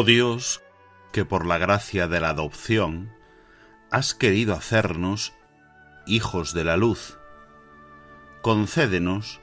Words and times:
Oh 0.00 0.04
Dios, 0.04 0.62
que 1.10 1.24
por 1.24 1.44
la 1.44 1.58
gracia 1.58 2.06
de 2.06 2.20
la 2.20 2.28
adopción 2.28 3.12
has 3.90 4.14
querido 4.14 4.54
hacernos 4.54 5.32
hijos 6.06 6.54
de 6.54 6.62
la 6.62 6.76
luz, 6.76 7.18
concédenos 8.40 9.40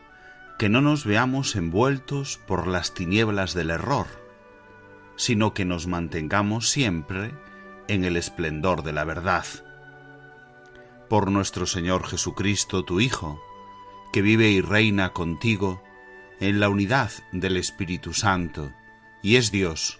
que 0.58 0.70
no 0.70 0.80
nos 0.80 1.04
veamos 1.04 1.58
envueltos 1.58 2.40
por 2.48 2.68
las 2.68 2.94
tinieblas 2.94 3.54
del 3.54 3.70
error, 3.70 4.08
sino 5.18 5.54
que 5.54 5.66
nos 5.66 5.88
mantengamos 5.88 6.70
siempre 6.70 7.34
en 7.90 8.06
el 8.06 8.16
esplendor 8.16 8.84
de 8.84 8.94
la 8.94 9.04
verdad. 9.04 9.46
Por 11.10 11.32
nuestro 11.32 11.66
Señor 11.66 12.08
Jesucristo, 12.08 12.86
tu 12.86 13.02
Hijo, 13.02 13.42
que 14.14 14.22
vive 14.22 14.52
y 14.52 14.62
reina 14.62 15.12
contigo 15.12 15.84
en 16.40 16.62
la 16.62 16.70
unidad 16.70 17.12
del 17.34 17.58
Espíritu 17.58 18.14
Santo, 18.14 18.72
y 19.22 19.36
es 19.36 19.52
Dios, 19.52 20.00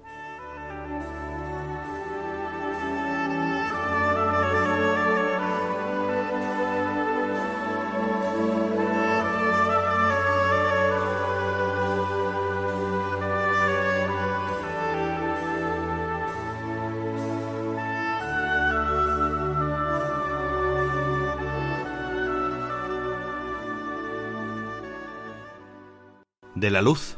La 26.81 26.85
luz. 26.85 27.15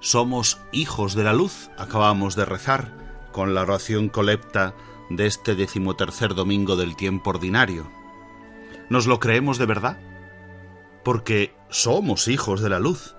Somos 0.00 0.58
hijos 0.72 1.14
de 1.14 1.24
la 1.24 1.34
luz, 1.34 1.68
acabamos 1.76 2.36
de 2.36 2.46
rezar 2.46 2.90
con 3.30 3.52
la 3.52 3.60
oración 3.60 4.08
colecta 4.08 4.74
de 5.10 5.26
este 5.26 5.54
decimotercer 5.54 6.34
domingo 6.34 6.74
del 6.74 6.96
tiempo 6.96 7.30
ordinario. 7.30 7.90
¿Nos 8.88 9.06
lo 9.06 9.20
creemos 9.20 9.58
de 9.58 9.66
verdad? 9.66 9.98
Porque 11.04 11.54
somos 11.68 12.28
hijos 12.28 12.62
de 12.62 12.70
la 12.70 12.78
luz. 12.78 13.14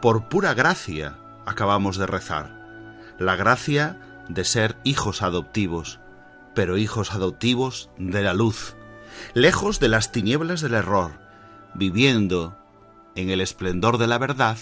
Por 0.00 0.30
pura 0.30 0.54
gracia 0.54 1.18
acabamos 1.44 1.98
de 1.98 2.06
rezar. 2.06 2.96
La 3.18 3.36
gracia 3.36 4.24
de 4.30 4.44
ser 4.44 4.78
hijos 4.84 5.20
adoptivos, 5.20 6.00
pero 6.54 6.78
hijos 6.78 7.12
adoptivos 7.12 7.90
de 7.98 8.22
la 8.22 8.32
luz, 8.32 8.74
lejos 9.34 9.80
de 9.80 9.88
las 9.88 10.12
tinieblas 10.12 10.62
del 10.62 10.72
error, 10.72 11.20
viviendo 11.74 12.56
en 13.16 13.28
el 13.28 13.42
esplendor 13.42 13.98
de 13.98 14.06
la 14.06 14.16
verdad 14.16 14.56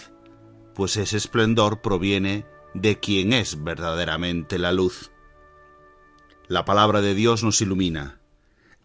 pues 0.74 0.96
ese 0.96 1.16
esplendor 1.16 1.80
proviene 1.80 2.46
de 2.74 2.98
quien 2.98 3.32
es 3.32 3.62
verdaderamente 3.62 4.58
la 4.58 4.72
luz. 4.72 5.10
La 6.48 6.64
palabra 6.64 7.00
de 7.00 7.14
Dios 7.14 7.42
nos 7.44 7.60
ilumina. 7.60 8.18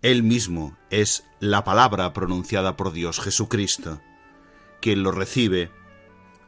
Él 0.02 0.24
mismo 0.24 0.78
es 0.90 1.26
la 1.40 1.64
palabra 1.64 2.14
pronunciada 2.14 2.78
por 2.78 2.92
Dios 2.92 3.20
Jesucristo. 3.20 4.02
Quien 4.80 5.04
lo 5.04 5.12
recibe, 5.12 5.72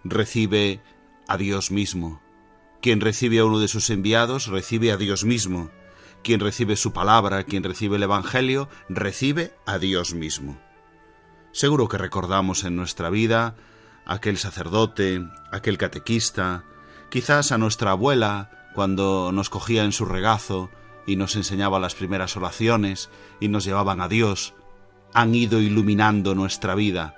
recibe 0.04 0.82
a 1.28 1.38
Dios 1.38 1.72
mismo. 1.72 2.22
Quien 2.82 3.02
recibe 3.02 3.40
a 3.40 3.46
uno 3.46 3.60
de 3.60 3.68
sus 3.68 3.90
enviados, 3.90 4.48
recibe 4.48 4.92
a 4.92 4.98
Dios 4.98 5.26
mismo. 5.26 5.72
Quien 6.24 6.40
recibe 6.40 6.76
su 6.76 6.94
palabra, 6.94 7.44
quien 7.44 7.64
recibe 7.64 7.98
el 7.98 8.04
Evangelio, 8.04 8.70
recibe 8.88 9.54
a 9.66 9.80
Dios 9.80 10.14
mismo. 10.14 10.60
Seguro 11.52 11.88
que 11.88 11.98
recordamos 11.98 12.64
en 12.64 12.76
nuestra 12.76 13.10
vida 13.10 13.56
aquel 14.10 14.40
sacerdote, 14.40 15.24
aquel 15.52 15.78
catequista, 15.78 16.64
quizás 17.12 17.52
a 17.52 17.60
nuestra 17.60 17.92
abuela 17.92 18.50
cuando 18.74 19.32
nos 19.32 19.52
cogía 19.52 19.84
en 19.84 19.92
su 19.92 20.04
regazo 20.04 20.72
y 21.06 21.16
nos 21.16 21.36
enseñaba 21.36 21.80
las 21.80 21.94
primeras 21.94 22.36
oraciones 22.36 23.12
y 23.40 23.50
nos 23.50 23.66
llevaban 23.66 24.02
a 24.02 24.08
Dios, 24.08 24.56
han 25.14 25.36
ido 25.36 25.62
iluminando 25.62 26.34
nuestra 26.34 26.74
vida. 26.74 27.16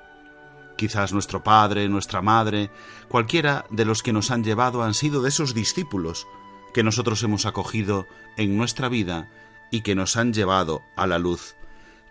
Quizás 0.76 1.14
nuestro 1.14 1.44
padre, 1.44 1.88
nuestra 1.88 2.22
madre, 2.22 2.72
cualquiera 3.08 3.66
de 3.70 3.86
los 3.86 4.04
que 4.04 4.12
nos 4.12 4.30
han 4.30 4.44
llevado 4.44 4.84
han 4.84 4.94
sido 4.94 5.22
de 5.22 5.30
esos 5.30 5.54
discípulos 5.54 6.28
que 6.74 6.84
nosotros 6.84 7.24
hemos 7.24 7.46
acogido 7.46 8.06
en 8.36 8.58
nuestra 8.58 8.90
vida 8.90 9.32
y 9.72 9.82
que 9.82 9.96
nos 9.96 10.18
han 10.18 10.34
llevado 10.34 10.82
a 10.98 11.08
la 11.08 11.20
luz, 11.20 11.56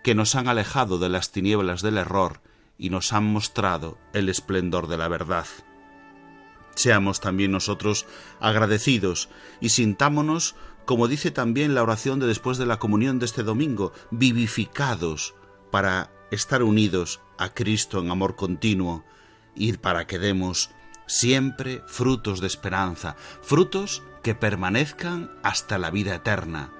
que 0.03 0.15
nos 0.15 0.33
han 0.33 0.47
alejado 0.47 0.97
de 0.97 1.09
las 1.09 1.31
tinieblas 1.31 1.83
del 1.83 1.99
error 1.99 2.41
y 2.81 2.89
nos 2.89 3.13
han 3.13 3.25
mostrado 3.25 3.99
el 4.11 4.27
esplendor 4.27 4.87
de 4.87 4.97
la 4.97 5.07
verdad. 5.07 5.45
Seamos 6.73 7.19
también 7.19 7.51
nosotros 7.51 8.07
agradecidos 8.39 9.29
y 9.59 9.69
sintámonos, 9.69 10.55
como 10.85 11.07
dice 11.07 11.29
también 11.29 11.75
la 11.75 11.83
oración 11.83 12.19
de 12.19 12.25
después 12.25 12.57
de 12.57 12.65
la 12.65 12.79
comunión 12.79 13.19
de 13.19 13.27
este 13.27 13.43
domingo, 13.43 13.93
vivificados 14.09 15.35
para 15.69 16.11
estar 16.31 16.63
unidos 16.63 17.21
a 17.37 17.53
Cristo 17.53 17.99
en 17.99 18.09
amor 18.09 18.35
continuo 18.35 19.05
y 19.53 19.73
para 19.73 20.07
que 20.07 20.17
demos 20.17 20.71
siempre 21.05 21.83
frutos 21.85 22.41
de 22.41 22.47
esperanza, 22.47 23.15
frutos 23.43 24.01
que 24.23 24.33
permanezcan 24.33 25.29
hasta 25.43 25.77
la 25.77 25.91
vida 25.91 26.15
eterna, 26.15 26.73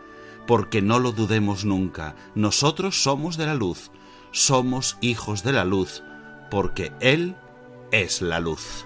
porque 0.47 0.81
no 0.81 0.97
lo 0.97 1.11
dudemos 1.11 1.63
nunca, 1.63 2.15
nosotros 2.33 3.03
somos 3.03 3.37
de 3.37 3.45
la 3.45 3.53
luz, 3.53 3.91
somos 4.31 4.97
hijos 5.01 5.43
de 5.43 5.53
la 5.53 5.65
luz, 5.65 6.03
porque 6.49 6.91
Él 6.99 7.35
es 7.91 8.21
la 8.21 8.39
luz. 8.39 8.85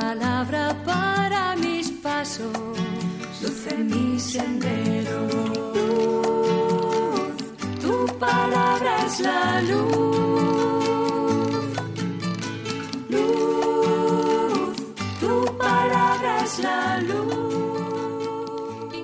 Palabra 0.00 0.74
para 0.84 1.54
mis 1.56 1.90
pasos, 1.90 2.78
luz 3.42 3.66
en 3.70 3.86
mi 3.86 4.18
sendero. 4.18 5.18
Luz, 5.74 7.36
tu 7.84 7.94
palabra 8.18 8.92
es 9.06 9.20
la 9.20 9.60
luz. 9.70 10.00
Luz, 13.10 14.76
tu 15.20 15.58
palabra 15.58 16.44
es 16.44 16.58
la 16.60 17.00
luz. 17.00 17.34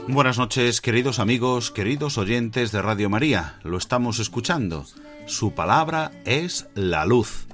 Buenas 0.09 0.39
noches, 0.39 0.81
queridos 0.81 1.19
amigos, 1.19 1.71
queridos 1.71 2.17
oyentes 2.17 2.73
de 2.73 2.81
Radio 2.81 3.11
María. 3.11 3.59
Lo 3.65 3.77
estamos 3.77 4.19
escuchando. 4.19 4.87
Su 5.27 5.53
palabra 5.53 6.13
es 6.25 6.69
la 6.75 7.05
luz. 7.05 7.46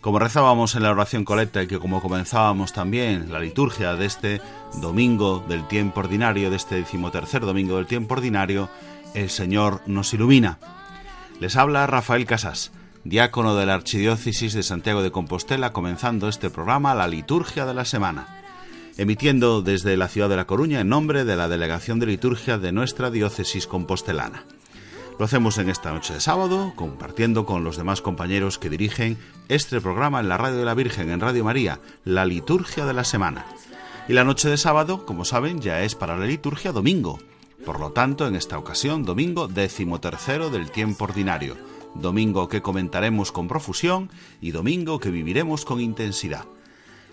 Como 0.00 0.18
rezábamos 0.18 0.74
en 0.74 0.82
la 0.82 0.90
oración 0.90 1.24
colecta 1.24 1.62
y 1.62 1.66
que 1.66 1.78
como 1.78 2.00
comenzábamos 2.00 2.72
también 2.72 3.30
la 3.30 3.38
liturgia 3.38 3.94
de 3.94 4.06
este 4.06 4.40
domingo 4.80 5.44
del 5.46 5.68
tiempo 5.68 6.00
ordinario, 6.00 6.48
de 6.48 6.56
este 6.56 6.76
decimotercer 6.76 7.42
domingo 7.42 7.76
del 7.76 7.86
tiempo 7.86 8.14
ordinario, 8.14 8.70
el 9.14 9.28
Señor 9.28 9.82
nos 9.86 10.14
ilumina. 10.14 10.58
Les 11.38 11.56
habla 11.56 11.86
Rafael 11.86 12.24
Casas, 12.24 12.72
diácono 13.04 13.54
de 13.54 13.66
la 13.66 13.74
Archidiócesis 13.74 14.54
de 14.54 14.62
Santiago 14.62 15.02
de 15.02 15.10
Compostela, 15.10 15.72
comenzando 15.72 16.28
este 16.28 16.48
programa, 16.48 16.94
la 16.94 17.08
liturgia 17.08 17.66
de 17.66 17.74
la 17.74 17.84
semana 17.84 18.40
emitiendo 19.00 19.62
desde 19.62 19.96
la 19.96 20.08
ciudad 20.08 20.28
de 20.28 20.36
La 20.36 20.46
Coruña 20.46 20.80
en 20.80 20.88
nombre 20.90 21.24
de 21.24 21.34
la 21.34 21.48
Delegación 21.48 22.00
de 22.00 22.06
Liturgia 22.06 22.58
de 22.58 22.70
nuestra 22.70 23.10
diócesis 23.10 23.66
compostelana. 23.66 24.44
Lo 25.20 25.26
hacemos 25.26 25.58
en 25.58 25.68
esta 25.68 25.92
noche 25.92 26.14
de 26.14 26.20
sábado, 26.20 26.72
compartiendo 26.76 27.44
con 27.44 27.62
los 27.62 27.76
demás 27.76 28.00
compañeros 28.00 28.56
que 28.56 28.70
dirigen 28.70 29.18
este 29.50 29.78
programa 29.78 30.20
en 30.20 30.30
la 30.30 30.38
Radio 30.38 30.56
de 30.56 30.64
la 30.64 30.72
Virgen, 30.72 31.10
en 31.10 31.20
Radio 31.20 31.44
María, 31.44 31.78
la 32.06 32.24
liturgia 32.24 32.86
de 32.86 32.94
la 32.94 33.04
semana. 33.04 33.44
Y 34.08 34.14
la 34.14 34.24
noche 34.24 34.48
de 34.48 34.56
sábado, 34.56 35.04
como 35.04 35.26
saben, 35.26 35.60
ya 35.60 35.82
es 35.82 35.94
para 35.94 36.16
la 36.16 36.24
liturgia 36.24 36.72
domingo. 36.72 37.18
Por 37.66 37.80
lo 37.80 37.92
tanto, 37.92 38.26
en 38.26 38.34
esta 38.34 38.56
ocasión, 38.56 39.04
domingo 39.04 39.46
decimotercero 39.46 40.48
del 40.48 40.70
tiempo 40.70 41.04
ordinario, 41.04 41.58
domingo 41.94 42.48
que 42.48 42.62
comentaremos 42.62 43.30
con 43.30 43.46
profusión 43.46 44.10
y 44.40 44.52
domingo 44.52 45.00
que 45.00 45.10
viviremos 45.10 45.66
con 45.66 45.82
intensidad. 45.82 46.46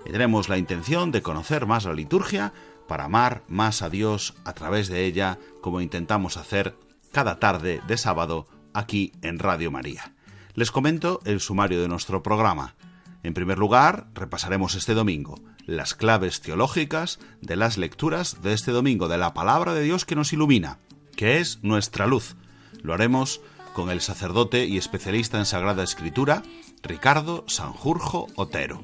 Y 0.05 0.11
tenemos 0.11 0.47
la 0.47 0.57
intención 0.57 1.11
de 1.11 1.21
conocer 1.21 1.65
más 1.65 1.83
la 1.83 1.91
liturgia 1.91 2.53
para 2.87 3.03
amar 3.03 3.43
más 3.49 3.81
a 3.81 3.89
Dios 3.89 4.33
a 4.45 4.53
través 4.53 4.87
de 4.87 5.03
ella, 5.03 5.39
como 5.59 5.81
intentamos 5.81 6.37
hacer 6.37 6.86
cada 7.17 7.39
tarde 7.39 7.81
de 7.87 7.97
sábado 7.97 8.45
aquí 8.75 9.11
en 9.23 9.39
Radio 9.39 9.71
María. 9.71 10.13
Les 10.53 10.69
comento 10.69 11.19
el 11.25 11.39
sumario 11.39 11.81
de 11.81 11.87
nuestro 11.87 12.21
programa. 12.21 12.75
En 13.23 13.33
primer 13.33 13.57
lugar, 13.57 14.05
repasaremos 14.13 14.75
este 14.75 14.93
domingo 14.93 15.41
las 15.65 15.95
claves 15.95 16.41
teológicas 16.41 17.17
de 17.41 17.55
las 17.55 17.79
lecturas 17.79 18.43
de 18.43 18.53
este 18.53 18.71
domingo 18.71 19.07
de 19.07 19.17
la 19.17 19.33
palabra 19.33 19.73
de 19.73 19.81
Dios 19.81 20.05
que 20.05 20.15
nos 20.15 20.31
ilumina, 20.31 20.77
que 21.15 21.39
es 21.39 21.57
nuestra 21.63 22.05
luz. 22.05 22.35
Lo 22.83 22.93
haremos 22.93 23.41
con 23.73 23.89
el 23.89 24.01
sacerdote 24.01 24.67
y 24.67 24.77
especialista 24.77 25.39
en 25.39 25.47
Sagrada 25.47 25.81
Escritura, 25.81 26.43
Ricardo 26.83 27.45
Sanjurjo 27.47 28.27
Otero. 28.35 28.83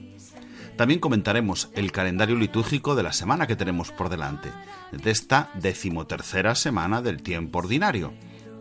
También 0.76 1.00
comentaremos 1.00 1.70
el 1.76 1.92
calendario 1.92 2.36
litúrgico 2.36 2.96
de 2.96 3.04
la 3.04 3.14
semana 3.14 3.46
que 3.46 3.56
tenemos 3.56 3.92
por 3.92 4.10
delante, 4.10 4.50
de 4.92 5.12
esta 5.12 5.52
decimotercera 5.54 6.56
semana 6.56 7.02
del 7.02 7.22
tiempo 7.22 7.60
ordinario. 7.60 8.14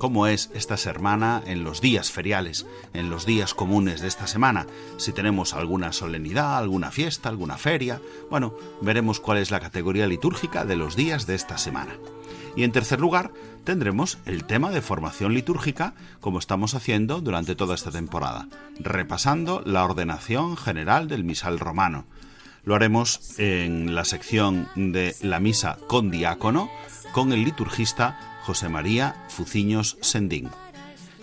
¿Cómo 0.03 0.27
es 0.27 0.51
esta 0.53 0.77
semana 0.77 1.45
en 1.47 1.63
los 1.63 1.81
días 1.81 2.11
feriales, 2.11 2.67
en 2.93 3.09
los 3.09 3.25
días 3.25 3.55
comunes 3.55 4.01
de 4.01 4.09
esta 4.09 4.27
semana? 4.27 4.67
Si 4.97 5.13
tenemos 5.13 5.55
alguna 5.55 5.93
solemnidad, 5.93 6.59
alguna 6.59 6.91
fiesta, 6.91 7.29
alguna 7.29 7.57
feria. 7.57 8.01
Bueno, 8.29 8.53
veremos 8.81 9.21
cuál 9.21 9.39
es 9.39 9.53
la 9.53 9.61
categoría 9.61 10.09
litúrgica 10.09 10.65
de 10.65 10.75
los 10.75 10.97
días 10.97 11.29
de 11.29 11.37
esta 11.37 11.57
semana. 11.57 11.95
Y 12.57 12.65
en 12.65 12.73
tercer 12.73 13.01
lugar, 13.01 13.31
tendremos 13.63 14.19
el 14.27 14.43
tema 14.43 14.73
de 14.73 14.83
formación 14.83 15.35
litúrgica, 15.35 15.95
como 16.21 16.41
estamos 16.41 16.75
haciendo 16.75 17.21
durante 17.21 17.55
toda 17.55 17.77
esta 17.77 17.93
temporada, 17.93 18.49
repasando 18.81 19.63
la 19.65 19.85
ordenación 19.85 20.57
general 20.57 21.07
del 21.07 21.23
misal 21.23 21.61
romano. 21.61 22.07
Lo 22.65 22.75
haremos 22.75 23.39
en 23.39 23.95
la 23.95 24.05
sección 24.05 24.67
de 24.75 25.15
la 25.21 25.39
misa 25.39 25.79
con 25.87 26.11
diácono, 26.11 26.71
con 27.13 27.33
el 27.33 27.45
liturgista 27.45 28.32
José 28.43 28.69
María 28.69 29.25
Fuciños 29.29 29.97
Sendín. 30.01 30.51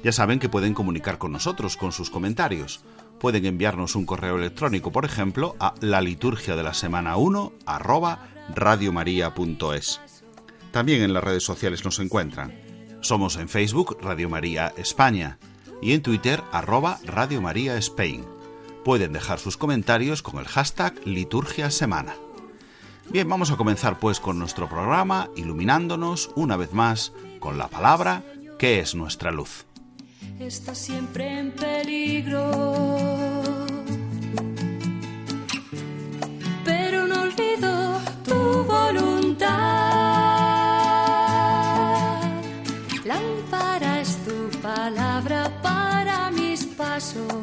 Ya 0.03 0.11
saben 0.11 0.39
que 0.39 0.49
pueden 0.49 0.73
comunicar 0.73 1.17
con 1.17 1.31
nosotros 1.31 1.75
con 1.75 1.91
sus 1.91 2.09
comentarios. 2.09 2.81
Pueden 3.19 3.45
enviarnos 3.45 3.95
un 3.95 4.05
correo 4.05 4.37
electrónico, 4.37 4.91
por 4.91 5.03
ejemplo, 5.03 5.55
a 5.59 5.75
la 5.81 5.99
liturgia 5.99 6.55
de 6.55 6.63
la 6.63 6.73
semana 6.73 7.17
1 7.17 7.51
arroba 7.65 8.29
radiomaria.es. 8.55 9.99
También 10.71 11.01
en 11.01 11.13
las 11.13 11.23
redes 11.23 11.43
sociales 11.43 11.83
nos 11.83 11.99
encuentran. 11.99 12.53
Somos 13.01 13.35
en 13.35 13.49
Facebook 13.49 13.97
Radio 14.01 14.29
María 14.29 14.73
España 14.77 15.37
y 15.81 15.93
en 15.93 16.01
Twitter 16.01 16.41
arroba 16.51 16.99
Radio 17.03 17.41
María 17.41 17.75
Spain. 17.77 18.25
Pueden 18.85 19.11
dejar 19.11 19.39
sus 19.39 19.57
comentarios 19.57 20.21
con 20.21 20.39
el 20.39 20.47
hashtag 20.47 20.93
Liturgia 21.05 21.71
Semana. 21.71 22.15
Bien, 23.11 23.27
vamos 23.27 23.49
a 23.49 23.57
comenzar 23.57 23.97
pues 23.97 24.19
con 24.19 24.37
nuestro 24.37 24.69
programa, 24.69 25.29
iluminándonos 25.35 26.29
una 26.35 26.57
vez 26.57 26.73
más 26.73 27.11
con 27.39 27.57
la 27.57 27.67
palabra 27.67 28.21
que 28.59 28.79
es 28.79 28.93
nuestra 28.93 29.31
luz. 29.31 29.65
está 30.39 30.75
siempre 30.75 31.39
en 31.39 31.51
peligro. 31.51 32.51
Pero 36.63 37.07
no 37.07 37.23
olvido 37.23 37.99
tu 38.23 38.63
voluntad. 38.65 39.49
Lámpara 43.05 44.01
es 44.01 44.17
tu 44.23 44.51
palabra 44.61 45.51
para 45.63 46.29
mis 46.29 46.63
pasos, 46.63 47.33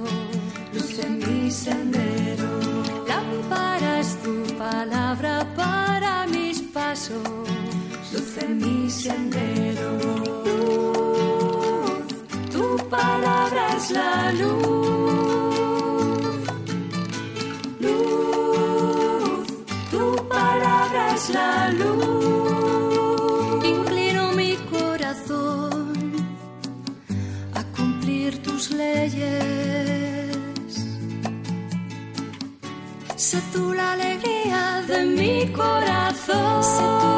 luz 0.72 0.98
en 1.00 1.18
mi 1.18 1.50
sendero. 1.50 2.65
Es 4.76 4.82
tu 4.82 4.88
palabra 4.90 5.46
para 5.56 6.26
mis 6.26 6.60
pasos, 6.60 7.22
luz 8.12 8.36
en 8.42 8.58
mi 8.58 8.90
sendero. 8.90 9.92
Luz, 10.44 12.04
tu 12.52 12.76
palabra 12.88 13.68
es 13.76 13.90
la 13.90 14.32
luz. 14.32 14.66
Luz, 17.80 19.46
tu 19.90 20.16
palabra 20.28 21.14
palabras 21.14 21.30
la 21.30 21.70
luz. 21.70 23.64
Inclino 23.64 24.32
mi 24.32 24.56
corazón 24.70 26.12
a 27.54 27.62
cumplir 27.76 28.42
tus 28.42 28.70
leyes. 28.72 30.36
Sé 33.16 33.40
de 33.52 33.75
mi 35.36 35.46
corazón. 35.52 37.15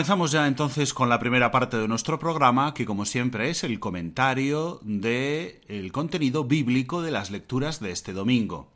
Comenzamos 0.00 0.32
ya 0.32 0.46
entonces 0.46 0.94
con 0.94 1.10
la 1.10 1.18
primera 1.18 1.50
parte 1.50 1.76
de 1.76 1.86
nuestro 1.86 2.18
programa, 2.18 2.72
que 2.72 2.86
como 2.86 3.04
siempre 3.04 3.50
es 3.50 3.64
el 3.64 3.78
comentario 3.78 4.80
del 4.82 5.60
el 5.68 5.92
contenido 5.92 6.44
bíblico 6.44 7.02
de 7.02 7.10
las 7.10 7.30
lecturas 7.30 7.80
de 7.80 7.90
este 7.90 8.14
domingo. 8.14 8.70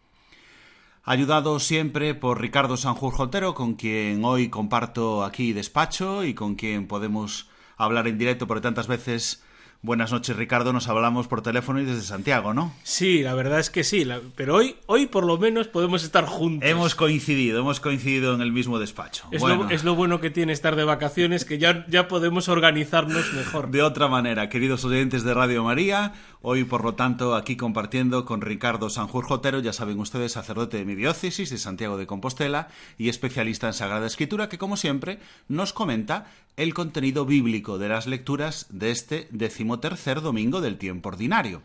Ayudado 1.02 1.60
siempre 1.60 2.14
por 2.14 2.42
Ricardo 2.42 2.76
Sanjurjo 2.76 3.30
con 3.54 3.72
quien 3.72 4.22
hoy 4.22 4.50
comparto 4.50 5.24
aquí 5.24 5.54
despacho 5.54 6.26
y 6.26 6.34
con 6.34 6.56
quien 6.56 6.86
podemos 6.86 7.48
hablar 7.78 8.06
en 8.06 8.18
directo, 8.18 8.46
porque 8.46 8.60
tantas 8.60 8.86
veces, 8.86 9.42
buenas 9.84 10.10
noches 10.12 10.34
Ricardo, 10.34 10.72
nos 10.72 10.88
hablamos 10.88 11.28
por 11.28 11.42
teléfono 11.42 11.78
y 11.78 11.84
desde 11.84 12.00
Santiago, 12.00 12.54
¿no? 12.54 12.72
Sí, 12.84 13.22
la 13.22 13.34
verdad 13.34 13.60
es 13.60 13.68
que 13.68 13.84
sí, 13.84 14.06
la- 14.06 14.20
pero 14.34 14.54
hoy, 14.56 14.76
hoy 14.86 15.04
por 15.06 15.26
lo 15.26 15.36
menos 15.36 15.68
podemos 15.68 16.02
estar 16.04 16.24
juntos. 16.24 16.66
Hemos 16.68 16.94
coincidido, 16.94 17.60
hemos 17.60 17.80
coincidido 17.80 18.34
en 18.34 18.40
el 18.40 18.50
mismo 18.50 18.78
despacho. 18.78 19.26
es, 19.30 19.42
Bueno. 19.42 19.64
lo, 19.64 19.70
es 19.70 19.84
lo 19.84 19.94
bueno 19.94 20.20
que 20.20 20.30
tiene 20.30 20.54
estar 20.54 20.74
de 20.74 20.84
vacaciones, 20.84 21.44
que 21.44 21.58
ya, 21.58 21.84
ya 21.88 22.08
podemos 22.08 22.48
organizarnos 22.48 23.30
mejor. 23.34 23.70
De 23.70 23.82
otra 23.82 24.08
manera, 24.08 24.48
queridos 24.48 24.84
oyentes 24.86 25.22
de 25.22 25.34
Radio 25.34 25.62
María, 25.64 26.14
hoy 26.40 26.64
por 26.64 26.82
lo 26.82 26.94
tanto 26.94 27.34
aquí 27.34 27.56
compartiendo 27.56 28.24
con 28.24 28.40
Ricardo 28.40 28.88
Sanjurjo 28.88 29.34
Otero, 29.34 29.58
ya 29.60 29.74
saben 29.74 30.00
ustedes, 30.00 30.32
sacerdote 30.32 30.78
de 30.78 30.86
mi 30.86 30.94
diócesis 30.94 31.50
de 31.50 31.58
Santiago 31.58 31.98
de 31.98 32.06
Compostela 32.06 32.68
y 32.96 33.10
especialista 33.10 33.66
en 33.66 33.74
Sagrada 33.74 34.06
Escritura, 34.06 34.48
que 34.48 34.56
como 34.56 34.78
siempre 34.78 35.18
nos 35.46 35.74
comenta 35.74 36.26
el 36.56 36.74
contenido 36.74 37.26
bíblico 37.26 37.78
de 37.78 37.88
las 37.88 38.06
lecturas 38.06 38.66
de 38.70 38.90
este 38.90 39.28
decimotercer 39.30 40.20
domingo 40.20 40.60
del 40.60 40.78
tiempo 40.78 41.08
ordinario. 41.08 41.62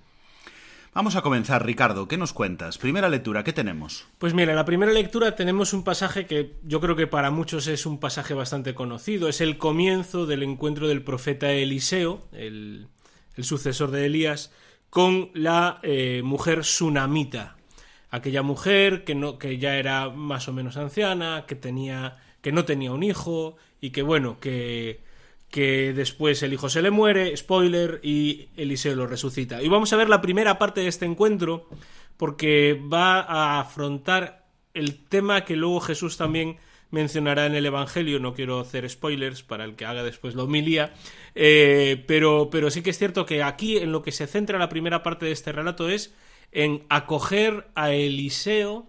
Vamos 0.91 1.15
a 1.15 1.21
comenzar, 1.21 1.63
Ricardo, 1.63 2.07
¿qué 2.07 2.17
nos 2.17 2.33
cuentas? 2.33 2.79
Primera 2.79 3.09
lectura, 3.09 3.43
¿qué 3.43 3.53
tenemos? 3.53 4.07
Pues 4.17 4.33
mira, 4.33 4.53
en 4.53 4.55
la 4.55 4.65
primera 4.65 4.91
lectura 4.91 5.35
tenemos 5.35 5.71
un 5.73 5.83
pasaje 5.83 6.25
que 6.25 6.55
yo 6.63 6.81
creo 6.81 6.95
que 6.95 7.05
para 7.05 7.29
muchos 7.29 7.67
es 7.67 7.85
un 7.85 7.99
pasaje 7.99 8.33
bastante 8.33 8.73
conocido. 8.73 9.29
Es 9.29 9.39
el 9.39 9.59
comienzo 9.59 10.25
del 10.25 10.41
encuentro 10.41 10.87
del 10.87 11.03
profeta 11.03 11.51
Eliseo, 11.51 12.27
el, 12.31 12.87
sucesor 13.37 13.91
de 13.91 14.07
Elías, 14.07 14.51
con 14.89 15.29
la 15.35 15.79
eh, 15.83 16.21
mujer 16.23 16.65
sunamita. 16.65 17.55
Aquella 18.09 18.41
mujer 18.41 19.03
que, 19.03 19.35
que 19.39 19.59
ya 19.59 19.75
era 19.75 20.09
más 20.09 20.47
o 20.47 20.53
menos 20.53 20.75
anciana, 20.75 21.45
que, 21.47 21.55
tenía, 21.55 22.17
que 22.41 22.51
no 22.51 22.65
tenía 22.65 22.91
un 22.91 23.03
hijo 23.03 23.57
y 23.81 23.91
que, 23.91 24.01
bueno, 24.01 24.39
que, 24.39 25.01
que 25.49 25.93
después 25.93 26.43
el 26.43 26.53
hijo 26.53 26.69
se 26.69 26.81
le 26.81 26.91
muere, 26.91 27.35
spoiler, 27.35 27.99
y 28.03 28.49
Eliseo 28.57 28.95
lo 28.95 29.07
resucita. 29.07 29.61
Y 29.61 29.67
vamos 29.67 29.91
a 29.93 29.97
ver 29.97 30.09
la 30.09 30.21
primera 30.21 30.57
parte 30.57 30.81
de 30.81 30.87
este 30.87 31.05
encuentro, 31.05 31.67
porque 32.17 32.79
va 32.91 33.21
a 33.21 33.59
afrontar 33.59 34.45
el 34.73 35.03
tema 35.05 35.45
que 35.45 35.55
luego 35.55 35.79
Jesús 35.79 36.17
también 36.17 36.57
mencionará 36.91 37.45
en 37.45 37.55
el 37.55 37.65
Evangelio. 37.65 38.19
No 38.19 38.33
quiero 38.33 38.59
hacer 38.59 38.89
spoilers 38.89 39.43
para 39.43 39.65
el 39.65 39.75
que 39.75 39.85
haga 39.85 40.03
después 40.03 40.35
la 40.35 40.43
homilía, 40.43 40.93
eh, 41.35 42.03
pero, 42.07 42.49
pero 42.51 42.69
sí 42.71 42.81
que 42.81 42.89
es 42.89 42.97
cierto 42.97 43.25
que 43.25 43.43
aquí 43.43 43.77
en 43.77 43.91
lo 43.91 44.01
que 44.01 44.11
se 44.11 44.27
centra 44.27 44.59
la 44.59 44.69
primera 44.69 45.03
parte 45.03 45.25
de 45.25 45.31
este 45.31 45.51
relato 45.51 45.89
es 45.89 46.13
en 46.51 46.83
acoger 46.89 47.67
a 47.75 47.91
Eliseo 47.91 48.87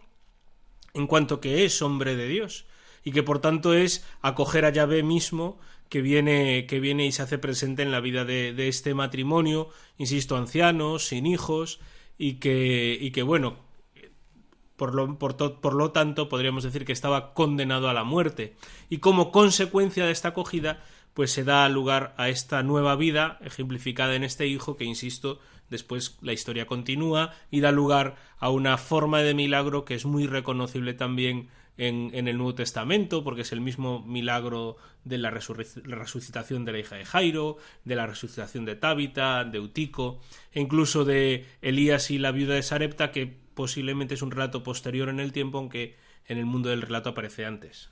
en 0.94 1.06
cuanto 1.06 1.40
que 1.40 1.64
es 1.64 1.82
hombre 1.82 2.16
de 2.16 2.26
Dios 2.26 2.66
y 3.04 3.12
que 3.12 3.23
por 3.23 3.40
tanto 3.40 3.75
es 3.75 4.04
acoger 4.21 4.64
a 4.64 4.71
Yahvé 4.71 5.02
mismo 5.02 5.59
que 5.88 6.02
viene, 6.02 6.66
que 6.66 6.80
viene 6.80 7.04
y 7.04 7.12
se 7.12 7.23
hace 7.23 7.38
presente 7.38 7.83
en 7.83 7.90
la 7.90 8.00
vida 8.00 8.25
de, 8.25 8.69
este 8.69 8.95
matrimonio, 8.95 9.69
insisto, 9.99 10.37
ancianos, 10.37 11.09
sin 11.09 11.26
hijos, 11.26 11.80
y 12.16 12.35
que, 12.35 12.97
y 13.00 13.11
que 13.11 13.23
bueno, 13.23 13.57
por 14.76 14.95
lo, 14.95 15.19
por, 15.19 15.37
por 15.37 15.75
lo 15.75 15.90
tanto, 15.90 16.28
podríamos 16.28 16.62
decir 16.62 16.85
que 16.85 16.92
estaba 16.92 17.35
condenado 17.35 17.88
a 17.88 17.92
la 17.95 18.04
muerte. 18.04 18.54
Y 18.88 18.99
como 18.99 19.33
consecuencia 19.33 20.07
de 20.07 20.12
esta 20.12 20.28
acogida, 20.28 20.83
pues 21.12 21.33
se 21.33 21.42
da 21.42 21.69
lugar 21.69 22.14
a 22.16 22.28
esta 22.28 22.62
nueva 22.62 22.95
vida, 22.95 23.38
ejemplificada 23.42 24.14
en 24.14 24.23
este 24.23 24.47
hijo, 24.47 24.76
que 24.76 24.85
insisto, 24.85 25.40
después 25.71 26.19
la 26.21 26.33
historia 26.33 26.66
continúa 26.66 27.33
y 27.50 27.61
da 27.61 27.73
lugar 27.73 28.16
a 28.38 28.50
una 28.50 28.78
forma 28.78 29.21
de 29.23 29.35
milagro 29.35 29.85
que 29.85 29.95
es 29.95 30.04
muy 30.04 30.26
reconocible 30.26 30.95
también 30.95 31.49
en, 31.80 32.10
en 32.12 32.28
el 32.28 32.37
Nuevo 32.37 32.54
Testamento, 32.54 33.25
porque 33.25 33.40
es 33.40 33.52
el 33.52 33.62
mismo 33.62 34.04
milagro 34.04 34.76
de 35.04 35.16
la 35.16 35.30
resucitación 35.30 36.66
de 36.66 36.72
la 36.72 36.78
hija 36.78 36.96
de 36.96 37.06
Jairo, 37.06 37.56
de 37.87 37.96
la 37.96 38.06
resucitación 38.06 38.66
de 38.66 38.76
Tábita, 38.76 39.44
de 39.44 39.56
Eutico, 39.56 40.20
e 40.52 40.60
incluso 40.60 41.06
de 41.06 41.46
Elías 41.62 42.10
y 42.10 42.18
la 42.18 42.32
viuda 42.32 42.54
de 42.54 42.62
Sarepta, 42.62 43.12
que 43.12 43.34
posiblemente 43.54 44.12
es 44.12 44.20
un 44.20 44.30
relato 44.30 44.62
posterior 44.62 45.08
en 45.08 45.20
el 45.20 45.32
tiempo, 45.32 45.56
aunque 45.56 45.96
en 46.26 46.37
el 46.37 46.44
mundo 46.44 46.68
del 46.68 46.82
relato 46.82 47.08
aparece 47.08 47.46
antes. 47.46 47.88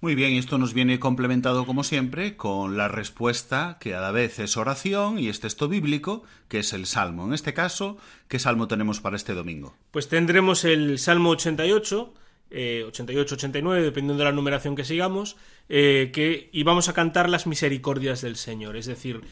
Muy 0.00 0.14
bien, 0.14 0.32
y 0.32 0.38
esto 0.38 0.56
nos 0.56 0.72
viene 0.72 0.98
complementado 0.98 1.66
como 1.66 1.84
siempre 1.84 2.34
con 2.36 2.78
la 2.78 2.88
respuesta 2.88 3.76
que 3.78 3.94
a 3.94 4.00
la 4.00 4.10
vez 4.10 4.38
es 4.38 4.56
oración 4.56 5.18
y 5.18 5.28
es 5.28 5.40
texto 5.40 5.68
bíblico, 5.68 6.22
que 6.48 6.60
es 6.60 6.72
el 6.72 6.86
Salmo. 6.86 7.26
En 7.26 7.34
este 7.34 7.52
caso, 7.52 7.98
¿qué 8.28 8.38
Salmo 8.38 8.68
tenemos 8.68 9.00
para 9.00 9.16
este 9.16 9.34
domingo? 9.34 9.74
Pues 9.90 10.08
tendremos 10.08 10.64
el 10.64 10.98
Salmo 10.98 11.30
88, 11.30 12.14
eh, 12.50 12.84
88-89, 12.86 13.82
dependiendo 13.82 14.22
de 14.22 14.30
la 14.30 14.32
numeración 14.32 14.74
que 14.76 14.84
sigamos, 14.84 15.36
eh, 15.68 16.10
que, 16.12 16.48
y 16.52 16.62
vamos 16.62 16.88
a 16.88 16.94
cantar 16.94 17.28
las 17.28 17.46
misericordias 17.46 18.22
del 18.22 18.36
Señor. 18.36 18.76
Es 18.76 18.86
decir, 18.86 19.22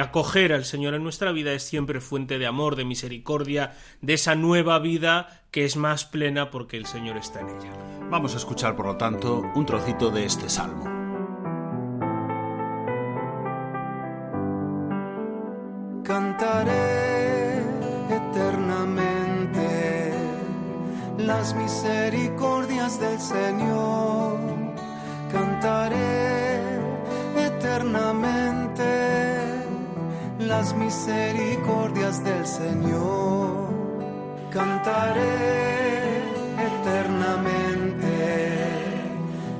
acoger 0.00 0.52
al 0.52 0.64
Señor 0.64 0.94
en 0.94 1.02
nuestra 1.02 1.32
vida 1.32 1.52
es 1.52 1.62
siempre 1.62 2.00
fuente 2.00 2.38
de 2.38 2.46
amor, 2.46 2.76
de 2.76 2.84
misericordia, 2.84 3.74
de 4.00 4.14
esa 4.14 4.34
nueva 4.34 4.78
vida 4.78 5.44
que 5.50 5.64
es 5.64 5.76
más 5.76 6.04
plena 6.04 6.50
porque 6.50 6.76
el 6.76 6.86
Señor 6.86 7.16
está 7.16 7.40
en 7.40 7.48
ella. 7.48 7.72
Vamos 8.10 8.34
a 8.34 8.38
escuchar, 8.38 8.76
por 8.76 8.86
lo 8.86 8.96
tanto, 8.96 9.42
un 9.54 9.66
trocito 9.66 10.10
de 10.10 10.24
este 10.24 10.48
Salmo. 10.48 10.84
Cantaré 16.04 16.83
las 21.26 21.54
misericordias 21.54 23.00
del 23.00 23.18
Señor. 23.20 24.38
Cantaré 25.32 26.60
eternamente 27.36 28.84
las 30.38 30.74
misericordias 30.74 32.22
del 32.22 32.46
Señor. 32.46 33.72
Cantaré 34.50 36.18
eternamente 36.70 38.12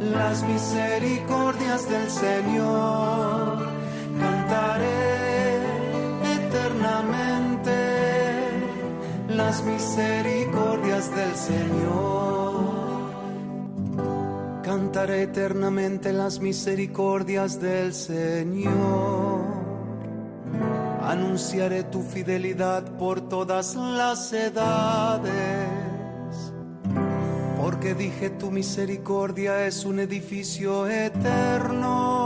las 0.00 0.42
misericordias 0.42 1.88
del 1.88 2.10
Señor. 2.10 3.73
Las 9.54 9.64
misericordias 9.64 11.14
del 11.14 11.34
Señor. 11.36 12.54
Cantaré 14.64 15.22
eternamente 15.22 16.12
las 16.12 16.40
misericordias 16.40 17.60
del 17.60 17.94
Señor. 17.94 19.44
Anunciaré 21.02 21.84
tu 21.84 22.02
fidelidad 22.02 22.96
por 22.98 23.28
todas 23.28 23.76
las 23.76 24.32
edades. 24.32 25.32
porque 27.60 27.94
dije 27.94 28.30
tu 28.30 28.50
misericordia 28.50 29.66
es 29.66 29.84
un 29.84 30.00
edificio 30.00 30.86
eterno. 30.86 32.23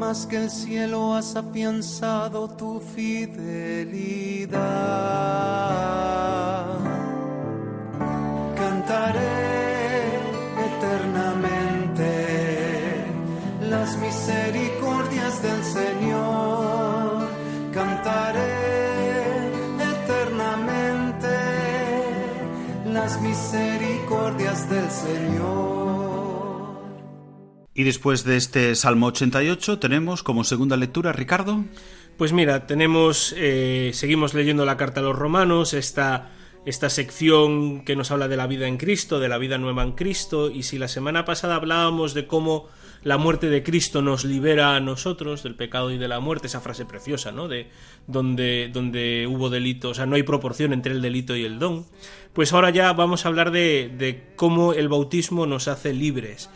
Más 0.00 0.26
que 0.26 0.36
el 0.38 0.50
cielo 0.50 1.14
has 1.14 1.36
afianzado 1.36 2.48
tu 2.48 2.80
fidelidad. 2.80 4.58
Cantaré 8.56 9.20
eternamente 10.70 12.14
las 13.68 13.94
misericordias 13.98 15.42
del 15.42 15.62
Señor. 15.64 17.28
Cantaré 17.74 18.56
eternamente 19.92 21.36
las 22.86 23.20
misericordias 23.20 24.66
del 24.70 24.90
Señor. 24.90 25.79
Y 27.80 27.82
después 27.82 28.24
de 28.24 28.36
este 28.36 28.74
Salmo 28.74 29.06
88 29.06 29.78
tenemos 29.78 30.22
como 30.22 30.44
segunda 30.44 30.76
lectura, 30.76 31.14
Ricardo. 31.14 31.64
Pues 32.18 32.34
mira, 32.34 32.66
tenemos, 32.66 33.34
eh, 33.38 33.92
seguimos 33.94 34.34
leyendo 34.34 34.66
la 34.66 34.76
carta 34.76 35.00
a 35.00 35.02
los 35.02 35.16
romanos, 35.16 35.72
esta, 35.72 36.30
esta 36.66 36.90
sección 36.90 37.82
que 37.86 37.96
nos 37.96 38.10
habla 38.10 38.28
de 38.28 38.36
la 38.36 38.46
vida 38.46 38.68
en 38.68 38.76
Cristo, 38.76 39.18
de 39.18 39.30
la 39.30 39.38
vida 39.38 39.56
nueva 39.56 39.82
en 39.82 39.92
Cristo, 39.92 40.50
y 40.50 40.64
si 40.64 40.76
la 40.76 40.88
semana 40.88 41.24
pasada 41.24 41.54
hablábamos 41.54 42.12
de 42.12 42.26
cómo 42.26 42.68
la 43.02 43.16
muerte 43.16 43.48
de 43.48 43.62
Cristo 43.62 44.02
nos 44.02 44.26
libera 44.26 44.76
a 44.76 44.80
nosotros 44.80 45.42
del 45.42 45.54
pecado 45.54 45.90
y 45.90 45.96
de 45.96 46.08
la 46.08 46.20
muerte, 46.20 46.48
esa 46.48 46.60
frase 46.60 46.84
preciosa, 46.84 47.32
¿no? 47.32 47.48
De 47.48 47.70
donde, 48.06 48.68
donde 48.70 49.26
hubo 49.26 49.48
delito, 49.48 49.88
o 49.88 49.94
sea, 49.94 50.04
no 50.04 50.16
hay 50.16 50.22
proporción 50.22 50.74
entre 50.74 50.92
el 50.92 51.00
delito 51.00 51.34
y 51.34 51.46
el 51.46 51.58
don, 51.58 51.86
pues 52.34 52.52
ahora 52.52 52.68
ya 52.68 52.92
vamos 52.92 53.24
a 53.24 53.28
hablar 53.28 53.50
de, 53.52 53.90
de 53.96 54.34
cómo 54.36 54.74
el 54.74 54.90
bautismo 54.90 55.46
nos 55.46 55.66
hace 55.66 55.94
libres. 55.94 56.50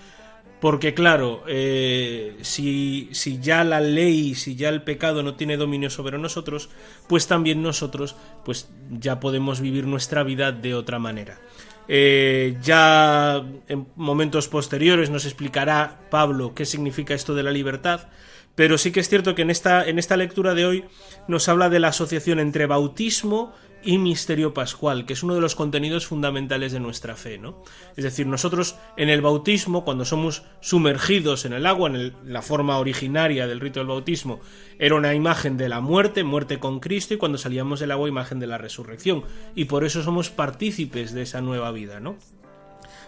Porque 0.60 0.94
claro, 0.94 1.42
eh, 1.46 2.36
si, 2.40 3.08
si, 3.12 3.38
ya 3.38 3.64
la 3.64 3.80
ley, 3.80 4.34
si 4.34 4.56
ya 4.56 4.70
el 4.70 4.82
pecado 4.82 5.22
no 5.22 5.34
tiene 5.34 5.56
dominio 5.56 5.90
sobre 5.90 6.18
nosotros, 6.18 6.70
pues 7.06 7.26
también 7.26 7.62
nosotros 7.62 8.16
pues 8.44 8.70
ya 8.90 9.20
podemos 9.20 9.60
vivir 9.60 9.86
nuestra 9.86 10.22
vida 10.22 10.52
de 10.52 10.74
otra 10.74 10.98
manera. 10.98 11.38
Eh, 11.86 12.56
ya 12.62 13.44
en 13.68 13.86
momentos 13.94 14.48
posteriores 14.48 15.10
nos 15.10 15.26
explicará 15.26 16.00
Pablo 16.10 16.54
qué 16.54 16.64
significa 16.64 17.12
esto 17.12 17.34
de 17.34 17.42
la 17.42 17.50
libertad, 17.50 18.08
pero 18.54 18.78
sí 18.78 18.92
que 18.92 19.00
es 19.00 19.08
cierto 19.08 19.34
que 19.34 19.42
en 19.42 19.50
esta, 19.50 19.86
en 19.86 19.98
esta 19.98 20.16
lectura 20.16 20.54
de 20.54 20.66
hoy 20.66 20.84
nos 21.28 21.48
habla 21.48 21.68
de 21.68 21.80
la 21.80 21.88
asociación 21.88 22.40
entre 22.40 22.66
bautismo 22.66 23.52
y 23.84 23.98
misterio 23.98 24.54
pascual, 24.54 25.04
que 25.04 25.12
es 25.12 25.22
uno 25.22 25.34
de 25.34 25.40
los 25.40 25.54
contenidos 25.54 26.06
fundamentales 26.06 26.72
de 26.72 26.80
nuestra 26.80 27.16
fe, 27.16 27.38
¿no? 27.38 27.62
Es 27.96 28.04
decir, 28.04 28.26
nosotros 28.26 28.76
en 28.96 29.10
el 29.10 29.20
bautismo, 29.20 29.84
cuando 29.84 30.04
somos 30.04 30.42
sumergidos 30.60 31.44
en 31.44 31.52
el 31.52 31.66
agua, 31.66 31.90
en 31.90 32.14
la 32.24 32.42
forma 32.42 32.78
originaria 32.78 33.46
del 33.46 33.60
rito 33.60 33.80
del 33.80 33.88
bautismo, 33.88 34.40
era 34.78 34.94
una 34.94 35.14
imagen 35.14 35.56
de 35.56 35.68
la 35.68 35.80
muerte, 35.80 36.24
muerte 36.24 36.58
con 36.58 36.80
Cristo, 36.80 37.14
y 37.14 37.18
cuando 37.18 37.38
salíamos 37.38 37.80
del 37.80 37.90
agua, 37.90 38.08
imagen 38.08 38.40
de 38.40 38.46
la 38.46 38.58
resurrección. 38.58 39.24
Y 39.54 39.66
por 39.66 39.84
eso 39.84 40.02
somos 40.02 40.30
partícipes 40.30 41.12
de 41.12 41.22
esa 41.22 41.42
nueva 41.42 41.70
vida, 41.70 42.00
¿no? 42.00 42.16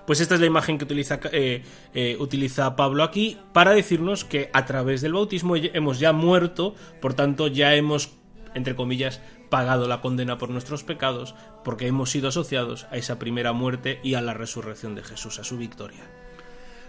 Pues 0.06 0.20
esta 0.20 0.34
es 0.34 0.40
la 0.40 0.46
imagen 0.46 0.78
que 0.78 0.84
utiliza, 0.84 1.18
eh, 1.32 1.62
eh, 1.94 2.16
utiliza, 2.20 2.76
Pablo 2.76 3.02
aquí 3.02 3.38
para 3.52 3.72
decirnos 3.72 4.24
que 4.24 4.50
a 4.52 4.64
través 4.64 5.00
del 5.00 5.14
bautismo 5.14 5.56
hemos 5.56 5.98
ya 5.98 6.12
muerto, 6.12 6.74
por 7.00 7.14
tanto 7.14 7.48
ya 7.48 7.74
hemos, 7.74 8.12
entre 8.54 8.76
comillas, 8.76 9.20
pagado 9.50 9.88
la 9.88 10.00
condena 10.00 10.38
por 10.38 10.50
nuestros 10.50 10.84
pecados, 10.84 11.34
porque 11.64 11.86
hemos 11.86 12.10
sido 12.10 12.28
asociados 12.28 12.86
a 12.90 12.96
esa 12.96 13.18
primera 13.18 13.52
muerte 13.52 14.00
y 14.02 14.14
a 14.14 14.20
la 14.20 14.34
resurrección 14.34 14.94
de 14.94 15.02
Jesús, 15.02 15.38
a 15.38 15.44
su 15.44 15.56
victoria. 15.56 16.04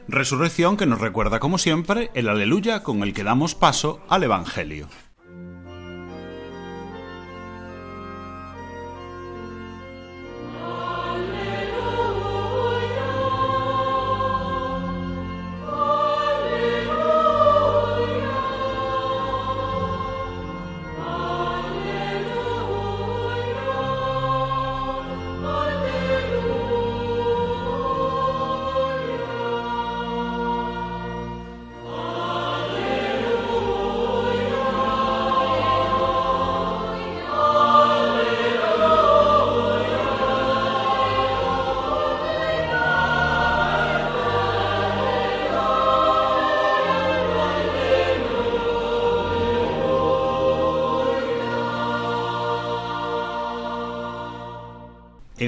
Resurrección 0.08 0.77
que 0.77 0.86
nos 0.86 1.01
recuerda, 1.01 1.39
como 1.39 1.58
siempre, 1.58 2.12
el 2.13 2.30
aleluya 2.30 2.82
con 2.82 3.03
el 3.03 3.13
que 3.13 3.23
damos 3.23 3.56
paso 3.56 4.01
al 4.08 4.23
Evangelio. 4.23 4.88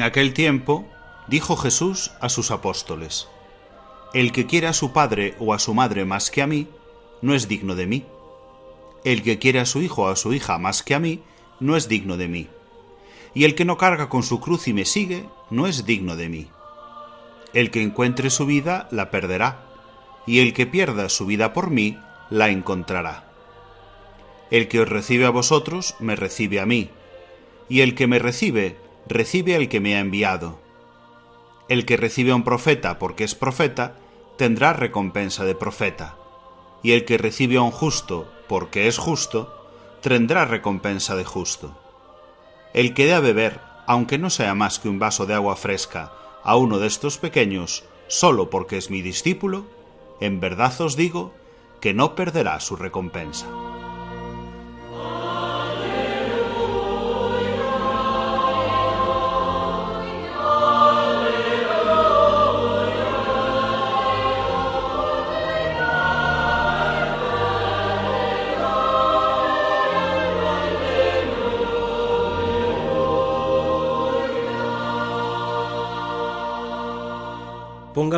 Aquel 0.09 0.33
tiempo 0.33 0.85
dijo 1.27 1.55
Jesús 1.55 2.11
a 2.19 2.29
sus 2.29 2.51
apóstoles, 2.51 3.27
El 4.13 4.31
que 4.31 4.45
quiere 4.45 4.67
a 4.67 4.73
su 4.73 4.91
padre 4.91 5.35
o 5.39 5.53
a 5.53 5.59
su 5.59 5.73
madre 5.73 6.03
más 6.03 6.31
que 6.31 6.41
a 6.41 6.47
mí, 6.47 6.67
no 7.21 7.35
es 7.35 7.47
digno 7.47 7.75
de 7.75 7.85
mí. 7.85 8.05
El 9.03 9.23
que 9.23 9.39
quiere 9.39 9.59
a 9.59 9.65
su 9.65 9.81
hijo 9.81 10.03
o 10.03 10.07
a 10.07 10.15
su 10.15 10.33
hija 10.33 10.57
más 10.57 10.83
que 10.83 10.95
a 10.95 10.99
mí, 10.99 11.21
no 11.59 11.75
es 11.75 11.87
digno 11.87 12.17
de 12.17 12.27
mí. 12.27 12.47
Y 13.33 13.45
el 13.45 13.55
que 13.55 13.65
no 13.65 13.77
carga 13.77 14.09
con 14.09 14.23
su 14.23 14.39
cruz 14.39 14.67
y 14.67 14.73
me 14.73 14.85
sigue, 14.85 15.25
no 15.49 15.67
es 15.67 15.85
digno 15.85 16.15
de 16.15 16.29
mí. 16.29 16.47
El 17.53 17.71
que 17.71 17.81
encuentre 17.81 18.29
su 18.29 18.45
vida, 18.45 18.87
la 18.91 19.11
perderá, 19.11 19.65
y 20.25 20.39
el 20.39 20.53
que 20.53 20.65
pierda 20.65 21.09
su 21.09 21.25
vida 21.25 21.53
por 21.53 21.69
mí, 21.69 21.97
la 22.29 22.49
encontrará. 22.49 23.31
El 24.51 24.67
que 24.67 24.79
os 24.79 24.89
recibe 24.89 25.25
a 25.25 25.29
vosotros, 25.29 25.95
me 25.99 26.15
recibe 26.15 26.59
a 26.59 26.65
mí, 26.65 26.89
y 27.67 27.81
el 27.81 27.93
que 27.93 28.07
me 28.07 28.17
recibe, 28.17 28.77
recibe 29.07 29.55
al 29.55 29.69
que 29.69 29.79
me 29.79 29.95
ha 29.95 29.99
enviado. 29.99 30.59
El 31.67 31.85
que 31.85 31.97
recibe 31.97 32.31
a 32.31 32.35
un 32.35 32.43
profeta 32.43 32.99
porque 32.99 33.23
es 33.23 33.35
profeta, 33.35 33.95
tendrá 34.37 34.73
recompensa 34.73 35.45
de 35.45 35.55
profeta, 35.55 36.15
y 36.81 36.91
el 36.93 37.05
que 37.05 37.17
recibe 37.17 37.57
a 37.57 37.61
un 37.61 37.71
justo 37.71 38.31
porque 38.47 38.87
es 38.87 38.97
justo, 38.97 39.71
tendrá 40.01 40.45
recompensa 40.45 41.15
de 41.15 41.25
justo. 41.25 41.77
El 42.73 42.93
que 42.93 43.05
dé 43.05 43.13
a 43.13 43.19
beber, 43.19 43.59
aunque 43.85 44.17
no 44.17 44.29
sea 44.29 44.55
más 44.55 44.79
que 44.79 44.89
un 44.89 44.99
vaso 44.99 45.25
de 45.25 45.33
agua 45.33 45.55
fresca, 45.55 46.13
a 46.43 46.55
uno 46.55 46.79
de 46.79 46.87
estos 46.87 47.17
pequeños, 47.17 47.83
solo 48.07 48.49
porque 48.49 48.77
es 48.77 48.89
mi 48.89 49.01
discípulo, 49.01 49.65
en 50.21 50.39
verdad 50.39 50.79
os 50.81 50.95
digo 50.95 51.33
que 51.81 51.93
no 51.93 52.15
perderá 52.15 52.59
su 52.59 52.75
recompensa. 52.75 53.47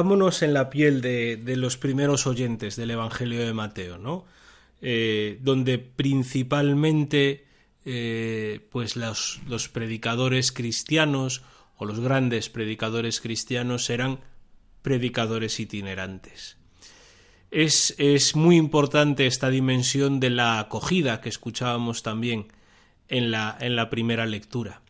Pongámonos 0.01 0.41
en 0.41 0.55
la 0.55 0.71
piel 0.71 0.99
de, 0.99 1.37
de, 1.37 1.55
los 1.55 1.77
primeros 1.77 2.25
oyentes 2.25 2.75
del 2.75 2.89
Evangelio 2.89 3.45
de 3.45 3.53
Mateo, 3.53 3.99
¿no? 3.99 4.25
Eh, 4.81 5.37
donde 5.41 5.77
principalmente 5.77 7.45
eh, 7.85 8.67
pues 8.71 8.95
los, 8.95 9.69
predicadores 9.71 10.51
cristianos 10.51 11.43
o 11.77 11.85
los 11.85 11.99
grandes 11.99 12.49
predicadores 12.49 13.21
cristianos 13.21 13.91
eran 13.91 14.21
predicadores 14.81 15.59
itinerantes. 15.59 16.57
Es, 17.51 17.93
es 17.99 18.35
muy 18.35 18.57
importante 18.57 19.27
esta 19.27 19.51
dimensión 19.51 20.19
de 20.19 20.31
la 20.31 20.57
acogida 20.57 21.21
que 21.21 21.29
escuchábamos 21.29 22.01
también 22.01 22.47
en 23.07 23.29
la, 23.29 23.55
en 23.59 23.75
la 23.75 23.91
primera 23.91 24.25
lectura 24.25 24.81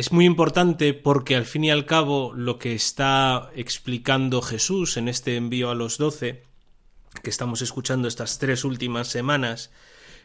es 0.00 0.12
muy 0.12 0.24
importante 0.24 0.94
porque 0.94 1.36
al 1.36 1.44
fin 1.44 1.64
y 1.64 1.70
al 1.70 1.84
cabo 1.84 2.32
lo 2.34 2.58
que 2.58 2.72
está 2.72 3.50
explicando 3.54 4.40
Jesús 4.40 4.96
en 4.96 5.08
este 5.08 5.36
envío 5.36 5.68
a 5.68 5.74
los 5.74 5.98
doce, 5.98 6.42
que 7.22 7.28
estamos 7.28 7.60
escuchando 7.60 8.08
estas 8.08 8.38
tres 8.38 8.64
últimas 8.64 9.08
semanas, 9.08 9.70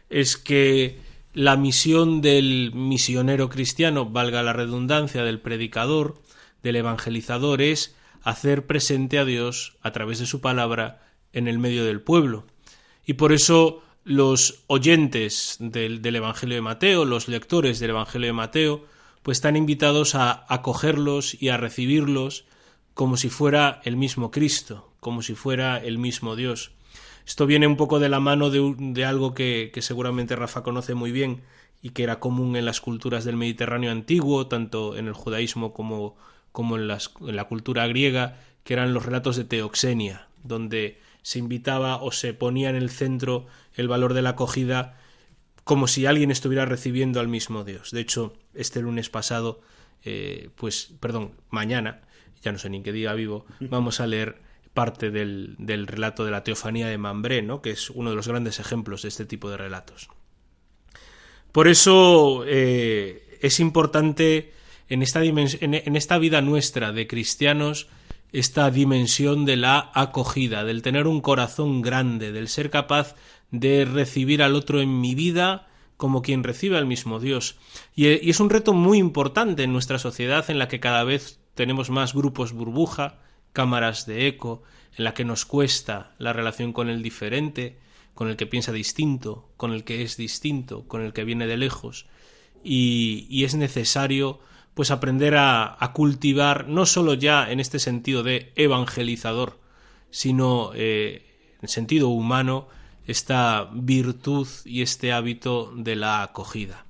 es 0.09 0.37
que 0.37 1.01
la 1.33 1.57
misión 1.57 2.21
del 2.21 2.71
misionero 2.73 3.49
cristiano, 3.49 4.05
valga 4.05 4.43
la 4.43 4.53
redundancia, 4.53 5.25
del 5.25 5.41
predicador, 5.41 6.21
del 6.63 6.77
evangelizador 6.77 7.61
es 7.61 7.97
hacer 8.23 8.65
presente 8.67 9.19
a 9.19 9.25
Dios 9.25 9.75
a 9.81 9.91
través 9.91 10.19
de 10.19 10.25
su 10.25 10.39
palabra 10.39 11.05
en 11.33 11.49
el 11.49 11.59
medio 11.59 11.83
del 11.83 11.99
pueblo. 11.99 12.45
Y 13.05 13.15
por 13.15 13.33
eso 13.33 13.83
los 14.05 14.63
oyentes 14.67 15.57
del, 15.59 16.01
del, 16.01 16.15
Evangelio 16.15 16.55
de 16.55 16.61
Mateo, 16.61 17.03
los 17.03 17.27
lectores 17.27 17.81
del 17.81 17.89
Evangelio 17.89 18.27
de 18.27 18.33
Mateo, 18.33 18.94
pues 19.25 19.39
están 19.39 19.55
invitados 19.55 20.13
a 20.13 20.45
acogerlos 20.53 21.41
y 21.41 21.49
a 21.49 21.57
recibirlos 21.57 22.45
como 22.93 23.17
si 23.17 23.29
fuera 23.29 23.81
el 23.83 23.97
mismo 23.97 24.29
Cristo, 24.29 24.93
como 24.99 25.23
si 25.23 25.33
fuera 25.33 25.79
el 25.79 25.97
mismo 25.97 26.35
Dios. 26.35 26.73
Esto 27.25 27.47
viene 27.47 27.65
un 27.65 27.75
poco 27.75 27.99
de 27.99 28.07
la 28.07 28.19
mano 28.19 28.51
de, 28.51 29.03
algo 29.03 29.33
que, 29.33 29.71
seguramente 29.79 30.35
Rafa 30.35 30.61
conoce 30.61 30.93
muy 30.93 31.11
bien 31.11 31.41
y 31.81 31.89
que 31.89 32.03
era 32.03 32.19
común 32.19 32.55
en 32.55 32.65
las 32.65 32.81
culturas 32.81 33.25
del 33.25 33.35
Mediterráneo 33.35 33.91
antiguo, 33.91 34.45
tanto 34.45 34.95
en 34.95 35.07
el 35.07 35.13
judaísmo 35.13 35.73
como, 35.73 36.15
como 36.51 36.75
en, 36.75 36.87
las, 36.87 37.09
en 37.21 37.35
la 37.35 37.45
cultura 37.45 37.87
griega, 37.87 38.39
que 38.63 38.73
eran 38.73 38.93
los 38.93 39.07
relatos 39.07 39.37
de 39.37 39.45
Teoxenia, 39.45 40.27
donde 40.43 40.99
se 41.23 41.39
invitaba 41.39 41.95
o 41.95 42.11
se 42.11 42.35
ponía 42.35 42.69
en 42.69 42.75
el 42.75 42.91
centro 42.91 43.47
el 43.73 43.87
valor 43.87 44.13
de 44.13 44.21
la 44.21 44.29
acogida 44.29 44.99
como 45.65 45.87
si 45.87 46.05
alguien 46.05 46.29
estuviera 46.29 46.63
recibiendo 46.65 47.19
al 47.19 47.27
mismo 47.27 47.63
Dios. 47.63 47.89
De 47.89 47.99
hecho, 47.99 48.33
este 48.53 48.81
lunes 48.81 49.09
pasado, 49.09 49.61
eh, 50.05 50.49
pues, 50.55 50.93
perdón, 50.99 51.31
mañana, 51.49 52.01
ya 52.43 52.51
no 52.51 52.59
sé 52.59 52.69
ni 52.69 52.77
en 52.77 52.83
qué 52.83 52.91
día 52.91 53.13
vivo, 53.13 53.47
vamos 53.59 53.99
a 53.99 54.05
leer 54.05 54.41
parte 54.75 55.09
del, 55.09 55.55
del, 55.57 55.87
relato 55.87 56.23
de 56.23 56.29
la 56.29 56.43
teofanía 56.43 56.87
de 56.87 56.99
Mambré, 56.99 57.41
¿no? 57.41 57.63
que 57.63 57.71
es 57.71 57.89
uno 57.89 58.11
de 58.11 58.15
los 58.15 58.27
grandes 58.27 58.59
ejemplos 58.59 59.01
de 59.01 59.07
este 59.07 59.25
tipo 59.25 59.49
de 59.49 59.57
relatos. 59.57 60.07
Por 61.51 61.67
eso 61.67 62.43
eh, 62.45 63.39
es 63.41 63.59
importante 63.59 64.53
en 64.87 65.01
esta, 65.01 65.23
en, 65.23 65.37
en 65.39 65.95
esta 65.95 66.19
vida 66.19 66.41
nuestra 66.41 66.91
de 66.91 67.07
cristianos 67.07 67.87
esta 68.31 68.69
dimensión 68.69 69.45
de 69.45 69.55
la 69.55 69.91
acogida, 69.93 70.65
del 70.65 70.81
tener 70.81 71.07
un 71.07 71.21
corazón 71.21 71.81
grande, 71.81 72.33
del 72.33 72.49
ser 72.49 72.69
capaz 72.69 73.15
de 73.51 73.85
recibir 73.85 74.41
al 74.43 74.55
otro 74.55 74.81
en 74.81 74.99
mi 75.01 75.15
vida 75.15 75.67
como 75.97 76.21
quien 76.21 76.43
recibe 76.43 76.77
al 76.77 76.85
mismo 76.85 77.19
Dios. 77.19 77.55
Y, 77.95 78.07
y, 78.07 78.29
es 78.29 78.39
un 78.39 78.49
reto 78.49 78.73
muy 78.73 78.97
importante 78.97 79.63
en 79.63 79.71
nuestra 79.71 79.99
sociedad 79.99 80.49
en 80.49 80.59
la 80.59 80.67
que 80.67 80.79
cada 80.79 81.03
vez 81.03 81.39
tenemos 81.53 81.89
más 81.89 82.13
grupos 82.13 82.51
burbuja, 82.51 83.19
cámaras 83.53 84.05
de 84.05 84.27
eco, 84.27 84.63
en 84.97 85.03
la 85.05 85.13
que 85.13 85.25
nos 85.25 85.45
cuesta 85.45 86.13
la 86.17 86.33
relación 86.33 86.73
con 86.73 86.89
el 86.89 87.01
diferente, 87.01 87.77
con 88.13 88.29
el 88.29 88.37
que 88.37 88.45
piensa 88.47 88.71
distinto, 88.71 89.49
con 89.57 89.71
el 89.71 89.83
que 89.83 90.01
es 90.01 90.17
distinto, 90.17 90.87
con 90.87 91.01
el 91.01 91.13
que 91.13 91.23
viene 91.23 91.47
de 91.47 91.57
lejos. 91.57 92.07
Y, 92.63 93.43
es 93.43 93.55
necesario 93.55 94.39
pues 94.73 94.91
aprender 94.91 95.35
a, 95.35 95.77
a, 95.79 95.93
cultivar 95.93 96.67
no 96.67 96.85
solo 96.85 97.13
ya 97.13 97.49
en 97.49 97.59
este 97.59 97.79
sentido 97.79 98.23
de 98.23 98.51
evangelizador, 98.55 99.59
sino 100.09 100.71
eh, 100.73 101.25
en 101.61 101.67
sentido 101.69 102.09
humano 102.09 102.67
esta 103.05 103.69
virtud 103.73 104.47
y 104.65 104.81
este 104.81 105.11
hábito 105.11 105.71
de 105.75 105.95
la 105.95 106.23
acogida. 106.23 106.85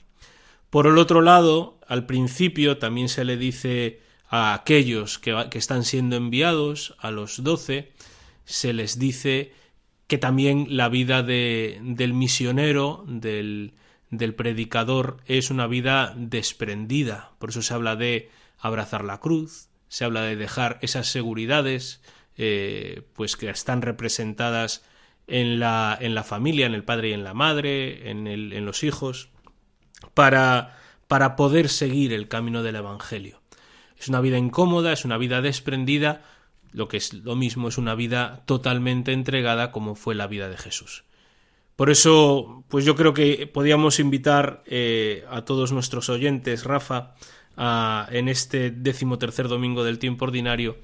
Por 0.70 0.88
el 0.88 0.98
otro 0.98 1.22
lado, 1.22 1.80
al 1.88 2.06
principio 2.06 2.78
también 2.78 3.10
se 3.10 3.26
le 3.26 3.38
dice 3.38 4.02
a 4.30 4.54
aquellos 4.54 5.20
que, 5.20 5.48
están 5.54 5.84
siendo 5.84 6.16
enviados, 6.16 6.96
a 7.00 7.12
los 7.12 7.44
doce, 7.44 7.94
se 8.44 8.74
les 8.74 9.00
dice 9.00 9.54
que 10.08 10.18
también 10.18 10.68
la 10.70 10.90
vida 10.90 11.24
de, 11.24 11.80
del 11.82 12.14
misionero, 12.14 13.06
del, 13.08 13.74
del 14.10 14.36
predicador 14.36 15.18
es 15.26 15.50
una 15.50 15.68
vida 15.68 16.14
desprendida. 16.18 17.32
Por 17.40 17.50
eso 17.50 17.62
se 17.62 17.74
habla 17.74 17.96
de 17.96 18.30
abrazar 18.60 19.04
la 19.04 19.20
cruz, 19.20 19.70
se 19.88 20.06
habla 20.06 20.22
de 20.22 20.36
dejar 20.36 20.80
esas 20.82 21.08
seguridades, 21.08 22.02
eh, 22.38 23.04
pues 23.14 23.38
que 23.38 23.50
están 23.50 23.82
representadas 23.82 24.84
en 25.28 25.60
la, 25.60 25.98
en 26.00 26.16
la 26.16 26.24
familia, 26.24 26.66
en 26.66 26.74
el 26.74 26.84
padre 26.84 27.10
y 27.10 27.14
en 27.14 27.24
la 27.24 27.34
madre, 27.34 28.10
en, 28.10 28.28
el, 28.28 28.54
en 28.54 28.66
los 28.66 28.84
hijos, 28.84 29.30
para, 30.14 30.78
para 31.08 31.36
poder 31.36 31.70
seguir 31.70 32.14
el 32.14 32.28
camino 32.28 32.64
del 32.64 32.76
Evangelio. 32.76 33.42
Es 33.98 34.08
una 34.10 34.22
vida 34.22 34.38
incómoda, 34.38 34.92
es 34.94 35.06
una 35.06 35.18
vida 35.18 35.42
desprendida, 35.42 36.24
lo 36.72 36.88
que 36.88 36.98
es 36.98 37.14
lo 37.14 37.36
mismo 37.36 37.70
es 37.70 37.78
una 37.78 37.96
vida 37.96 38.44
totalmente 38.46 39.14
entregada 39.14 39.72
como 39.72 39.96
fue 39.96 40.14
la 40.14 40.28
vida 40.28 40.50
de 40.50 40.58
Jesús. 40.58 41.06
Por 41.76 41.90
eso, 41.90 42.64
pues 42.70 42.86
yo 42.86 42.96
creo 42.96 43.14
que 43.14 43.48
podíamos 43.48 44.00
invitar 44.00 44.64
eh, 44.66 45.26
a 45.30 45.44
todos 45.44 45.72
nuestros 45.72 46.10
oyentes, 46.10 46.64
Rafa, 46.64 47.16
a, 47.58 48.08
en 48.12 48.30
este 48.30 48.72
decimotercer 48.72 49.48
domingo 49.48 49.84
del 49.84 50.00
tiempo 50.00 50.26
ordinario, 50.26 50.78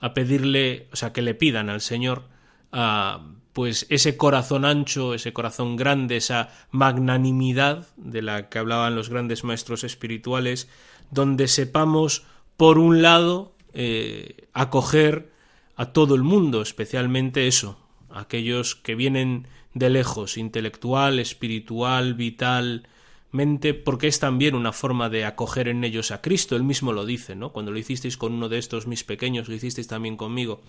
a 0.00 0.14
pedirle, 0.14 0.88
o 0.92 0.96
sea, 0.96 1.12
que 1.12 1.22
le 1.22 1.34
pidan 1.34 1.68
al 1.68 1.80
Señor, 1.80 2.28
a, 2.72 3.26
pues 3.58 3.86
ese 3.88 4.16
corazón 4.16 4.64
ancho, 4.64 5.14
ese 5.14 5.32
corazón 5.32 5.74
grande, 5.74 6.16
esa 6.16 6.50
magnanimidad 6.70 7.88
de 7.96 8.22
la 8.22 8.48
que 8.48 8.60
hablaban 8.60 8.94
los 8.94 9.08
grandes 9.10 9.42
maestros 9.42 9.82
espirituales, 9.82 10.68
donde 11.10 11.48
sepamos, 11.48 12.22
por 12.56 12.78
un 12.78 13.02
lado, 13.02 13.56
eh, 13.74 14.46
acoger 14.52 15.32
a 15.74 15.86
todo 15.86 16.14
el 16.14 16.22
mundo, 16.22 16.62
especialmente 16.62 17.48
eso, 17.48 17.80
aquellos 18.10 18.76
que 18.76 18.94
vienen 18.94 19.48
de 19.74 19.90
lejos, 19.90 20.36
intelectual, 20.38 21.18
espiritual, 21.18 22.14
vitalmente, 22.14 23.74
porque 23.74 24.06
es 24.06 24.20
también 24.20 24.54
una 24.54 24.72
forma 24.72 25.08
de 25.08 25.24
acoger 25.24 25.66
en 25.66 25.82
ellos 25.82 26.12
a 26.12 26.20
Cristo. 26.20 26.54
Él 26.54 26.62
mismo 26.62 26.92
lo 26.92 27.04
dice, 27.04 27.34
¿no? 27.34 27.50
Cuando 27.50 27.72
lo 27.72 27.78
hicisteis 27.80 28.16
con 28.16 28.34
uno 28.34 28.48
de 28.48 28.58
estos 28.58 28.86
mis 28.86 29.02
pequeños, 29.02 29.48
lo 29.48 29.54
hicisteis 29.56 29.88
también 29.88 30.16
conmigo. 30.16 30.60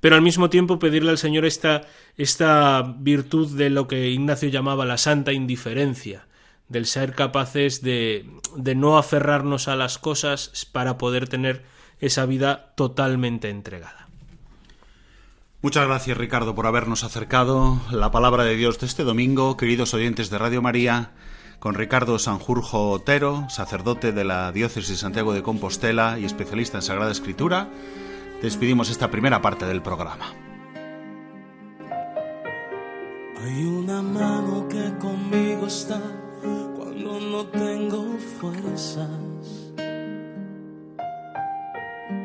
Pero 0.00 0.16
al 0.16 0.22
mismo 0.22 0.50
tiempo 0.50 0.78
pedirle 0.78 1.10
al 1.10 1.18
Señor 1.18 1.44
esta, 1.44 1.82
esta 2.16 2.82
virtud 2.98 3.56
de 3.56 3.70
lo 3.70 3.86
que 3.86 4.08
Ignacio 4.08 4.48
llamaba 4.48 4.84
la 4.86 4.98
santa 4.98 5.32
indiferencia, 5.32 6.26
del 6.68 6.86
ser 6.86 7.14
capaces 7.14 7.82
de, 7.82 8.26
de 8.56 8.74
no 8.74 8.96
aferrarnos 8.96 9.68
a 9.68 9.76
las 9.76 9.98
cosas 9.98 10.68
para 10.72 10.98
poder 10.98 11.28
tener 11.28 11.64
esa 12.00 12.26
vida 12.26 12.72
totalmente 12.76 13.50
entregada. 13.50 14.08
Muchas 15.62 15.86
gracias 15.86 16.16
Ricardo 16.16 16.54
por 16.54 16.66
habernos 16.66 17.04
acercado 17.04 17.78
la 17.90 18.10
palabra 18.10 18.44
de 18.44 18.56
Dios 18.56 18.78
de 18.78 18.86
este 18.86 19.04
domingo, 19.04 19.58
queridos 19.58 19.92
oyentes 19.92 20.30
de 20.30 20.38
Radio 20.38 20.62
María, 20.62 21.10
con 21.58 21.74
Ricardo 21.74 22.18
Sanjurjo 22.18 22.88
Otero, 22.88 23.46
sacerdote 23.50 24.12
de 24.12 24.24
la 24.24 24.50
Diócesis 24.52 24.88
de 24.88 24.96
Santiago 24.96 25.34
de 25.34 25.42
Compostela 25.42 26.18
y 26.18 26.24
especialista 26.24 26.78
en 26.78 26.82
Sagrada 26.82 27.12
Escritura. 27.12 27.68
Despedimos 28.42 28.88
esta 28.88 29.10
primera 29.10 29.42
parte 29.42 29.66
del 29.66 29.82
programa. 29.82 30.32
Hay 33.42 33.64
una 33.64 34.00
mano 34.00 34.66
que 34.66 34.96
conmigo 34.98 35.66
está 35.66 36.00
cuando 36.74 37.20
no 37.20 37.46
tengo 37.48 38.16
fuerzas. 38.40 39.10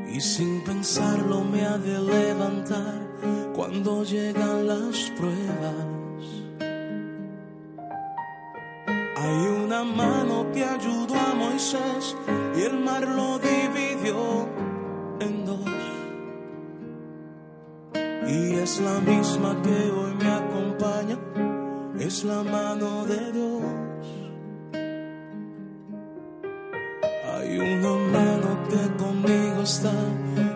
Y 0.10 0.22
sin 0.22 0.64
pensarlo 0.64 1.44
me 1.44 1.66
ha 1.66 1.78
de 1.78 2.00
levantar 2.00 3.02
cuando 3.54 4.06
llegan 4.06 4.68
las 4.68 5.12
pruebas. 5.18 5.76
Hay 9.18 9.48
una 9.66 9.84
mano 9.84 10.50
que 10.54 10.64
ayudó 10.64 11.16
a 11.16 11.34
Moisés 11.34 12.16
y 12.56 12.62
el 12.62 12.80
mar 12.80 13.06
lo 13.06 13.35
es 18.66 18.80
la 18.80 19.00
misma 19.00 19.62
que 19.62 19.78
hoy 19.96 20.14
me 20.16 20.32
acompaña, 20.42 21.18
es 22.00 22.24
la 22.24 22.42
mano 22.42 23.06
de 23.06 23.32
Dios. 23.32 23.62
Hay 27.32 27.60
una 27.60 27.94
mano 28.16 28.50
que 28.72 28.84
conmigo 29.04 29.62
está 29.62 29.94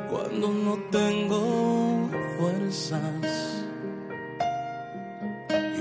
cuando 0.09 0.47
no 0.65 0.73
tengo 0.99 2.09
fuerzas. 2.37 3.63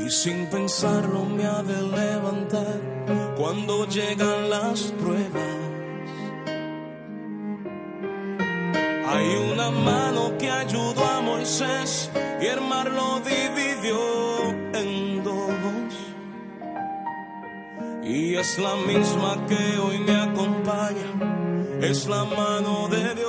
Y 0.03 0.11
sin 0.11 0.39
pensarlo 0.51 1.25
me 1.25 1.45
ha 1.47 1.63
de 1.63 1.81
levantar 2.01 2.79
cuando 3.39 3.87
llegan 3.87 4.51
las 4.51 4.93
pruebas. 5.01 5.58
Hay 9.19 9.35
una 9.53 9.69
mano 9.73 10.39
que 10.39 10.49
ayudó 10.49 11.05
a 11.05 11.21
Moisés 11.21 12.09
y 12.41 12.47
el 12.47 12.61
mar 12.61 12.89
lo 12.89 13.19
dividió 13.19 13.99
en 14.81 15.25
dos. 15.25 15.93
Y 18.05 18.37
es 18.37 18.57
la 18.61 18.77
misma 18.77 19.45
que 19.49 19.79
hoy 19.79 19.99
me 19.99 20.15
acompaña, 20.15 21.11
es 21.83 22.07
la 22.07 22.23
mano 22.25 22.87
de 22.89 23.17
Dios, 23.17 23.25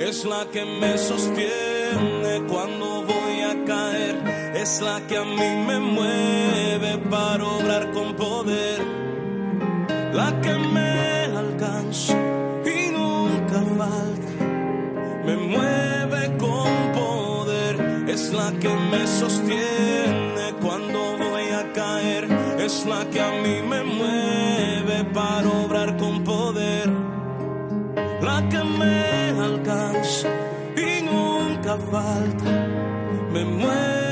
es 0.00 0.24
la 0.24 0.46
que 0.50 0.64
me 0.64 0.98
sostiene 0.98 2.42
cuando 2.48 3.04
voy 3.04 3.42
a 3.42 3.64
caer, 3.64 4.16
es 4.56 4.80
la 4.80 5.06
que 5.06 5.18
a 5.18 5.24
mí 5.24 5.64
me 5.68 5.78
mueve 5.78 6.98
para 7.08 7.44
obrar 7.44 7.92
con 7.92 8.16
poder, 8.16 8.82
la 10.12 10.40
que 10.40 10.54
me 10.74 10.93
la 18.44 18.58
que 18.58 18.68
me 18.90 19.06
sostiene 19.06 20.46
cuando 20.60 21.16
voy 21.16 21.48
a 21.60 21.72
caer, 21.72 22.24
es 22.58 22.84
la 22.84 23.02
que 23.10 23.20
a 23.20 23.30
mí 23.42 23.56
me 23.72 23.82
mueve 23.82 25.04
para 25.14 25.48
obrar 25.48 25.96
con 25.96 26.22
poder, 26.24 26.90
la 28.20 28.46
que 28.50 28.62
me 28.80 29.30
alcanza 29.48 30.28
y 30.76 31.02
nunca 31.02 31.78
falta, 31.90 32.50
me 33.32 33.44
mueve 33.44 34.03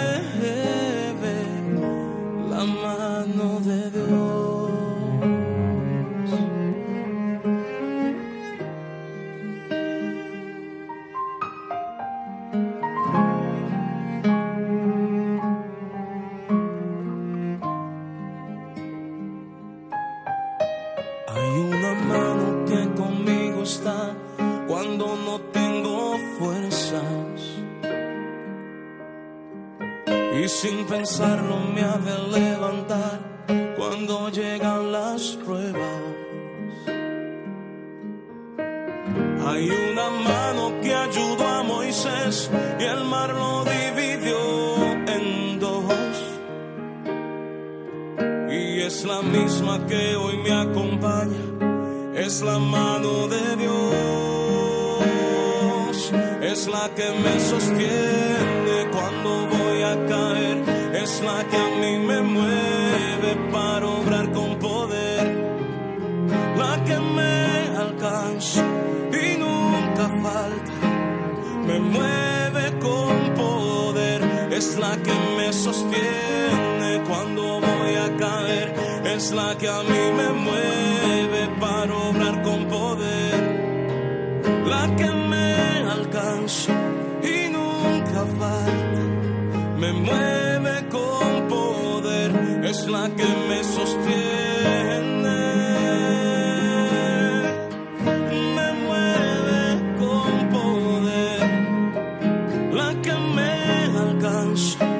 me 103.34 103.98
alcanza 103.98 104.91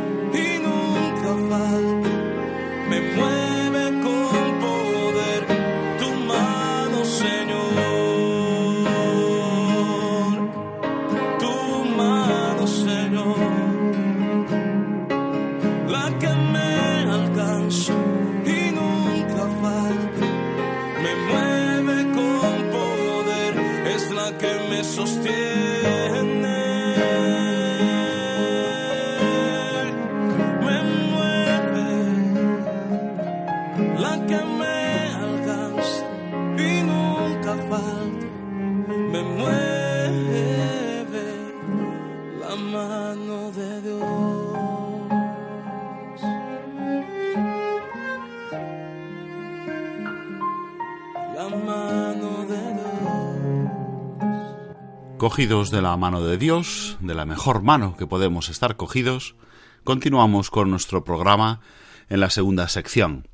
Cogidos 55.22 55.70
de 55.70 55.82
la 55.82 55.96
mano 55.96 56.20
de 56.24 56.36
Dios, 56.36 56.96
de 56.98 57.14
la 57.14 57.24
mejor 57.24 57.62
mano 57.62 57.96
que 57.96 58.08
podemos 58.08 58.48
estar 58.48 58.74
cogidos, 58.74 59.36
continuamos 59.84 60.50
con 60.50 60.68
nuestro 60.68 61.04
programa 61.04 61.60
en 62.08 62.18
la 62.18 62.28
segunda 62.28 62.66
sección. 62.66 63.28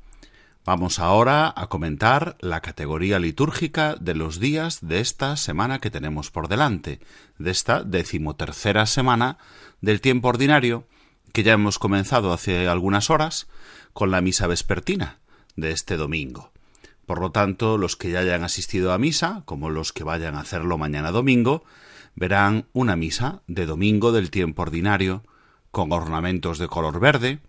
Vamos 0.63 0.99
ahora 0.99 1.51
a 1.57 1.65
comentar 1.65 2.37
la 2.41 2.61
categoría 2.61 3.17
litúrgica 3.17 3.95
de 3.99 4.13
los 4.13 4.39
días 4.39 4.81
de 4.81 4.99
esta 4.99 5.35
semana 5.35 5.79
que 5.79 5.89
tenemos 5.89 6.29
por 6.29 6.47
delante, 6.47 6.99
de 7.39 7.49
esta 7.49 7.81
decimotercera 7.83 8.85
semana 8.85 9.39
del 9.81 9.99
tiempo 9.99 10.27
ordinario, 10.27 10.85
que 11.33 11.41
ya 11.41 11.53
hemos 11.53 11.79
comenzado 11.79 12.31
hace 12.31 12.67
algunas 12.67 13.09
horas 13.09 13.47
con 13.93 14.11
la 14.11 14.21
misa 14.21 14.45
vespertina 14.45 15.17
de 15.55 15.71
este 15.71 15.97
domingo. 15.97 16.51
Por 17.09 17.21
lo 17.21 17.31
tanto, 17.31 17.79
los 17.79 17.95
que 17.95 18.11
ya 18.11 18.19
hayan 18.19 18.43
asistido 18.43 18.93
a 18.93 18.99
misa, 18.99 19.41
como 19.45 19.71
los 19.71 19.93
que 19.93 20.03
vayan 20.03 20.35
a 20.35 20.41
hacerlo 20.41 20.77
mañana 20.77 21.09
domingo, 21.09 21.63
verán 22.13 22.67
una 22.71 22.95
misa 22.95 23.41
de 23.47 23.65
domingo 23.65 24.11
del 24.11 24.29
tiempo 24.29 24.61
ordinario, 24.61 25.23
con 25.71 25.91
ornamentos 25.91 26.59
de 26.59 26.67
color 26.67 26.99
verde, 26.99 27.39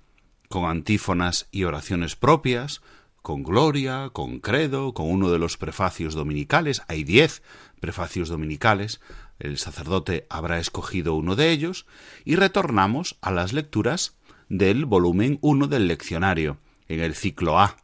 con 0.48 0.64
antífonas 0.64 1.46
y 1.50 1.64
oraciones 1.64 2.16
propias, 2.16 2.80
con 3.20 3.42
gloria, 3.42 4.08
con 4.14 4.38
credo, 4.38 4.94
con 4.94 5.10
uno 5.10 5.30
de 5.30 5.38
los 5.38 5.58
prefacios 5.58 6.14
dominicales. 6.14 6.80
Hay 6.88 7.04
diez 7.04 7.42
prefacios 7.80 8.30
dominicales. 8.30 9.02
El 9.38 9.58
sacerdote 9.58 10.26
habrá 10.30 10.58
escogido 10.58 11.16
uno 11.16 11.36
de 11.36 11.50
ellos 11.50 11.84
y 12.24 12.36
retornamos 12.36 13.18
a 13.20 13.30
las 13.30 13.52
lecturas 13.52 14.16
del 14.48 14.86
volumen 14.86 15.38
1 15.42 15.66
del 15.66 15.86
leccionario, 15.86 16.56
en 16.88 17.00
el 17.00 17.14
ciclo 17.14 17.60
A. 17.60 17.76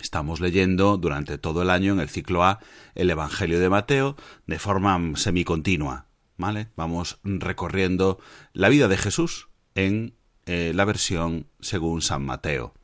Estamos 0.00 0.40
leyendo 0.40 0.98
durante 0.98 1.38
todo 1.38 1.62
el 1.62 1.70
año 1.70 1.92
en 1.92 2.00
el 2.00 2.08
ciclo 2.08 2.44
A 2.44 2.60
el 2.94 3.10
Evangelio 3.10 3.58
de 3.60 3.68
Mateo 3.68 4.16
de 4.46 4.58
forma 4.58 4.98
semicontinua. 5.16 6.06
¿Vale? 6.38 6.68
Vamos 6.76 7.18
recorriendo 7.24 8.18
la 8.52 8.68
vida 8.68 8.88
de 8.88 8.98
Jesús 8.98 9.48
en 9.74 10.14
eh, 10.44 10.72
la 10.74 10.84
versión 10.84 11.46
según 11.60 12.02
San 12.02 12.24
Mateo. 12.24 12.74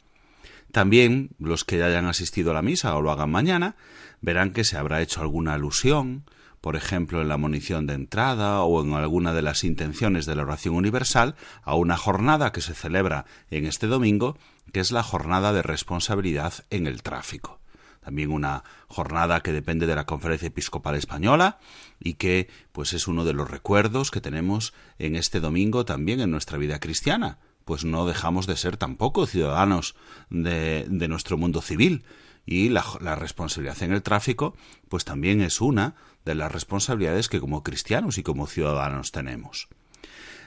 También 0.72 1.30
los 1.38 1.64
que 1.64 1.78
ya 1.78 1.86
hayan 1.86 2.06
asistido 2.06 2.50
a 2.50 2.54
la 2.54 2.62
misa 2.62 2.96
o 2.96 3.02
lo 3.02 3.10
hagan 3.10 3.30
mañana 3.30 3.76
verán 4.22 4.52
que 4.52 4.64
se 4.64 4.78
habrá 4.78 5.02
hecho 5.02 5.20
alguna 5.20 5.52
alusión, 5.52 6.24
por 6.62 6.76
ejemplo 6.76 7.20
en 7.20 7.28
la 7.28 7.36
munición 7.36 7.86
de 7.86 7.94
entrada 7.94 8.62
o 8.62 8.82
en 8.82 8.94
alguna 8.94 9.34
de 9.34 9.42
las 9.42 9.64
intenciones 9.64 10.24
de 10.24 10.34
la 10.34 10.42
oración 10.42 10.74
universal, 10.74 11.34
a 11.62 11.74
una 11.74 11.98
jornada 11.98 12.52
que 12.52 12.62
se 12.62 12.72
celebra 12.72 13.26
en 13.50 13.66
este 13.66 13.86
domingo, 13.86 14.38
que 14.72 14.80
es 14.80 14.92
la 14.92 15.02
jornada 15.02 15.52
de 15.52 15.62
responsabilidad 15.62 16.54
en 16.70 16.86
el 16.86 17.02
tráfico. 17.02 17.60
También 18.00 18.32
una 18.32 18.64
jornada 18.88 19.40
que 19.40 19.52
depende 19.52 19.86
de 19.86 19.94
la 19.94 20.06
Conferencia 20.06 20.48
Episcopal 20.48 20.96
Española 20.96 21.58
y 22.00 22.14
que 22.14 22.48
pues 22.72 22.92
es 22.94 23.06
uno 23.06 23.24
de 23.24 23.32
los 23.32 23.48
recuerdos 23.48 24.10
que 24.10 24.20
tenemos 24.20 24.74
en 24.98 25.14
este 25.14 25.38
domingo 25.38 25.84
también 25.84 26.20
en 26.20 26.30
nuestra 26.30 26.58
vida 26.58 26.80
cristiana, 26.80 27.38
pues 27.64 27.84
no 27.84 28.06
dejamos 28.06 28.48
de 28.48 28.56
ser 28.56 28.76
tampoco 28.76 29.26
ciudadanos 29.26 29.94
de, 30.30 30.84
de 30.88 31.08
nuestro 31.08 31.38
mundo 31.38 31.62
civil 31.62 32.04
y 32.44 32.70
la, 32.70 32.84
la, 33.00 33.14
responsabilidad 33.14 33.80
en 33.84 33.92
el 33.92 34.02
tráfico 34.02 34.56
pues 34.88 35.04
también 35.04 35.40
es 35.40 35.60
una 35.60 35.94
de 36.24 36.34
las 36.34 36.50
responsabilidades 36.50 37.28
que 37.28 37.38
como 37.38 37.62
cristianos 37.62 38.18
y 38.18 38.24
como 38.24 38.48
ciudadanos 38.48 39.12
tenemos. 39.12 39.68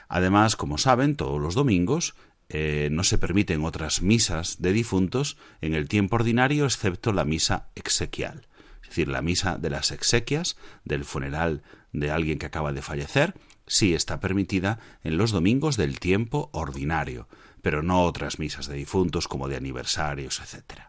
Además, 0.08 0.56
como 0.56 0.78
saben, 0.78 1.16
todos 1.16 1.40
los 1.40 1.54
domingos 1.54 2.14
eh, 2.48 2.88
no 2.92 3.02
se 3.02 3.18
permiten 3.18 3.64
otras 3.64 4.02
misas 4.02 4.62
de 4.62 4.72
difuntos 4.72 5.36
en 5.60 5.74
el 5.74 5.88
tiempo 5.88 6.16
ordinario 6.16 6.64
excepto 6.64 7.12
la 7.12 7.24
misa 7.24 7.68
exequial, 7.74 8.46
es 8.82 8.88
decir, 8.88 9.08
la 9.08 9.22
misa 9.22 9.58
de 9.58 9.70
las 9.70 9.90
exequias 9.90 10.56
del 10.84 11.04
funeral 11.04 11.62
de 11.92 12.10
alguien 12.10 12.38
que 12.38 12.46
acaba 12.46 12.72
de 12.72 12.82
fallecer, 12.82 13.34
sí 13.66 13.94
está 13.94 14.20
permitida 14.20 14.78
en 15.02 15.16
los 15.16 15.32
domingos 15.32 15.76
del 15.76 15.98
tiempo 15.98 16.50
ordinario, 16.52 17.28
pero 17.62 17.82
no 17.82 18.02
otras 18.04 18.38
misas 18.38 18.68
de 18.68 18.76
difuntos 18.76 19.26
como 19.26 19.48
de 19.48 19.56
aniversarios, 19.56 20.40
etc. 20.40 20.82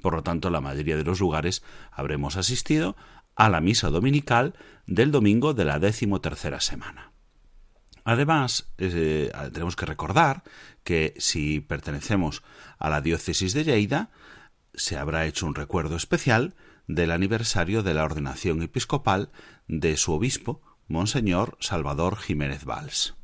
Por 0.00 0.14
lo 0.14 0.22
tanto, 0.22 0.48
la 0.48 0.60
mayoría 0.60 0.96
de 0.96 1.04
los 1.04 1.20
lugares 1.20 1.62
habremos 1.90 2.36
asistido 2.36 2.96
a 3.36 3.48
la 3.48 3.60
misa 3.60 3.90
dominical 3.90 4.54
del 4.86 5.10
domingo 5.10 5.54
de 5.54 5.64
la 5.64 5.78
decimotercera 5.78 6.60
semana. 6.60 7.13
Además, 8.04 8.68
eh, 8.78 9.32
tenemos 9.52 9.76
que 9.76 9.86
recordar 9.86 10.42
que 10.82 11.14
si 11.18 11.60
pertenecemos 11.60 12.42
a 12.78 12.90
la 12.90 13.00
diócesis 13.00 13.54
de 13.54 13.64
Lleida, 13.64 14.10
se 14.74 14.96
habrá 14.96 15.26
hecho 15.26 15.46
un 15.46 15.54
recuerdo 15.54 15.96
especial 15.96 16.54
del 16.86 17.10
aniversario 17.10 17.82
de 17.82 17.94
la 17.94 18.04
ordenación 18.04 18.62
episcopal 18.62 19.30
de 19.68 19.96
su 19.96 20.12
obispo, 20.12 20.60
Monseñor 20.86 21.56
Salvador 21.60 22.16
Jiménez 22.16 22.66
Valls. 22.66 23.14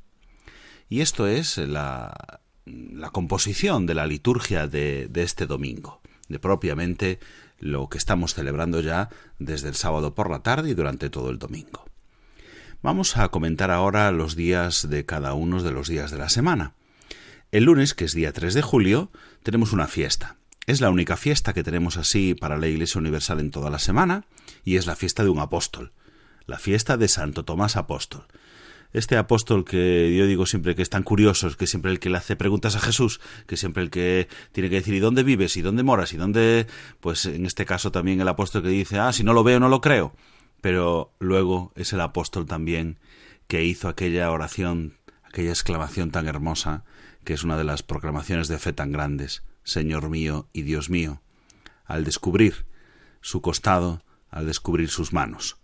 Y 0.88 1.03
esto 1.03 1.27
es 1.27 1.59
la, 1.59 2.40
composición 3.12 3.85
de 3.85 3.95
la 3.95 4.07
liturgia 4.07 4.66
de 4.66 5.11
este 5.14 5.47
domingo, 5.47 6.01
de 6.29 6.38
propiamente 6.38 7.21
lo 7.59 7.88
que 7.88 7.99
estamos 7.99 8.35
celebrando 8.35 8.81
ya 8.81 9.11
desde 9.38 9.69
el 9.69 9.75
sábado 9.75 10.14
por 10.14 10.31
la 10.31 10.43
tarde 10.43 10.71
y 10.71 10.75
durante 10.75 11.11
todo 11.11 11.31
el 11.31 11.38
domingo. 11.38 11.89
Vamos 12.83 13.19
a 13.19 13.29
comentar 13.29 13.71
ahora 13.71 14.11
los 14.11 14.37
días 14.37 14.88
de 14.88 15.05
cada 15.05 15.35
uno 15.35 15.62
de 15.62 15.71
los 15.71 15.87
días 15.87 16.11
de 16.11 16.16
la 16.16 16.31
semana. 16.31 16.73
El 17.53 17.64
lunes, 17.64 17.93
que 17.93 18.07
es 18.07 18.14
día 18.14 18.33
3 18.33 18.55
de 18.55 18.62
julio, 18.62 19.11
tenemos 19.43 19.75
una 19.75 19.87
fiesta. 19.87 20.37
Es 20.66 20.81
la 20.81 20.88
única 20.88 21.19
fiesta 21.19 21.53
que 21.53 21.62
tenemos 21.62 21.99
así 21.99 22.35
para 22.35 22.57
la 22.57 22.69
Iglesia 22.69 22.99
Universal 22.99 23.38
en 23.40 23.51
toda 23.51 23.69
la 23.69 23.79
semana, 23.79 24.25
y 24.64 24.77
es 24.77 24.87
la 24.87 24.97
fiesta 24.97 25.23
de 25.23 25.29
un 25.29 25.40
apóstol, 25.40 25.93
la 26.47 26.59
fiesta 26.59 26.97
de 26.97 27.09
Santo 27.09 27.45
Tomás 27.45 27.77
Apóstol. 27.77 28.25
Este 28.95 29.19
apóstol 29.19 29.66
que 29.66 30.16
yo 30.16 30.27
digo 30.27 30.47
siempre 30.47 30.75
que 30.75 30.81
es 30.81 30.88
tan 30.88 31.03
curioso, 31.03 31.55
que 31.59 31.66
siempre 31.66 31.93
el 31.93 32.01
que 32.01 32.09
le 32.09 32.16
hace 32.16 32.35
preguntas 32.35 32.77
a 32.77 32.81
Jesús, 32.81 33.21
que 33.47 33.59
siempre 33.59 33.83
el 33.83 33.90
que 33.90 34.27
tiene 34.53 34.71
que 34.71 34.77
decir 34.77 34.95
¿y 34.95 35.01
dónde 35.01 35.23
vives? 35.23 35.55
¿y 35.59 35.61
dónde 35.61 35.83
moras? 35.83 36.14
¿y 36.14 36.16
dónde? 36.16 36.66
Pues 37.01 37.27
en 37.27 37.45
este 37.45 37.66
caso 37.66 37.93
también 37.93 38.23
el 38.23 38.29
apóstol 38.29 38.62
que 38.62 38.69
dice 38.71 38.99
ah, 38.99 39.12
si 39.12 39.23
no 39.23 39.35
lo 39.35 39.45
veo 39.45 39.61
no 39.61 39.69
lo 39.69 39.83
creo 39.83 40.14
pero 40.61 41.14
luego 41.18 41.73
es 41.77 41.92
el 41.92 42.01
apóstol 42.01 42.46
también 42.46 42.99
que 43.46 43.64
hizo 43.64 43.88
aquella 43.88 44.31
oración, 44.31 44.99
aquella 45.25 45.51
exclamación 45.51 46.11
tan 46.11 46.29
hermosa, 46.29 46.85
que 47.25 47.35
es 47.35 47.44
una 47.44 47.57
de 47.57 47.64
las 47.64 47.83
proclamaciones 47.83 48.49
de 48.49 48.59
fe 48.59 48.73
tan 48.73 48.92
grandes, 48.92 49.42
Señor 49.64 50.09
mío 50.09 50.49
y 50.53 50.62
Dios 50.62 50.90
mío, 50.90 51.23
al 51.85 52.05
descubrir 52.05 52.66
su 53.20 53.40
costado, 53.40 54.03
al 54.31 54.46
descubrir 54.46 54.88
sus 54.88 55.12
manos. 55.12 55.59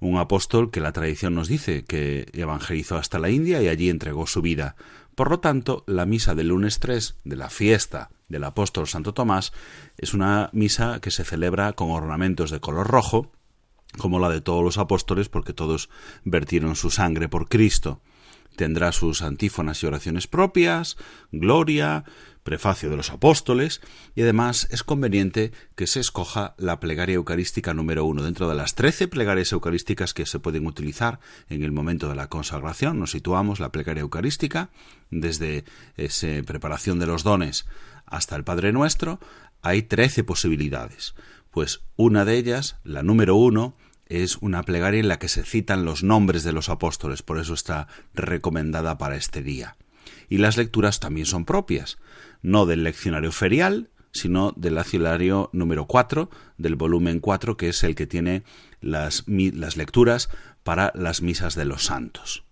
Un 0.00 0.18
apóstol 0.18 0.70
que 0.70 0.80
la 0.80 0.92
tradición 0.92 1.34
nos 1.34 1.48
dice 1.48 1.84
que 1.84 2.28
evangelizó 2.32 2.96
hasta 2.96 3.18
la 3.18 3.30
India 3.30 3.60
y 3.62 3.68
allí 3.68 3.90
entregó 3.90 4.26
su 4.26 4.42
vida. 4.42 4.76
Por 5.16 5.30
lo 5.30 5.40
tanto, 5.40 5.82
la 5.88 6.06
misa 6.06 6.36
del 6.36 6.48
lunes 6.48 6.78
3 6.78 7.16
de 7.24 7.36
la 7.36 7.50
fiesta 7.50 8.10
del 8.28 8.44
apóstol 8.44 8.86
Santo 8.86 9.12
Tomás 9.12 9.52
es 9.96 10.14
una 10.14 10.50
misa 10.52 11.00
que 11.00 11.10
se 11.10 11.24
celebra 11.24 11.72
con 11.72 11.90
ornamentos 11.90 12.52
de 12.52 12.60
color 12.60 12.86
rojo, 12.86 13.32
como 13.96 14.18
la 14.18 14.28
de 14.28 14.40
todos 14.40 14.62
los 14.62 14.78
apóstoles, 14.78 15.28
porque 15.28 15.52
todos 15.52 15.88
vertieron 16.24 16.76
su 16.76 16.90
sangre 16.90 17.28
por 17.28 17.48
Cristo. 17.48 18.00
Tendrá 18.56 18.90
sus 18.90 19.22
antífonas 19.22 19.82
y 19.82 19.86
oraciones 19.86 20.26
propias, 20.26 20.96
gloria, 21.30 22.04
prefacio 22.42 22.90
de 22.90 22.96
los 22.96 23.10
apóstoles, 23.10 23.80
y 24.16 24.22
además 24.22 24.66
es 24.70 24.82
conveniente 24.82 25.52
que 25.76 25.86
se 25.86 26.00
escoja 26.00 26.54
la 26.58 26.80
plegaria 26.80 27.14
eucarística 27.14 27.72
número 27.72 28.04
uno. 28.04 28.22
Dentro 28.22 28.48
de 28.48 28.56
las 28.56 28.74
trece 28.74 29.06
plegarias 29.06 29.52
eucarísticas 29.52 30.12
que 30.12 30.26
se 30.26 30.40
pueden 30.40 30.66
utilizar 30.66 31.20
en 31.48 31.62
el 31.62 31.72
momento 31.72 32.08
de 32.08 32.16
la 32.16 32.28
consagración, 32.28 32.98
nos 32.98 33.12
situamos 33.12 33.60
la 33.60 33.70
plegaria 33.70 34.00
eucarística, 34.00 34.70
desde 35.10 35.64
esa 35.96 36.42
preparación 36.44 36.98
de 36.98 37.06
los 37.06 37.22
dones 37.22 37.66
hasta 38.06 38.34
el 38.34 38.44
Padre 38.44 38.72
Nuestro, 38.72 39.20
hay 39.62 39.82
trece 39.82 40.24
posibilidades. 40.24 41.14
Pues 41.50 41.80
una 41.96 42.24
de 42.24 42.36
ellas, 42.36 42.76
la 42.84 43.02
número 43.02 43.34
uno, 43.36 43.76
es 44.06 44.36
una 44.38 44.62
plegaria 44.62 45.00
en 45.00 45.08
la 45.08 45.18
que 45.18 45.28
se 45.28 45.44
citan 45.44 45.84
los 45.84 46.02
nombres 46.02 46.42
de 46.44 46.52
los 46.52 46.68
apóstoles, 46.68 47.22
por 47.22 47.38
eso 47.38 47.54
está 47.54 47.88
recomendada 48.14 48.98
para 48.98 49.16
este 49.16 49.42
día. 49.42 49.76
Y 50.28 50.38
las 50.38 50.56
lecturas 50.56 51.00
también 51.00 51.26
son 51.26 51.44
propias, 51.44 51.98
no 52.42 52.66
del 52.66 52.84
leccionario 52.84 53.32
ferial, 53.32 53.90
sino 54.12 54.52
del 54.56 54.74
leccionario 54.74 55.50
número 55.52 55.86
4, 55.86 56.30
del 56.56 56.76
volumen 56.76 57.20
4, 57.20 57.56
que 57.56 57.68
es 57.68 57.82
el 57.82 57.94
que 57.94 58.06
tiene 58.06 58.42
las, 58.80 59.24
las 59.26 59.76
lecturas 59.76 60.28
para 60.62 60.92
las 60.94 61.22
misas 61.22 61.54
de 61.54 61.64
los 61.64 61.84
santos. 61.84 62.44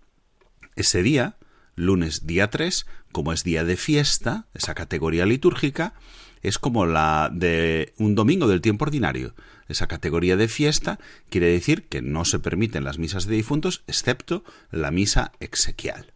Ese 0.75 1.01
día, 1.01 1.37
lunes 1.75 2.27
día 2.27 2.49
3, 2.49 2.85
como 3.11 3.33
es 3.33 3.43
día 3.43 3.63
de 3.63 3.77
fiesta, 3.77 4.47
esa 4.53 4.75
categoría 4.75 5.25
litúrgica, 5.25 5.93
es 6.41 6.59
como 6.59 6.85
la 6.85 7.29
de 7.33 7.93
un 7.97 8.15
domingo 8.15 8.47
del 8.47 8.61
tiempo 8.61 8.85
ordinario. 8.85 9.33
Esa 9.67 9.87
categoría 9.87 10.37
de 10.37 10.47
fiesta 10.47 10.99
quiere 11.29 11.47
decir 11.47 11.83
que 11.83 12.01
no 12.01 12.25
se 12.25 12.39
permiten 12.39 12.83
las 12.83 12.99
misas 12.99 13.27
de 13.27 13.35
difuntos 13.35 13.83
excepto 13.87 14.43
la 14.71 14.91
misa 14.91 15.31
exequial. 15.39 16.13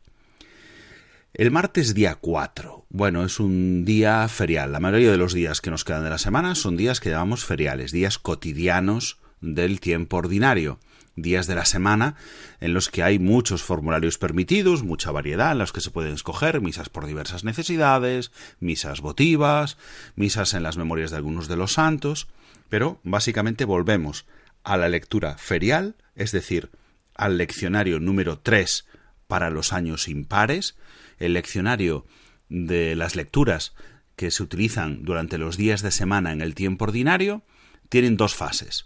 El 1.33 1.51
martes 1.51 1.93
día 1.93 2.15
4. 2.15 2.85
Bueno, 2.89 3.23
es 3.23 3.39
un 3.39 3.85
día 3.85 4.27
ferial. 4.27 4.71
La 4.71 4.79
mayoría 4.81 5.11
de 5.11 5.17
los 5.17 5.33
días 5.33 5.61
que 5.61 5.71
nos 5.71 5.85
quedan 5.85 6.03
de 6.03 6.09
la 6.09 6.17
semana 6.17 6.55
son 6.55 6.75
días 6.75 6.99
que 6.99 7.09
llamamos 7.09 7.45
feriales, 7.45 7.91
días 7.91 8.17
cotidianos 8.17 9.17
del 9.39 9.79
tiempo 9.79 10.17
ordinario 10.17 10.79
días 11.15 11.47
de 11.47 11.55
la 11.55 11.65
semana 11.65 12.15
en 12.59 12.73
los 12.73 12.89
que 12.89 13.03
hay 13.03 13.19
muchos 13.19 13.63
formularios 13.63 14.17
permitidos, 14.17 14.83
mucha 14.83 15.11
variedad 15.11 15.51
en 15.51 15.59
los 15.59 15.73
que 15.73 15.81
se 15.81 15.91
pueden 15.91 16.13
escoger 16.13 16.61
misas 16.61 16.89
por 16.89 17.05
diversas 17.05 17.43
necesidades, 17.43 18.31
misas 18.59 19.01
votivas, 19.01 19.77
misas 20.15 20.53
en 20.53 20.63
las 20.63 20.77
memorias 20.77 21.11
de 21.11 21.17
algunos 21.17 21.47
de 21.47 21.57
los 21.57 21.73
santos, 21.73 22.27
pero 22.69 22.99
básicamente 23.03 23.65
volvemos 23.65 24.25
a 24.63 24.77
la 24.77 24.89
lectura 24.89 25.37
ferial, 25.37 25.95
es 26.15 26.31
decir, 26.31 26.69
al 27.15 27.37
leccionario 27.37 27.99
número 27.99 28.39
3 28.39 28.85
para 29.27 29.49
los 29.49 29.73
años 29.73 30.07
impares, 30.07 30.75
el 31.19 31.33
leccionario 31.33 32.05
de 32.49 32.95
las 32.95 33.15
lecturas 33.15 33.73
que 34.15 34.31
se 34.31 34.43
utilizan 34.43 35.03
durante 35.03 35.37
los 35.37 35.57
días 35.57 35.81
de 35.81 35.91
semana 35.91 36.31
en 36.31 36.41
el 36.41 36.55
tiempo 36.55 36.85
ordinario, 36.85 37.43
tienen 37.89 38.17
dos 38.17 38.35
fases. 38.35 38.85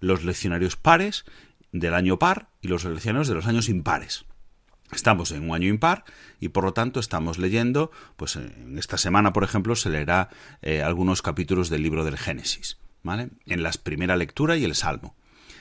Los 0.00 0.24
leccionarios 0.24 0.76
pares 0.76 1.24
del 1.72 1.94
año 1.94 2.18
par 2.18 2.48
y 2.60 2.68
los 2.68 2.84
leccionarios 2.84 3.28
de 3.28 3.34
los 3.34 3.46
años 3.46 3.68
impares. 3.68 4.24
Estamos 4.92 5.32
en 5.32 5.48
un 5.48 5.56
año 5.56 5.68
impar 5.68 6.04
y 6.38 6.50
por 6.50 6.64
lo 6.64 6.74
tanto 6.74 7.00
estamos 7.00 7.38
leyendo, 7.38 7.90
pues 8.16 8.36
en 8.36 8.76
esta 8.78 8.98
semana, 8.98 9.32
por 9.32 9.42
ejemplo, 9.42 9.74
se 9.74 9.88
leerá 9.88 10.28
eh, 10.60 10.82
algunos 10.82 11.22
capítulos 11.22 11.70
del 11.70 11.82
libro 11.82 12.04
del 12.04 12.18
Génesis, 12.18 12.76
¿vale? 13.02 13.30
En 13.46 13.62
la 13.62 13.72
primera 13.72 14.16
lectura 14.16 14.56
y 14.58 14.64
el 14.64 14.74
Salmo. 14.74 15.16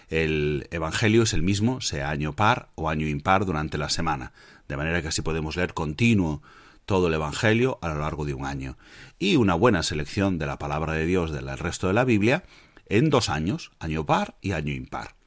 El 0.10 0.68
Evangelio 0.72 1.24
es 1.24 1.34
el 1.34 1.44
mismo, 1.44 1.80
sea 1.80 2.10
año 2.10 2.36
par 2.36 2.68
o 2.76 2.90
año 2.90 3.08
impar 3.08 3.46
durante 3.46 3.78
la 3.78 3.90
semana, 3.90 4.34
de 4.68 4.76
manera 4.76 5.02
que 5.02 5.08
así 5.08 5.22
podemos 5.22 5.56
leer 5.56 5.74
continuo 5.74 6.42
todo 6.86 7.08
el 7.08 7.14
Evangelio 7.14 7.80
a 7.82 7.88
lo 7.88 8.02
largo 8.02 8.26
de 8.26 8.34
un 8.34 8.46
año. 8.46 8.78
Y 9.18 9.38
una 9.38 9.54
buena 9.54 9.82
selección 9.82 10.38
de 10.38 10.48
la 10.48 10.60
palabra 10.60 10.92
de 10.92 11.06
Dios 11.06 11.32
del 11.32 11.58
resto 11.58 11.88
de 11.88 11.94
la 11.94 12.04
Biblia 12.04 12.44
en 12.88 13.10
dos 13.10 13.30
años, 13.30 13.72
año 13.80 14.06
par 14.06 14.36
y 14.42 14.52
año 14.52 14.74
impar. 14.74 15.21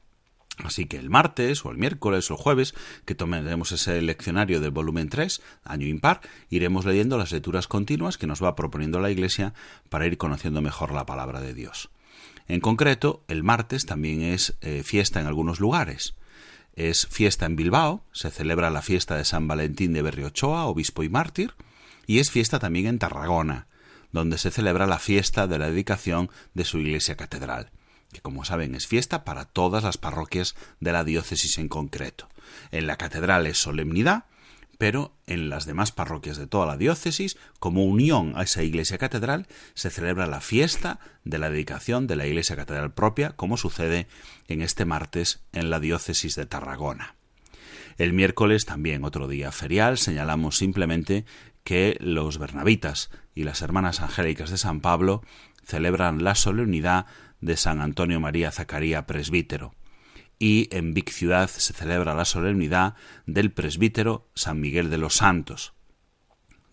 Así 0.63 0.85
que 0.85 0.97
el 0.97 1.09
martes 1.09 1.65
o 1.65 1.71
el 1.71 1.77
miércoles 1.77 2.29
o 2.31 2.35
el 2.35 2.39
jueves 2.39 2.73
que 3.05 3.15
tomaremos 3.15 3.71
ese 3.71 4.01
leccionario 4.01 4.61
del 4.61 4.71
volumen 4.71 5.09
3, 5.09 5.41
año 5.63 5.87
impar, 5.87 6.21
iremos 6.49 6.85
leyendo 6.85 7.17
las 7.17 7.31
lecturas 7.31 7.67
continuas 7.67 8.17
que 8.17 8.27
nos 8.27 8.41
va 8.41 8.55
proponiendo 8.55 8.99
la 8.99 9.11
Iglesia 9.11 9.53
para 9.89 10.05
ir 10.05 10.17
conociendo 10.17 10.61
mejor 10.61 10.93
la 10.93 11.05
palabra 11.05 11.41
de 11.41 11.53
Dios. 11.53 11.89
En 12.47 12.61
concreto, 12.61 13.23
el 13.27 13.43
martes 13.43 13.85
también 13.85 14.21
es 14.21 14.55
eh, 14.61 14.83
fiesta 14.83 15.19
en 15.19 15.27
algunos 15.27 15.59
lugares. 15.59 16.15
Es 16.75 17.07
fiesta 17.07 17.45
en 17.45 17.55
Bilbao, 17.55 18.03
se 18.11 18.31
celebra 18.31 18.69
la 18.69 18.81
fiesta 18.81 19.15
de 19.15 19.25
San 19.25 19.47
Valentín 19.47 19.93
de 19.93 20.01
Berriochoa, 20.01 20.65
obispo 20.65 21.03
y 21.03 21.09
mártir, 21.09 21.53
y 22.05 22.19
es 22.19 22.31
fiesta 22.31 22.59
también 22.59 22.85
en 22.85 22.99
Tarragona, 22.99 23.67
donde 24.11 24.37
se 24.37 24.51
celebra 24.51 24.85
la 24.85 24.99
fiesta 24.99 25.47
de 25.47 25.57
la 25.57 25.69
dedicación 25.69 26.29
de 26.53 26.65
su 26.65 26.79
iglesia 26.79 27.15
catedral 27.15 27.71
que 28.15 28.21
como 28.21 28.45
saben 28.45 28.75
es 28.75 28.87
fiesta 28.87 29.23
para 29.25 29.45
todas 29.45 29.83
las 29.83 29.97
parroquias 29.97 30.55
de 30.79 30.93
la 30.93 31.03
diócesis 31.03 31.57
en 31.57 31.67
concreto. 31.67 32.29
En 32.71 32.87
la 32.87 32.97
catedral 32.97 33.45
es 33.45 33.57
solemnidad, 33.57 34.25
pero 34.77 35.13
en 35.27 35.49
las 35.49 35.65
demás 35.65 35.91
parroquias 35.91 36.37
de 36.37 36.47
toda 36.47 36.65
la 36.65 36.77
diócesis, 36.77 37.37
como 37.59 37.83
unión 37.85 38.33
a 38.35 38.43
esa 38.43 38.63
iglesia 38.63 38.97
catedral, 38.97 39.47
se 39.73 39.89
celebra 39.89 40.27
la 40.27 40.41
fiesta 40.41 40.99
de 41.23 41.37
la 41.37 41.49
dedicación 41.49 42.07
de 42.07 42.15
la 42.15 42.25
iglesia 42.25 42.55
catedral 42.55 42.93
propia, 42.93 43.31
como 43.31 43.57
sucede 43.57 44.07
en 44.47 44.61
este 44.61 44.85
martes 44.85 45.41
en 45.53 45.69
la 45.69 45.79
diócesis 45.79 46.35
de 46.35 46.45
Tarragona. 46.45 47.15
El 47.97 48.13
miércoles, 48.13 48.65
también 48.65 49.05
otro 49.05 49.27
día 49.27 49.51
ferial, 49.51 49.97
señalamos 49.97 50.57
simplemente 50.57 51.25
que 51.63 51.97
los 51.99 52.37
bernabitas 52.37 53.09
y 53.33 53.43
las 53.43 53.61
hermanas 53.61 54.01
angélicas 54.01 54.49
de 54.51 54.57
San 54.57 54.81
Pablo 54.81 55.23
celebran 55.65 56.23
la 56.23 56.35
solemnidad 56.35 57.07
de 57.45 57.57
San 57.57 57.81
Antonio 57.81 58.19
María 58.19 58.51
Zacaría 58.51 59.05
Presbítero. 59.05 59.73
y 60.37 60.67
en 60.75 60.93
Vic 60.93 61.11
Ciudad 61.11 61.49
se 61.49 61.71
celebra 61.71 62.13
la 62.13 62.25
solemnidad 62.25 62.95
del 63.25 63.53
presbítero 63.53 64.27
San 64.35 64.59
Miguel 64.59 64.89
de 64.89 64.97
los 64.97 65.15
Santos. 65.15 65.73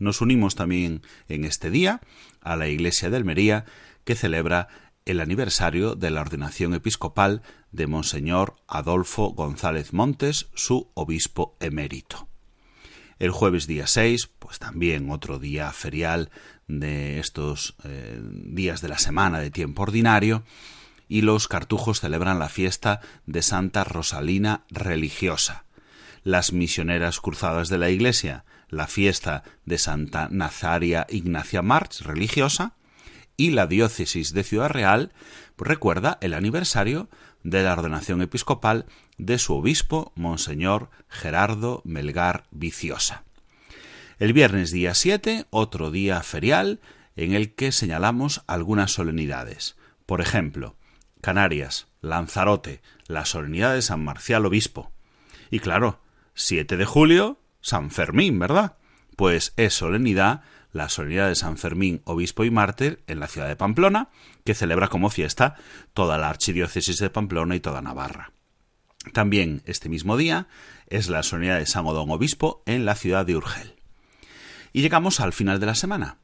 Nos 0.00 0.20
unimos 0.20 0.56
también 0.56 1.02
en 1.28 1.44
este 1.44 1.70
día 1.70 2.00
a 2.40 2.56
la 2.56 2.66
iglesia 2.66 3.08
de 3.08 3.18
Almería 3.18 3.64
que 4.02 4.16
celebra 4.16 4.66
el 5.04 5.20
aniversario 5.20 5.94
de 5.94 6.10
la 6.10 6.22
ordenación 6.22 6.74
episcopal 6.74 7.42
de 7.70 7.86
Monseñor 7.86 8.56
Adolfo 8.66 9.28
González 9.28 9.92
Montes, 9.92 10.48
su 10.54 10.90
obispo 10.94 11.56
emérito. 11.60 12.28
El 13.20 13.30
jueves 13.30 13.68
día 13.68 13.86
6, 13.86 14.28
pues 14.40 14.58
también 14.58 15.08
otro 15.10 15.38
día 15.38 15.70
ferial 15.70 16.30
de 16.80 17.18
estos 17.18 17.76
eh, 17.84 18.20
días 18.22 18.80
de 18.80 18.88
la 18.88 18.98
semana 18.98 19.40
de 19.40 19.50
tiempo 19.50 19.82
ordinario, 19.82 20.42
y 21.08 21.20
los 21.20 21.46
cartujos 21.48 22.00
celebran 22.00 22.38
la 22.38 22.48
fiesta 22.48 23.00
de 23.26 23.42
Santa 23.42 23.84
Rosalina 23.84 24.64
religiosa. 24.70 25.64
Las 26.24 26.52
misioneras 26.52 27.20
cruzadas 27.20 27.68
de 27.68 27.78
la 27.78 27.90
Iglesia, 27.90 28.44
la 28.68 28.86
fiesta 28.86 29.42
de 29.66 29.76
Santa 29.76 30.28
Nazaria 30.30 31.06
Ignacia 31.10 31.60
March 31.60 32.00
religiosa, 32.00 32.74
y 33.36 33.50
la 33.50 33.66
diócesis 33.66 34.32
de 34.32 34.44
Ciudad 34.44 34.70
Real 34.70 35.12
pues, 35.56 35.68
recuerda 35.68 36.18
el 36.20 36.34
aniversario 36.34 37.08
de 37.42 37.62
la 37.62 37.72
ordenación 37.72 38.22
episcopal 38.22 38.86
de 39.18 39.38
su 39.38 39.54
obispo, 39.54 40.12
Monseñor 40.14 40.90
Gerardo 41.08 41.82
Melgar 41.84 42.44
Viciosa. 42.50 43.24
El 44.22 44.34
viernes 44.34 44.70
día 44.70 44.94
7, 44.94 45.46
otro 45.50 45.90
día 45.90 46.22
ferial, 46.22 46.78
en 47.16 47.32
el 47.32 47.56
que 47.56 47.72
señalamos 47.72 48.44
algunas 48.46 48.92
solemnidades. 48.92 49.74
Por 50.06 50.20
ejemplo, 50.20 50.76
Canarias, 51.20 51.88
Lanzarote, 52.02 52.82
la 53.08 53.24
solemnidad 53.24 53.74
de 53.74 53.82
San 53.82 54.04
Marcial 54.04 54.46
Obispo. 54.46 54.92
Y 55.50 55.58
claro, 55.58 55.98
7 56.34 56.76
de 56.76 56.84
julio, 56.84 57.40
San 57.62 57.90
Fermín, 57.90 58.38
¿verdad? 58.38 58.76
Pues 59.16 59.54
es 59.56 59.74
solemnidad 59.74 60.42
la 60.70 60.88
solemnidad 60.88 61.26
de 61.26 61.34
San 61.34 61.58
Fermín, 61.58 62.00
obispo 62.04 62.44
y 62.44 62.52
mártir, 62.52 63.02
en 63.08 63.18
la 63.18 63.26
ciudad 63.26 63.48
de 63.48 63.56
Pamplona, 63.56 64.10
que 64.44 64.54
celebra 64.54 64.86
como 64.86 65.10
fiesta 65.10 65.56
toda 65.94 66.16
la 66.16 66.28
archidiócesis 66.28 66.98
de 67.00 67.10
Pamplona 67.10 67.56
y 67.56 67.60
toda 67.60 67.82
Navarra. 67.82 68.30
También 69.12 69.62
este 69.66 69.88
mismo 69.88 70.16
día 70.16 70.46
es 70.86 71.08
la 71.08 71.24
solemnidad 71.24 71.58
de 71.58 71.66
San 71.66 71.86
Odón 71.86 72.12
Obispo 72.12 72.62
en 72.66 72.84
la 72.84 72.94
ciudad 72.94 73.26
de 73.26 73.34
Urgel. 73.34 73.81
Y 74.72 74.82
llegamos 74.82 75.20
al 75.20 75.32
final 75.32 75.60
de 75.60 75.66
la 75.66 75.74
semana. 75.74 76.18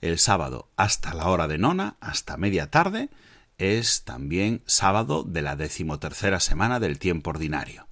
El 0.00 0.18
sábado 0.18 0.68
hasta 0.76 1.14
la 1.14 1.28
hora 1.28 1.46
de 1.46 1.58
nona, 1.58 1.96
hasta 2.00 2.36
media 2.36 2.70
tarde, 2.70 3.10
es 3.58 4.04
también 4.04 4.62
sábado 4.66 5.22
de 5.22 5.42
la 5.42 5.56
decimotercera 5.56 6.40
semana 6.40 6.80
del 6.80 6.98
tiempo 6.98 7.30
ordinario. 7.30 7.86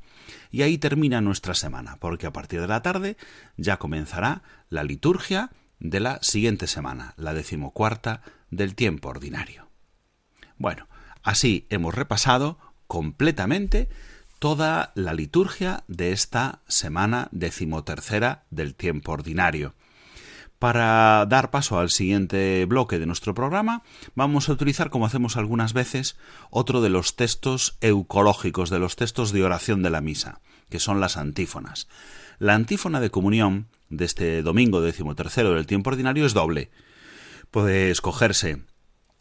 Y 0.51 0.63
ahí 0.63 0.79
termina 0.79 1.21
nuestra 1.21 1.55
semana, 1.55 1.99
porque 2.01 2.27
a 2.27 2.33
partir 2.33 2.61
de 2.61 2.67
la 2.67 2.83
tarde 2.83 3.17
ya 3.57 3.79
comenzará 3.79 4.43
la 4.69 4.83
liturgia 4.83 5.51
de 5.79 6.01
la 6.01 6.19
siguiente 6.23 6.67
semana, 6.67 7.15
la 7.17 7.35
decimocuarta 7.35 8.23
del 8.51 8.75
tiempo 8.75 9.09
ordinario. 9.09 9.69
Bueno, 10.59 10.89
así 11.23 11.67
hemos 11.71 11.95
repasado 11.95 12.59
completamente 12.89 13.89
toda 14.41 14.91
la 14.97 15.15
liturgia 15.15 15.85
de 15.87 16.13
esta 16.13 16.61
semana 16.67 17.29
decimotercera 17.31 18.45
del 18.51 18.75
tiempo 18.75 19.13
ordinario. 19.13 19.75
Para 20.61 21.25
dar 21.25 21.51
paso 21.51 21.79
al 21.79 21.89
siguiente 21.89 22.67
bloque 22.67 22.99
de 22.99 23.07
nuestro 23.07 23.33
programa, 23.33 23.83
vamos 24.15 24.47
a 24.47 24.53
utilizar, 24.53 24.91
como 24.91 25.07
hacemos 25.07 25.39
algunas 25.39 25.73
veces, 25.73 26.19
otro 26.51 26.83
de 26.83 26.91
los 26.91 27.17
textos 27.17 27.79
eucológicos, 27.81 28.69
de 28.69 28.79
los 28.79 28.95
textos 28.95 29.33
de 29.33 29.43
oración 29.43 29.83
de 29.83 29.89
la 29.89 30.03
misa, 30.03 30.43
que 30.69 30.79
son 30.79 31.01
las 31.01 31.17
antífonas. 31.17 31.89
La 32.39 32.55
antífona 32.55 33.01
de 33.01 33.09
comunión 33.09 33.69
de 33.89 34.05
este 34.05 34.43
domingo 34.43 34.83
decimotercero 34.83 35.55
del 35.55 35.67
tiempo 35.67 35.89
ordinario 35.89 36.27
es 36.27 36.35
doble. 36.35 36.71
Puede 37.51 37.91
escogerse 37.91 38.59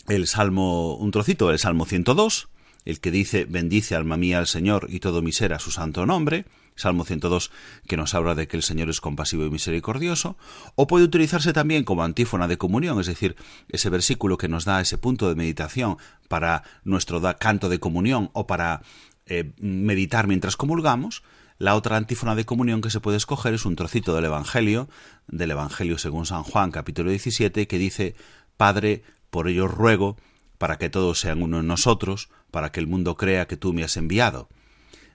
el 0.10 0.28
salmo, 0.28 0.98
un 0.98 1.12
trocito 1.12 1.48
del 1.48 1.60
salmo 1.60 1.86
102, 1.86 2.50
el 2.84 3.00
que 3.00 3.12
dice 3.12 3.46
bendice 3.46 3.96
alma 3.96 4.18
mía 4.18 4.40
al 4.40 4.48
Señor 4.48 4.88
y 4.90 5.00
todo 5.00 5.22
mi 5.22 5.32
ser 5.32 5.54
a 5.54 5.60
su 5.60 5.72
santo 5.72 6.06
nombre, 6.06 6.44
Salmo 6.80 7.04
102, 7.04 7.52
que 7.88 7.98
nos 7.98 8.14
habla 8.14 8.36
de 8.36 8.48
que 8.48 8.56
el 8.56 8.64
Señor 8.64 8.90
es 8.90 9.02
compasivo 9.02 9.46
y 9.46 9.50
misericordioso, 9.50 10.38
o 10.76 10.88
puede 10.88 11.04
utilizarse 11.06 11.52
también 11.52 11.84
como 11.84 12.04
antífona 12.04 12.48
de 12.48 12.58
comunión, 12.58 13.00
es 13.00 13.08
decir, 13.08 13.36
ese 13.68 13.90
versículo 13.90 14.38
que 14.38 14.48
nos 14.48 14.64
da 14.64 14.80
ese 14.80 14.98
punto 14.98 15.28
de 15.28 15.36
meditación 15.36 15.98
para 16.30 16.64
nuestro 16.84 17.22
canto 17.38 17.68
de 17.68 17.80
comunión 17.80 18.30
o 18.34 18.48
para 18.48 18.82
eh, 19.26 19.52
meditar 19.60 20.28
mientras 20.28 20.56
comulgamos. 20.56 21.22
La 21.58 21.76
otra 21.76 21.98
antífona 21.98 22.36
de 22.36 22.46
comunión 22.46 22.80
que 22.80 22.90
se 22.90 23.02
puede 23.02 23.18
escoger 23.18 23.54
es 23.54 23.66
un 23.66 23.76
trocito 23.76 24.16
del 24.16 24.26
Evangelio, 24.26 24.88
del 25.28 25.52
Evangelio 25.52 25.98
según 25.98 26.26
San 26.26 26.44
Juan, 26.44 26.72
capítulo 26.72 27.10
17, 27.10 27.68
que 27.68 27.78
dice, 27.78 28.16
Padre, 28.56 29.04
por 29.30 29.50
ello 29.50 29.68
ruego, 29.68 30.16
para 30.58 30.78
que 30.78 30.90
todos 30.90 31.20
sean 31.20 31.42
uno 31.42 31.60
en 31.60 31.68
nosotros, 31.68 32.30
para 32.52 32.72
que 32.72 32.80
el 32.80 32.88
mundo 32.88 33.18
crea 33.18 33.48
que 33.48 33.58
tú 33.58 33.74
me 33.74 33.84
has 33.84 33.98
enviado. 33.98 34.48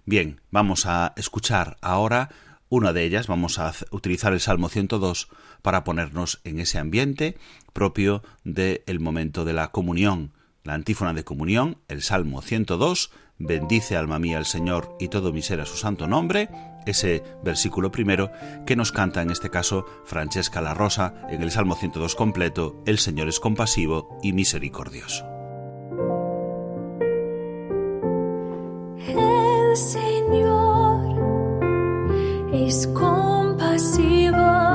Bien, 0.07 0.41
vamos 0.51 0.85
a 0.85 1.15
escuchar 1.17 1.79
ahora 1.81 2.29
una 2.69 2.93
de 2.93 3.05
ellas, 3.05 3.27
vamos 3.27 3.59
a 3.59 3.73
utilizar 3.91 4.35
el 4.35 4.41
Salmo 4.41 4.69
102 4.69 5.29
para 5.63 5.83
ponernos 5.83 6.41
en 6.45 6.61
ese 6.61 6.79
ambiente 6.79 7.39
propio 7.73 8.23
del 8.45 9.01
momento 9.01 9.47
de 9.47 9.55
la 9.55 9.71
comunión. 9.71 10.33
La 10.63 10.75
antífona 10.75 11.15
de 11.15 11.25
comunión, 11.25 11.79
el 11.89 12.03
Salmo 12.03 12.43
102, 12.43 13.13
bendice 13.39 13.97
alma 13.97 14.19
mía 14.19 14.39
el 14.39 14.45
Señor 14.45 14.95
y 15.01 15.09
todo 15.09 15.33
mi 15.33 15.41
ser 15.41 15.61
a 15.61 15.67
su 15.67 15.77
santo 15.77 16.07
nombre, 16.07 16.51
ese 16.85 17.23
versículo 17.43 17.91
primero 17.91 18.31
que 18.67 18.77
nos 18.77 18.93
canta 18.93 19.23
en 19.23 19.31
este 19.31 19.49
caso 19.49 19.87
Francesca 20.05 20.61
La 20.61 20.75
Rosa 20.75 21.15
en 21.31 21.43
el 21.43 21.51
Salmo 21.51 21.77
102 21.77 22.15
completo, 22.15 22.83
el 22.85 22.99
Señor 22.99 23.29
es 23.29 23.41
compasivo 23.41 24.19
y 24.23 24.35
misericordioso. 24.35 25.25
Señor 29.75 31.01
es 32.53 32.87
compasivo 32.89 34.74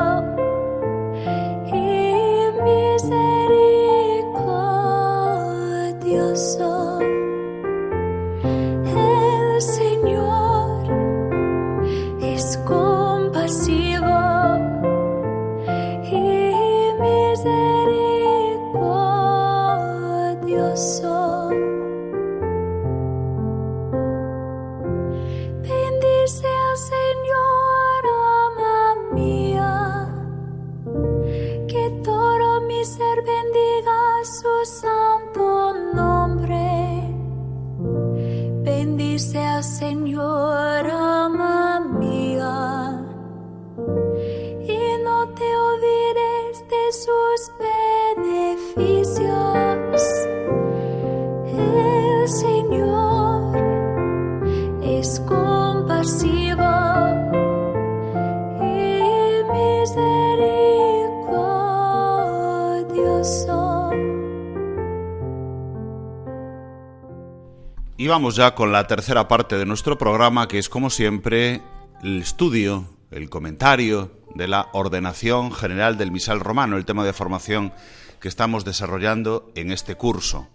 y 68.00 68.08
vamos 68.08 68.38
ya 68.38 68.56
con 68.56 68.72
la 68.72 68.88
tercera 68.88 69.28
parte 69.28 69.58
de 69.58 69.66
nuestro 69.66 69.98
programa, 69.98 70.48
que 70.48 70.58
es 70.58 70.70
como 70.70 70.90
siempre 70.90 71.62
el 72.02 72.22
estudio, 72.22 72.86
el 73.12 73.30
comentario 73.30 74.12
de 74.36 74.48
la 74.48 74.70
ordenación 74.74 75.52
general 75.52 75.98
del 75.98 76.12
misal 76.12 76.40
romano, 76.40 76.78
el 76.78 76.86
tema 76.86 77.04
de 77.04 77.14
formación 77.14 77.74
que 78.20 78.28
estamos 78.28 78.66
desarrollando 78.66 79.52
en 79.56 79.72
este 79.72 79.96
curso. 79.96 80.48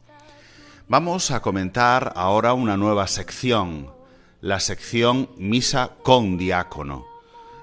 Vamos 0.86 1.30
a 1.30 1.40
comentar 1.40 2.12
ahora 2.14 2.52
una 2.52 2.76
nueva 2.76 3.06
sección, 3.06 3.90
la 4.40 4.60
sección 4.60 5.30
Misa 5.36 5.92
con 6.02 6.36
Diácono. 6.36 7.06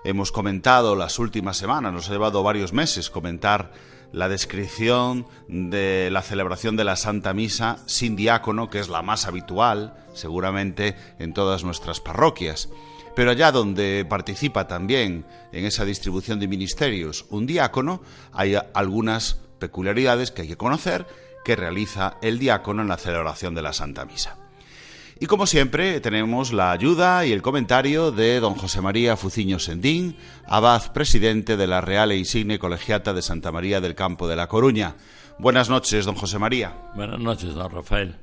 hemos 0.04 0.32
comentado 0.32 0.96
las 0.96 1.20
últimas 1.20 1.58
semanas, 1.58 1.94
nos 1.94 2.10
ha 2.10 2.14
llevado 2.14 2.42
varios 2.42 2.74
meses 2.74 3.12
comentar 3.12 3.72
la 4.12 4.28
descripción 4.28 5.28
de 5.48 6.10
la 6.12 6.24
celebración 6.24 6.76
de 6.76 6.84
la 6.84 6.96
Santa 6.96 7.34
Misa 7.34 7.78
sin 7.86 8.16
diácono, 8.16 8.70
que 8.70 8.80
es 8.80 8.90
la 8.90 9.04
más 9.04 9.26
habitual, 9.28 9.96
seguramente, 10.14 10.96
en 11.20 11.34
todas 11.34 11.64
nuestras 11.64 12.00
parroquias. 12.00 12.70
Pero 13.16 13.32
allá 13.32 13.52
donde 13.52 14.06
participa 14.08 14.68
también 14.68 15.26
en 15.52 15.66
esa 15.66 15.86
distribución 15.86 16.40
de 16.40 16.48
ministerios 16.48 17.26
un 17.30 17.46
diácono, 17.46 18.02
hay 18.32 18.56
algunas 18.74 19.40
peculiaridades 19.60 20.32
que 20.32 20.44
hay 20.44 20.48
que 20.48 20.58
conocer 20.58 21.06
que 21.44 21.56
realiza 21.56 22.18
el 22.22 22.40
diácono 22.40 22.82
en 22.82 22.88
la 22.88 22.98
celebración 22.98 23.56
de 23.56 23.62
la 23.62 23.74
Santa 23.74 24.06
Misa. 24.06 24.38
Y 25.20 25.28
como 25.28 25.46
siempre, 25.46 26.02
tenemos 26.02 26.52
la 26.52 26.72
ayuda 26.72 27.28
y 27.28 27.32
el 27.32 27.44
comentario 27.44 28.12
de 28.12 28.40
don 28.40 28.56
José 28.56 28.82
María 28.82 29.16
Fuciño 29.16 29.60
Sendín, 29.60 30.18
abad 30.48 30.94
presidente 30.94 31.58
de 31.58 31.68
la 31.68 31.80
Real 31.80 32.12
e 32.12 32.18
Insigne 32.18 32.58
Colegiata 32.58 33.14
de 33.14 33.22
Santa 33.22 33.52
María 33.52 33.82
del 33.82 33.94
Campo 33.94 34.28
de 34.28 34.36
La 34.36 34.48
Coruña. 34.48 34.96
Buenas 35.38 35.70
noches, 35.70 36.06
don 36.06 36.16
José 36.16 36.40
María. 36.40 36.74
Buenas 36.96 37.20
noches, 37.20 37.54
don 37.54 37.70
Rafael. 37.70 38.16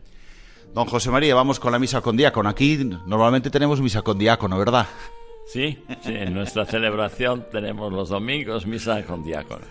Don 0.75 0.87
José 0.87 1.11
María, 1.11 1.35
vamos 1.35 1.59
con 1.59 1.73
la 1.73 1.79
misa 1.79 2.01
con 2.01 2.16
diácono. 2.16 2.49
Aquí 2.49 2.77
normalmente 3.07 3.51
tenemos 3.51 3.81
misa 3.81 4.03
con 4.03 4.19
diácono, 4.19 4.59
¿verdad? 4.59 4.87
Sí, 5.47 5.83
sí, 6.03 6.14
en 6.14 6.35
nuestra 6.35 6.66
celebración 6.66 7.47
tenemos 7.51 7.93
los 7.93 8.11
domingos 8.11 8.66
misa 8.66 9.03
con 9.05 9.25
diácono. 9.25 9.64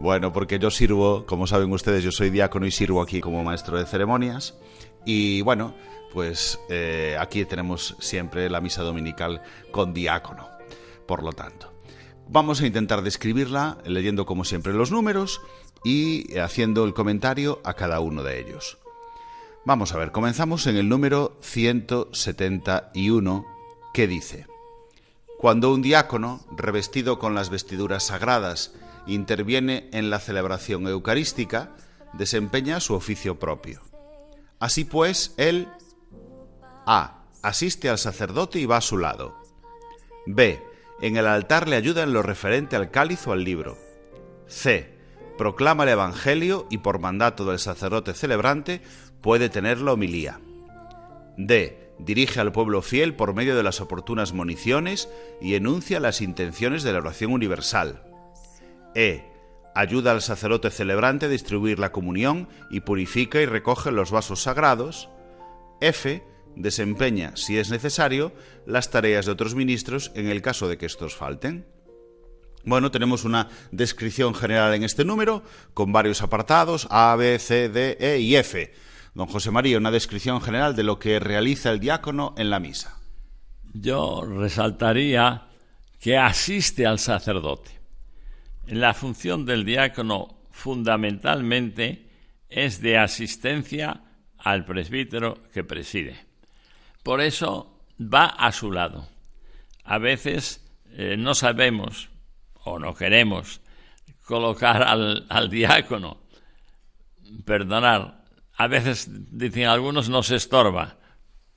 Bueno, 0.00 0.32
porque 0.32 0.58
yo 0.58 0.70
sirvo, 0.70 1.26
como 1.26 1.46
saben 1.46 1.70
ustedes, 1.72 2.02
yo 2.02 2.12
soy 2.12 2.30
diácono 2.30 2.66
y 2.66 2.70
sirvo 2.70 3.02
aquí 3.02 3.20
como 3.20 3.44
maestro 3.44 3.78
de 3.78 3.84
ceremonias. 3.84 4.58
Y 5.04 5.42
bueno, 5.42 5.74
pues 6.12 6.58
eh, 6.70 7.16
aquí 7.20 7.44
tenemos 7.44 7.96
siempre 7.98 8.48
la 8.48 8.60
misa 8.60 8.82
dominical 8.82 9.42
con 9.70 9.92
diácono. 9.92 10.48
Por 11.06 11.22
lo 11.22 11.32
tanto, 11.32 11.72
vamos 12.28 12.60
a 12.60 12.66
intentar 12.66 13.02
describirla 13.02 13.78
leyendo 13.84 14.24
como 14.24 14.44
siempre 14.44 14.72
los 14.72 14.90
números 14.90 15.40
y 15.84 16.38
haciendo 16.38 16.84
el 16.84 16.94
comentario 16.94 17.60
a 17.64 17.74
cada 17.74 18.00
uno 18.00 18.22
de 18.22 18.40
ellos. 18.40 18.78
Vamos 19.68 19.92
a 19.92 19.98
ver, 19.98 20.10
comenzamos 20.12 20.66
en 20.66 20.78
el 20.78 20.88
número 20.88 21.36
171 21.42 23.44
que 23.92 24.06
dice, 24.06 24.46
Cuando 25.36 25.74
un 25.74 25.82
diácono, 25.82 26.40
revestido 26.56 27.18
con 27.18 27.34
las 27.34 27.50
vestiduras 27.50 28.04
sagradas, 28.04 28.72
interviene 29.06 29.90
en 29.92 30.08
la 30.08 30.20
celebración 30.20 30.88
eucarística, 30.88 31.76
desempeña 32.14 32.80
su 32.80 32.94
oficio 32.94 33.38
propio. 33.38 33.82
Así 34.58 34.86
pues, 34.86 35.34
él 35.36 35.68
A. 36.86 37.24
Asiste 37.42 37.90
al 37.90 37.98
sacerdote 37.98 38.58
y 38.58 38.64
va 38.64 38.78
a 38.78 38.80
su 38.80 38.96
lado. 38.96 39.36
B. 40.24 40.62
En 41.02 41.18
el 41.18 41.26
altar 41.26 41.68
le 41.68 41.76
ayuda 41.76 42.04
en 42.04 42.14
lo 42.14 42.22
referente 42.22 42.74
al 42.74 42.90
cáliz 42.90 43.26
o 43.26 43.32
al 43.32 43.44
libro. 43.44 43.76
C. 44.46 44.96
Proclama 45.36 45.82
el 45.82 45.90
Evangelio 45.90 46.66
y 46.70 46.78
por 46.78 47.00
mandato 47.00 47.44
del 47.44 47.58
sacerdote 47.58 48.14
celebrante 48.14 48.80
puede 49.20 49.48
tener 49.48 49.80
la 49.80 49.92
homilía. 49.92 50.40
D. 51.36 51.88
Dirige 51.98 52.40
al 52.40 52.52
pueblo 52.52 52.80
fiel 52.80 53.14
por 53.14 53.34
medio 53.34 53.56
de 53.56 53.62
las 53.64 53.80
oportunas 53.80 54.32
municiones 54.32 55.08
y 55.40 55.54
enuncia 55.54 55.98
las 55.98 56.20
intenciones 56.20 56.84
de 56.84 56.92
la 56.92 56.98
oración 56.98 57.32
universal. 57.32 58.02
E. 58.94 59.24
Ayuda 59.74 60.12
al 60.12 60.22
sacerdote 60.22 60.70
celebrante 60.70 61.26
a 61.26 61.28
distribuir 61.28 61.78
la 61.78 61.92
comunión 61.92 62.48
y 62.70 62.80
purifica 62.80 63.40
y 63.40 63.46
recoge 63.46 63.90
los 63.90 64.10
vasos 64.10 64.42
sagrados. 64.42 65.08
F. 65.80 66.22
Desempeña, 66.56 67.36
si 67.36 67.58
es 67.58 67.70
necesario, 67.70 68.32
las 68.66 68.90
tareas 68.90 69.26
de 69.26 69.32
otros 69.32 69.54
ministros 69.54 70.10
en 70.14 70.26
el 70.26 70.42
caso 70.42 70.68
de 70.68 70.78
que 70.78 70.86
estos 70.86 71.14
falten. 71.14 71.66
Bueno, 72.64 72.90
tenemos 72.90 73.24
una 73.24 73.48
descripción 73.70 74.34
general 74.34 74.74
en 74.74 74.82
este 74.82 75.04
número, 75.04 75.42
con 75.74 75.92
varios 75.92 76.22
apartados, 76.22 76.88
A, 76.90 77.14
B, 77.16 77.38
C, 77.38 77.68
D, 77.68 77.96
E 78.00 78.18
y 78.18 78.34
F. 78.36 78.72
Don 79.18 79.26
José 79.26 79.50
María, 79.50 79.78
una 79.78 79.90
descripción 79.90 80.40
general 80.40 80.76
de 80.76 80.84
lo 80.84 81.00
que 81.00 81.18
realiza 81.18 81.72
el 81.72 81.80
diácono 81.80 82.36
en 82.38 82.50
la 82.50 82.60
misa. 82.60 83.00
Yo 83.74 84.22
resaltaría 84.24 85.48
que 85.98 86.16
asiste 86.16 86.86
al 86.86 87.00
sacerdote. 87.00 87.72
La 88.68 88.94
función 88.94 89.44
del 89.44 89.64
diácono 89.64 90.38
fundamentalmente 90.52 92.08
es 92.48 92.80
de 92.80 92.96
asistencia 92.96 94.02
al 94.38 94.64
presbítero 94.64 95.42
que 95.52 95.64
preside. 95.64 96.24
Por 97.02 97.20
eso 97.20 97.82
va 98.00 98.26
a 98.26 98.52
su 98.52 98.70
lado. 98.70 99.08
A 99.82 99.98
veces 99.98 100.64
eh, 100.92 101.16
no 101.18 101.34
sabemos 101.34 102.08
o 102.62 102.78
no 102.78 102.94
queremos 102.94 103.62
colocar 104.24 104.84
al, 104.84 105.26
al 105.28 105.50
diácono, 105.50 106.18
perdonar, 107.44 108.17
a 108.58 108.66
veces 108.66 109.08
dicen 109.30 109.66
algunos 109.66 110.08
no 110.08 110.24
se 110.24 110.34
estorba, 110.34 110.96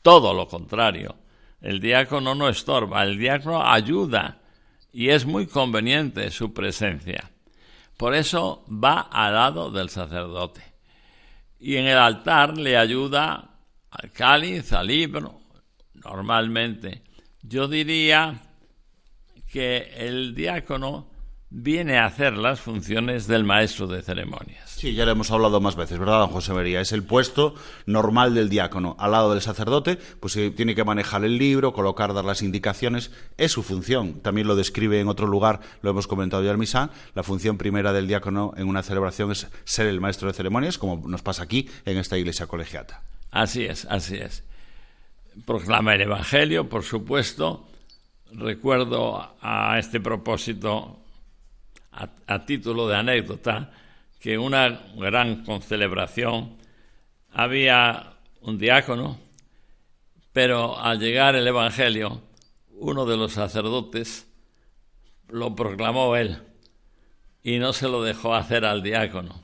todo 0.03 0.35
lo 0.35 0.47
contrario. 0.47 1.15
El 1.59 1.79
diácono 1.79 2.35
no 2.35 2.47
estorba, 2.47 3.03
el 3.03 3.17
diácono 3.17 3.65
ayuda 3.65 4.39
y 4.93 5.09
es 5.09 5.25
muy 5.25 5.47
conveniente 5.47 6.29
su 6.29 6.53
presencia. 6.53 7.31
Por 7.97 8.13
eso 8.13 8.63
va 8.69 9.01
al 9.01 9.33
lado 9.33 9.71
del 9.71 9.89
sacerdote. 9.89 10.61
Y 11.59 11.77
en 11.77 11.87
el 11.87 11.97
altar 11.97 12.57
le 12.57 12.77
ayuda 12.77 13.49
al 13.89 14.11
cáliz, 14.11 14.71
al 14.71 14.87
libro, 14.87 15.41
normalmente. 15.95 17.03
Yo 17.41 17.67
diría 17.67 18.41
que 19.51 19.91
el 19.97 20.35
diácono 20.35 21.09
viene 21.49 21.97
a 21.97 22.05
hacer 22.05 22.37
las 22.37 22.61
funciones 22.61 23.25
del 23.25 23.43
maestro 23.43 23.87
de 23.87 24.03
ceremonias. 24.03 24.70
Sí, 24.81 24.95
ya 24.95 25.05
lo 25.05 25.11
hemos 25.11 25.29
hablado 25.29 25.61
más 25.61 25.75
veces, 25.75 25.99
¿verdad, 25.99 26.21
don 26.21 26.29
José 26.31 26.53
María? 26.53 26.81
Es 26.81 26.91
el 26.91 27.03
puesto 27.03 27.53
normal 27.85 28.33
del 28.33 28.49
diácono. 28.49 28.95
Al 28.97 29.11
lado 29.11 29.31
del 29.31 29.39
sacerdote, 29.39 29.99
pues 30.19 30.35
eh, 30.37 30.49
tiene 30.49 30.73
que 30.73 30.83
manejar 30.83 31.23
el 31.23 31.37
libro, 31.37 31.71
colocar, 31.71 32.15
dar 32.15 32.25
las 32.25 32.41
indicaciones. 32.41 33.11
Es 33.37 33.51
su 33.51 33.61
función. 33.61 34.21
También 34.21 34.47
lo 34.47 34.55
describe 34.55 34.99
en 34.99 35.07
otro 35.07 35.27
lugar, 35.27 35.59
lo 35.83 35.91
hemos 35.91 36.07
comentado 36.07 36.41
ya 36.43 36.49
en 36.49 36.57
misa. 36.57 36.89
La 37.13 37.21
función 37.21 37.59
primera 37.59 37.93
del 37.93 38.07
diácono 38.07 38.55
en 38.57 38.67
una 38.67 38.81
celebración 38.81 39.31
es 39.31 39.49
ser 39.65 39.85
el 39.85 40.01
maestro 40.01 40.29
de 40.29 40.33
ceremonias, 40.33 40.79
como 40.79 41.07
nos 41.07 41.21
pasa 41.21 41.43
aquí 41.43 41.69
en 41.85 41.99
esta 41.99 42.17
iglesia 42.17 42.47
colegiata. 42.47 43.03
Así 43.29 43.65
es, 43.65 43.85
así 43.85 44.15
es. 44.15 44.43
Proclama 45.45 45.93
el 45.93 46.01
Evangelio, 46.01 46.67
por 46.67 46.81
supuesto. 46.81 47.67
Recuerdo 48.31 49.35
a 49.41 49.77
este 49.77 49.99
propósito 49.99 50.97
a, 51.91 52.09
a 52.25 52.45
título 52.47 52.87
de 52.87 52.95
anécdota, 52.95 53.73
que 54.21 54.37
una 54.37 54.81
gran 54.95 55.43
concelebración 55.43 56.57
había 57.31 58.13
un 58.41 58.57
diácono, 58.57 59.17
pero 60.31 60.79
al 60.79 60.99
llegar 60.99 61.35
el 61.35 61.47
Evangelio, 61.47 62.21
uno 62.79 63.05
de 63.05 63.17
los 63.17 63.33
sacerdotes 63.33 64.27
lo 65.27 65.55
proclamó 65.55 66.15
él 66.15 66.37
y 67.43 67.57
no 67.57 67.73
se 67.73 67.89
lo 67.89 68.03
dejó 68.03 68.35
hacer 68.35 68.63
al 68.63 68.83
diácono. 68.83 69.41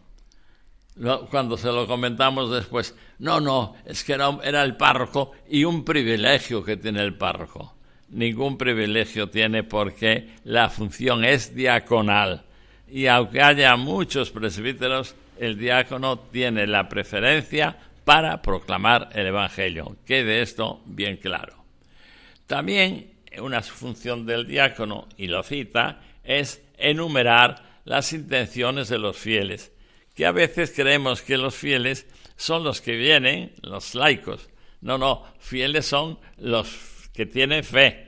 Cuando 1.30 1.58
se 1.58 1.68
lo 1.68 1.86
comentamos 1.86 2.52
después, 2.52 2.96
no, 3.20 3.40
no, 3.40 3.76
es 3.86 4.04
que 4.04 4.14
era, 4.14 4.38
era 4.44 4.64
el 4.64 4.78
párroco 4.78 5.32
y 5.50 5.64
un 5.64 5.84
privilegio 5.84 6.64
que 6.64 6.78
tiene 6.78 7.02
el 7.02 7.18
párroco 7.18 7.78
ningún 8.10 8.58
privilegio 8.58 9.30
tiene 9.30 9.64
porque 9.64 10.30
la 10.44 10.70
función 10.70 11.24
es 11.24 11.56
diaconal. 11.56 12.46
Y 12.90 13.08
aunque 13.08 13.42
haya 13.42 13.76
muchos 13.76 14.32
presbíteros, 14.32 15.16
el 15.40 15.58
diácono 15.58 16.20
tiene 16.20 16.66
la 16.68 16.88
preferencia 16.88 17.78
para 18.04 18.42
proclamar 18.42 19.10
el 19.14 19.28
Evangelio. 19.28 19.98
Quede 20.06 20.42
esto 20.42 20.82
bien 20.86 21.18
claro. 21.18 21.56
También 22.48 23.18
una 23.40 23.62
función 23.62 24.26
del 24.26 24.48
diácono, 24.48 25.08
y 25.18 25.28
lo 25.28 25.44
cita, 25.44 26.02
es 26.24 26.62
enumerar 26.78 27.64
las 27.86 28.14
intenciones 28.14 28.90
de 28.90 28.98
los 28.98 29.18
fieles, 29.18 29.72
que 30.16 30.26
a 30.26 30.32
veces 30.32 30.74
creemos 30.76 31.22
que 31.22 31.38
los 31.38 31.56
fieles 31.56 32.08
son 32.36 32.64
los 32.64 32.82
que 32.82 32.96
vienen, 32.96 33.54
los 33.62 33.96
laicos. 33.96 34.50
No, 34.82 34.98
no, 34.98 35.26
fieles 35.40 35.86
son 35.86 36.20
los 36.38 37.10
que 37.14 37.26
tiene 37.26 37.64
fe. 37.64 38.07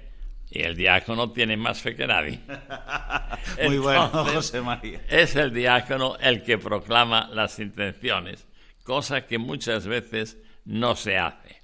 Y 0.52 0.62
el 0.64 0.76
diácono 0.76 1.32
tiene 1.32 1.58
más 1.58 1.80
fe 1.82 1.96
que 1.96 2.08
nadie. 2.08 2.40
Muy 3.66 3.78
bueno, 3.78 4.10
José 4.10 4.62
María. 4.62 5.02
Es 5.10 5.36
el 5.36 5.54
diácono 5.54 6.16
el 6.20 6.44
que 6.44 6.58
proclama 6.58 7.30
las 7.34 7.60
intenciones, 7.60 8.48
cosa 8.84 9.26
que 9.28 9.38
muchas 9.38 9.86
veces 9.88 10.38
no 10.66 10.96
se 10.96 11.18
hace. 11.18 11.58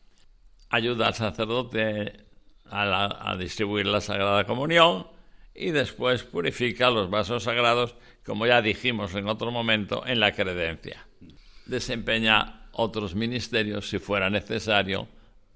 Ayuda 0.69 1.07
al 1.07 1.13
sacerdote 1.15 2.13
a, 2.69 2.86
la- 2.86 3.17
a 3.21 3.36
distribuir 3.38 3.86
la 3.88 4.01
Sagrada 4.01 4.43
Comunión 4.45 5.07
y 5.53 5.71
después 5.71 6.23
purifica 6.23 6.89
los 6.89 7.09
vasos 7.09 7.43
sagrados, 7.43 7.95
como 8.25 8.45
ya 8.45 8.61
dijimos 8.61 9.15
en 9.15 9.27
otro 9.27 9.51
momento, 9.51 10.05
en 10.05 10.19
la 10.19 10.33
credencia. 10.33 11.07
Desempeña 11.65 12.67
otros 12.73 13.15
ministerios 13.15 13.89
si 13.89 13.99
fuera 13.99 14.29
necesario 14.29 15.07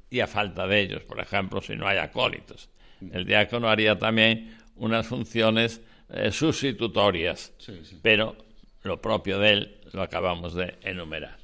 y 0.10 0.22
a 0.22 0.28
falta 0.28 0.66
de 0.68 0.80
ellos, 0.80 1.04
por 1.04 1.20
ejemplo, 1.20 1.62
si 1.62 1.76
no 1.76 1.88
hay 1.88 1.98
acólitos. 1.98 2.70
El 3.12 3.26
diácono 3.26 3.70
haría 3.70 3.98
también 3.98 4.58
unas 4.76 5.08
funciones 5.08 5.82
eh, 6.10 6.32
sustitutorias, 6.32 7.54
pero 8.02 8.36
lo 8.84 9.02
propio 9.02 9.40
de 9.40 9.52
él 9.52 9.78
lo 9.94 10.02
acabamos 10.02 10.54
de 10.54 10.78
enumerar. 10.82 11.38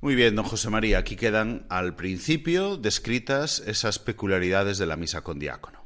Muy 0.00 0.14
bien, 0.14 0.34
don 0.34 0.44
José 0.44 0.68
María, 0.68 0.98
aquí 0.98 1.14
quedan 1.14 1.64
al 1.68 1.94
principio 1.94 2.76
descritas 2.76 3.60
esas 3.60 3.98
peculiaridades 3.98 4.78
de 4.78 4.86
la 4.86 4.96
misa 4.96 5.22
con 5.22 5.38
diácono. 5.38 5.82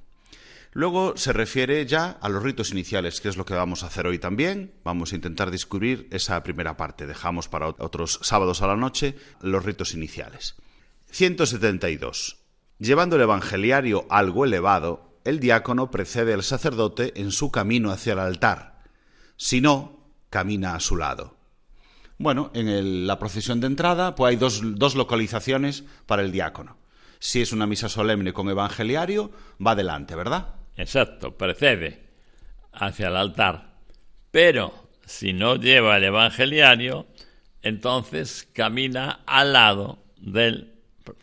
Luego 0.73 1.17
se 1.17 1.33
refiere 1.33 1.87
ya 1.87 2.19
a 2.21 2.29
los 2.29 2.43
ritos 2.43 2.71
iniciales, 2.71 3.21
que 3.21 3.29
es 3.29 3.37
lo 3.37 3.47
que 3.47 3.55
vamos 3.55 3.83
a 3.83 3.87
hacer 3.87 4.07
hoy 4.07 4.19
también. 4.19 4.75
Vamos 4.85 5.13
a 5.13 5.17
intentar 5.17 5.51
descubrir 5.51 6.07
esa 6.11 6.43
primera 6.43 6.77
parte. 6.77 7.07
Dejamos 7.07 7.49
para 7.49 7.69
otros 7.69 8.21
sábados 8.23 8.61
a 8.61 8.67
la 8.67 8.77
noche 8.77 9.17
los 9.41 9.65
ritos 9.65 9.95
iniciales. 9.95 10.55
172. 11.11 12.46
Llevando 12.79 13.17
el 13.17 13.23
evangeliario 13.23 14.07
algo 14.11 14.45
elevado, 14.45 15.19
el 15.25 15.41
diácono 15.41 15.91
precede 15.91 16.35
al 16.35 16.43
sacerdote 16.43 17.13
en 17.17 17.33
su 17.33 17.51
camino 17.51 17.91
hacia 17.91 18.13
el 18.13 18.19
altar. 18.19 18.83
Si 19.37 19.61
no, 19.61 20.11
camina 20.29 20.75
a 20.75 20.81
su 20.81 20.97
lado. 20.97 21.37
Bueno, 22.19 22.51
en 22.55 23.07
la 23.07 23.19
procesión 23.19 23.61
de 23.61 23.67
entrada 23.67 24.15
pues 24.15 24.31
hay 24.31 24.37
dos, 24.37 24.61
dos 24.63 24.95
localizaciones 24.95 25.85
para 26.07 26.23
el 26.23 26.33
diácono. 26.33 26.77
Si 27.19 27.41
es 27.41 27.53
una 27.53 27.67
misa 27.67 27.89
solemne 27.89 28.33
con 28.33 28.49
evangeliario, 28.51 29.31
va 29.65 29.73
adelante, 29.73 30.15
¿verdad? 30.15 30.55
Exacto, 30.77 31.37
precede 31.37 32.11
hacia 32.73 33.09
el 33.09 33.17
altar. 33.17 33.77
Pero 34.31 34.89
si 35.07 35.33
no 35.33 35.57
lleva 35.57 35.97
el 35.97 36.05
evangeliario, 36.05 37.07
entonces 37.63 38.49
camina 38.53 39.23
al 39.27 39.55
lado 39.55 40.05
del 40.19 40.75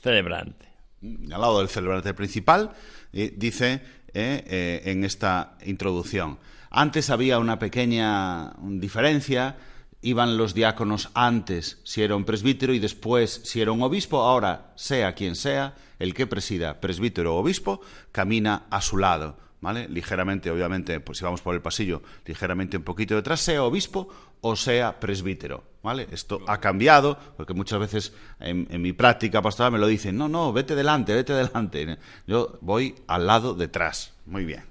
celebrante. 0.02 0.73
Al 1.04 1.42
lado 1.42 1.60
del 1.60 1.70
celebrante 1.70 2.14
principal, 2.14 2.72
eh, 3.12 3.34
dice 3.36 3.82
eh, 4.14 4.44
eh, 4.48 4.82
en 4.86 5.04
esta 5.04 5.58
introducción. 5.66 6.40
Antes 6.70 7.10
había 7.10 7.40
una 7.40 7.60
pequeña 7.60 8.54
diferencia, 8.62 9.58
iban 10.02 10.38
los 10.38 10.54
diáconos 10.54 11.10
antes 11.14 11.80
si 11.84 12.04
era 12.04 12.16
un 12.16 12.26
presbítero 12.26 12.74
y 12.74 12.80
después 12.80 13.42
si 13.44 13.62
era 13.62 13.72
un 13.72 13.82
obispo, 13.82 14.22
ahora 14.22 14.72
sea 14.76 15.14
quien 15.14 15.36
sea, 15.36 15.76
el 16.00 16.14
que 16.14 16.26
presida, 16.26 16.80
presbítero 16.80 17.36
o 17.36 17.40
obispo, 17.40 17.82
camina 18.12 18.66
a 18.70 18.82
su 18.82 18.98
lado. 18.98 19.38
¿Vale? 19.64 19.88
Ligeramente, 19.88 20.52
obviamente, 20.52 21.00
pues 21.00 21.20
si 21.20 21.24
vamos 21.24 21.40
por 21.40 21.56
el 21.56 21.62
pasillo, 21.62 22.02
ligeramente 22.26 22.76
un 22.76 22.84
poquito 22.84 23.16
detrás, 23.16 23.40
sea 23.40 23.64
obispo 23.64 24.10
o 24.42 24.58
sea 24.58 25.00
presbítero, 25.00 25.64
¿vale? 25.82 26.06
Esto 26.12 26.42
ha 26.48 26.60
cambiado, 26.60 27.18
porque 27.38 27.54
muchas 27.54 27.80
veces 27.80 28.14
en, 28.42 28.68
mi 28.82 28.92
práctica 28.92 29.42
pastoral 29.42 29.72
me 29.72 29.80
lo 29.80 29.88
dicen, 29.88 30.18
no, 30.18 30.28
no, 30.28 30.52
vete 30.52 30.76
delante, 30.76 31.14
vete 31.14 31.32
delante. 31.32 31.98
Yo 32.28 32.58
voy 32.60 32.94
al 33.08 33.26
lado 33.26 33.54
detrás. 33.54 34.12
Muy 34.26 34.44
bien. 34.44 34.66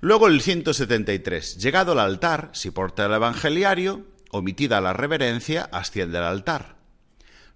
Luego 0.00 0.26
el 0.26 0.40
173. 0.40 1.58
Llegado 1.58 1.92
al 1.92 2.00
altar, 2.00 2.50
si 2.50 2.72
porta 2.72 3.06
el 3.06 3.12
evangeliario, 3.12 4.02
omitida 4.32 4.80
la 4.80 4.92
reverencia, 4.92 5.68
asciende 5.70 6.18
al 6.18 6.24
altar. 6.24 6.74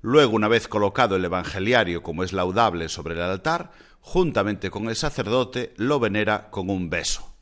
Luego, 0.03 0.37
una 0.37 0.47
vez 0.47 0.69
colocado 0.69 1.17
el 1.17 1.25
evangeliario 1.25 2.05
como 2.05 2.23
es 2.23 2.33
laudable 2.33 2.89
sobre 2.89 3.15
el 3.15 3.23
altar, 3.23 3.73
juntamente 4.01 4.71
con 4.71 4.89
el 4.89 4.97
sacerdote, 4.97 5.75
lo 5.77 6.01
venera 6.01 6.51
con 6.51 6.71
un 6.71 6.89
beso. 6.89 7.35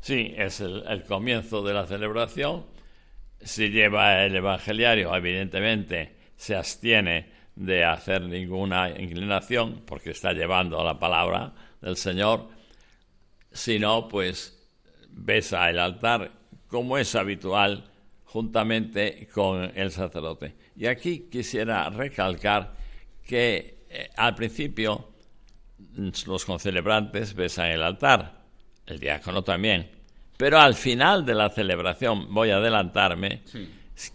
Sí, 0.00 0.34
es 0.36 0.60
el, 0.60 1.04
comienzo 1.08 1.62
de 1.62 1.72
la 1.72 1.86
celebración. 1.86 2.66
Si 3.40 3.70
lleva 3.70 4.24
el 4.24 4.36
evangeliario, 4.36 5.14
evidentemente 5.14 6.14
se 6.36 6.56
abstiene 6.56 7.32
de 7.56 7.84
hacer 7.84 8.22
ninguna 8.22 8.90
inclinación 8.90 9.82
porque 9.86 10.10
está 10.10 10.32
llevando 10.32 10.84
la 10.84 10.98
palabra 10.98 11.54
del 11.80 11.96
Señor. 11.96 12.48
Si 13.50 13.78
no, 13.78 14.08
pues 14.08 14.68
besa 15.08 15.70
el 15.70 15.78
altar 15.78 16.30
como 16.68 16.98
es 16.98 17.14
habitual 17.14 17.84
juntamente 18.24 19.28
con 19.32 19.70
el 19.74 19.90
sacerdote. 19.90 20.54
Y 20.76 20.86
aquí 20.86 21.28
quisiera 21.30 21.88
recalcar 21.88 22.74
que 23.24 23.84
eh, 23.88 24.10
al 24.16 24.34
principio 24.34 25.13
los 26.26 26.44
concelebrantes 26.44 27.34
besan 27.34 27.66
el 27.68 27.82
altar, 27.82 28.44
el 28.86 28.98
diácono 28.98 29.42
también, 29.42 29.90
pero 30.36 30.60
al 30.60 30.74
final 30.74 31.24
de 31.24 31.34
la 31.34 31.50
celebración, 31.50 32.32
voy 32.32 32.50
a 32.50 32.56
adelantarme, 32.56 33.42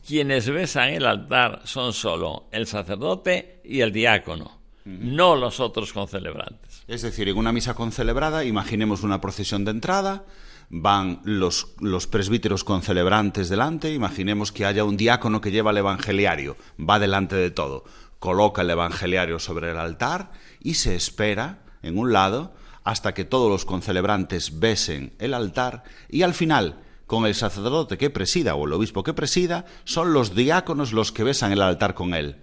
quienes 0.06 0.50
besan 0.50 0.90
el 0.90 1.06
altar 1.06 1.62
son 1.64 1.94
solo 1.94 2.48
el 2.52 2.68
sacerdote 2.68 3.62
y 3.64 3.82
el 3.82 3.92
diácono, 3.92 4.60
no 4.86 5.36
los 5.36 5.60
otros 5.60 5.94
concelebrantes. 5.94 6.84
Es 6.88 7.02
decir, 7.02 7.30
en 7.30 7.38
una 7.38 7.52
misa 7.52 7.74
concelebrada, 7.74 8.44
imaginemos 8.44 9.04
una 9.04 9.22
procesión 9.22 9.64
de 9.64 9.72
entrada, 9.72 10.26
van 10.70 11.22
los, 11.24 11.74
los 11.80 12.08
presbíteros 12.08 12.64
concelebrantes 12.64 13.50
delante, 13.50 13.94
imaginemos 13.94 14.52
que 14.52 14.66
haya 14.66 14.84
un 14.84 14.98
diácono 14.98 15.42
que 15.42 15.52
lleva 15.52 15.72
el 15.72 15.78
evangeliario, 15.78 16.58
va 16.80 17.00
delante 17.00 17.36
de 17.36 17.52
todo, 17.52 17.86
coloca 18.20 18.62
el 18.62 18.70
evangeliario 18.70 19.40
sobre 19.40 19.72
el 19.72 19.78
altar 19.78 20.32
y 20.60 20.76
se 20.76 20.96
espera 20.96 21.60
en 21.82 21.98
un 21.98 22.14
lado 22.14 22.54
hasta 22.84 23.14
que 23.14 23.26
todos 23.26 23.50
los 23.50 23.66
concelebrantes 23.66 24.60
besen 24.60 25.14
el 25.20 25.34
altar 25.34 25.84
y 26.10 26.24
al 26.24 26.34
final, 26.34 26.82
con 27.06 27.26
el 27.26 27.36
sacerdote 27.36 27.98
que 27.98 28.10
presida 28.10 28.56
o 28.56 28.66
el 28.66 28.74
obispo 28.74 29.04
que 29.04 29.14
presida, 29.14 29.66
son 29.84 30.14
los 30.14 30.36
diáconos 30.36 30.94
los 30.94 31.12
que 31.12 31.24
besan 31.24 31.52
el 31.52 31.62
altar 31.62 31.94
con 31.94 32.14
él. 32.14 32.38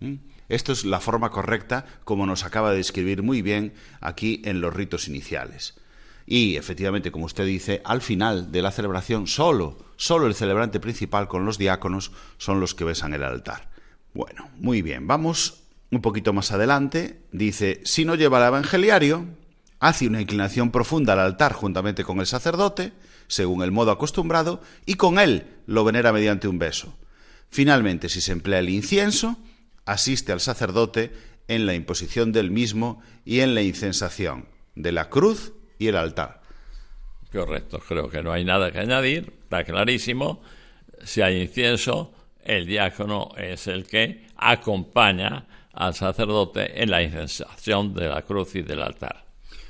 ¿Mm? 0.00 0.14
Esto 0.48 0.72
es 0.72 0.84
la 0.84 1.00
forma 1.00 1.30
correcta 1.30 1.84
como 2.04 2.26
nos 2.26 2.44
acaba 2.44 2.70
de 2.70 2.78
describir 2.78 3.22
muy 3.22 3.42
bien 3.42 3.74
aquí 4.00 4.40
en 4.44 4.60
los 4.60 4.74
ritos 4.74 5.08
iniciales. 5.08 5.74
Y 6.26 6.56
efectivamente, 6.56 7.10
como 7.10 7.26
usted 7.26 7.46
dice, 7.46 7.80
al 7.84 8.02
final 8.02 8.52
de 8.52 8.62
la 8.62 8.70
celebración 8.70 9.26
solo, 9.26 9.78
solo 9.96 10.26
el 10.26 10.34
celebrante 10.34 10.80
principal 10.80 11.28
con 11.28 11.46
los 11.46 11.56
diáconos 11.56 12.12
son 12.36 12.60
los 12.60 12.74
que 12.74 12.84
besan 12.84 13.14
el 13.14 13.24
altar. 13.24 13.70
Bueno, 14.12 14.50
muy 14.56 14.82
bien, 14.82 15.06
vamos 15.06 15.62
un 15.90 16.02
poquito 16.02 16.32
más 16.32 16.52
adelante. 16.52 17.20
Dice, 17.32 17.80
si 17.84 18.04
no 18.04 18.14
lleva 18.14 18.38
el 18.38 18.48
evangeliario, 18.48 19.26
hace 19.80 20.06
una 20.06 20.20
inclinación 20.20 20.70
profunda 20.70 21.12
al 21.14 21.20
altar 21.20 21.52
juntamente 21.52 22.04
con 22.04 22.20
el 22.20 22.26
sacerdote, 22.26 22.92
según 23.26 23.62
el 23.62 23.72
modo 23.72 23.90
acostumbrado, 23.90 24.62
y 24.86 24.94
con 24.94 25.18
él 25.18 25.46
lo 25.66 25.84
venera 25.84 26.12
mediante 26.12 26.48
un 26.48 26.58
beso. 26.58 26.96
Finalmente, 27.50 28.08
si 28.08 28.20
se 28.20 28.32
emplea 28.32 28.58
el 28.58 28.68
incienso, 28.68 29.38
asiste 29.84 30.32
al 30.32 30.40
sacerdote 30.40 31.12
en 31.48 31.64
la 31.66 31.74
imposición 31.74 32.32
del 32.32 32.50
mismo 32.50 33.02
y 33.24 33.40
en 33.40 33.54
la 33.54 33.62
incensación 33.62 34.46
de 34.74 34.92
la 34.92 35.08
cruz 35.08 35.52
y 35.78 35.88
el 35.88 35.96
altar. 35.96 36.42
Correcto, 37.32 37.80
creo 37.86 38.08
que 38.08 38.22
no 38.22 38.32
hay 38.32 38.44
nada 38.44 38.70
que 38.70 38.78
añadir, 38.78 39.32
está 39.42 39.64
clarísimo. 39.64 40.42
Si 41.04 41.20
hay 41.20 41.40
incienso, 41.40 42.12
el 42.42 42.66
diácono 42.66 43.30
es 43.36 43.66
el 43.66 43.86
que 43.86 44.26
acompaña 44.36 45.46
al 45.78 45.94
sacerdote 45.94 46.82
en 46.82 46.90
la 46.90 47.02
incensación 47.02 47.94
de 47.94 48.08
la 48.08 48.22
cruz 48.22 48.56
y 48.56 48.62
del 48.62 48.82
altar. 48.82 49.26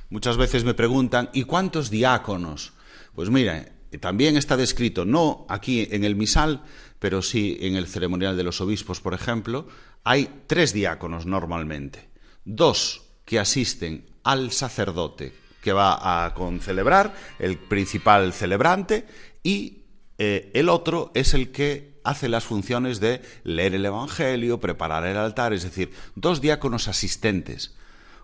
Muchas 0.08 0.38
veces 0.38 0.64
me 0.64 0.72
preguntan, 0.72 1.28
¿y 1.34 1.44
cuántos 1.44 1.90
diáconos? 1.90 2.72
Pues 3.14 3.28
mira, 3.28 3.68
también 4.00 4.38
está 4.38 4.56
descrito, 4.56 5.04
no 5.04 5.44
aquí 5.50 5.86
en 5.90 6.04
el 6.04 6.16
misal, 6.16 6.62
pero 6.98 7.20
sí 7.20 7.58
en 7.60 7.76
el 7.76 7.86
ceremonial 7.86 8.38
de 8.38 8.42
los 8.42 8.62
obispos, 8.62 9.02
por 9.02 9.12
ejemplo, 9.12 9.68
hay 10.02 10.42
tres 10.46 10.72
diáconos 10.72 11.26
normalmente. 11.26 12.08
Dos 12.42 13.02
que 13.26 13.38
asisten 13.38 14.06
al 14.24 14.50
sacerdote, 14.50 15.34
que 15.60 15.72
va 15.74 16.24
a 16.24 16.32
concelebrar, 16.32 17.14
el 17.38 17.58
principal 17.58 18.32
celebrante, 18.32 19.06
y 19.42 19.82
eh, 20.16 20.50
el 20.54 20.70
otro 20.70 21.12
es 21.14 21.34
el 21.34 21.52
que 21.52 21.97
hace 22.08 22.28
las 22.28 22.44
funciones 22.44 23.00
de 23.00 23.22
leer 23.44 23.74
el 23.74 23.84
Evangelio, 23.84 24.60
preparar 24.60 25.06
el 25.06 25.16
altar, 25.16 25.52
es 25.52 25.62
decir, 25.62 25.92
dos 26.14 26.40
diáconos 26.40 26.88
asistentes. 26.88 27.74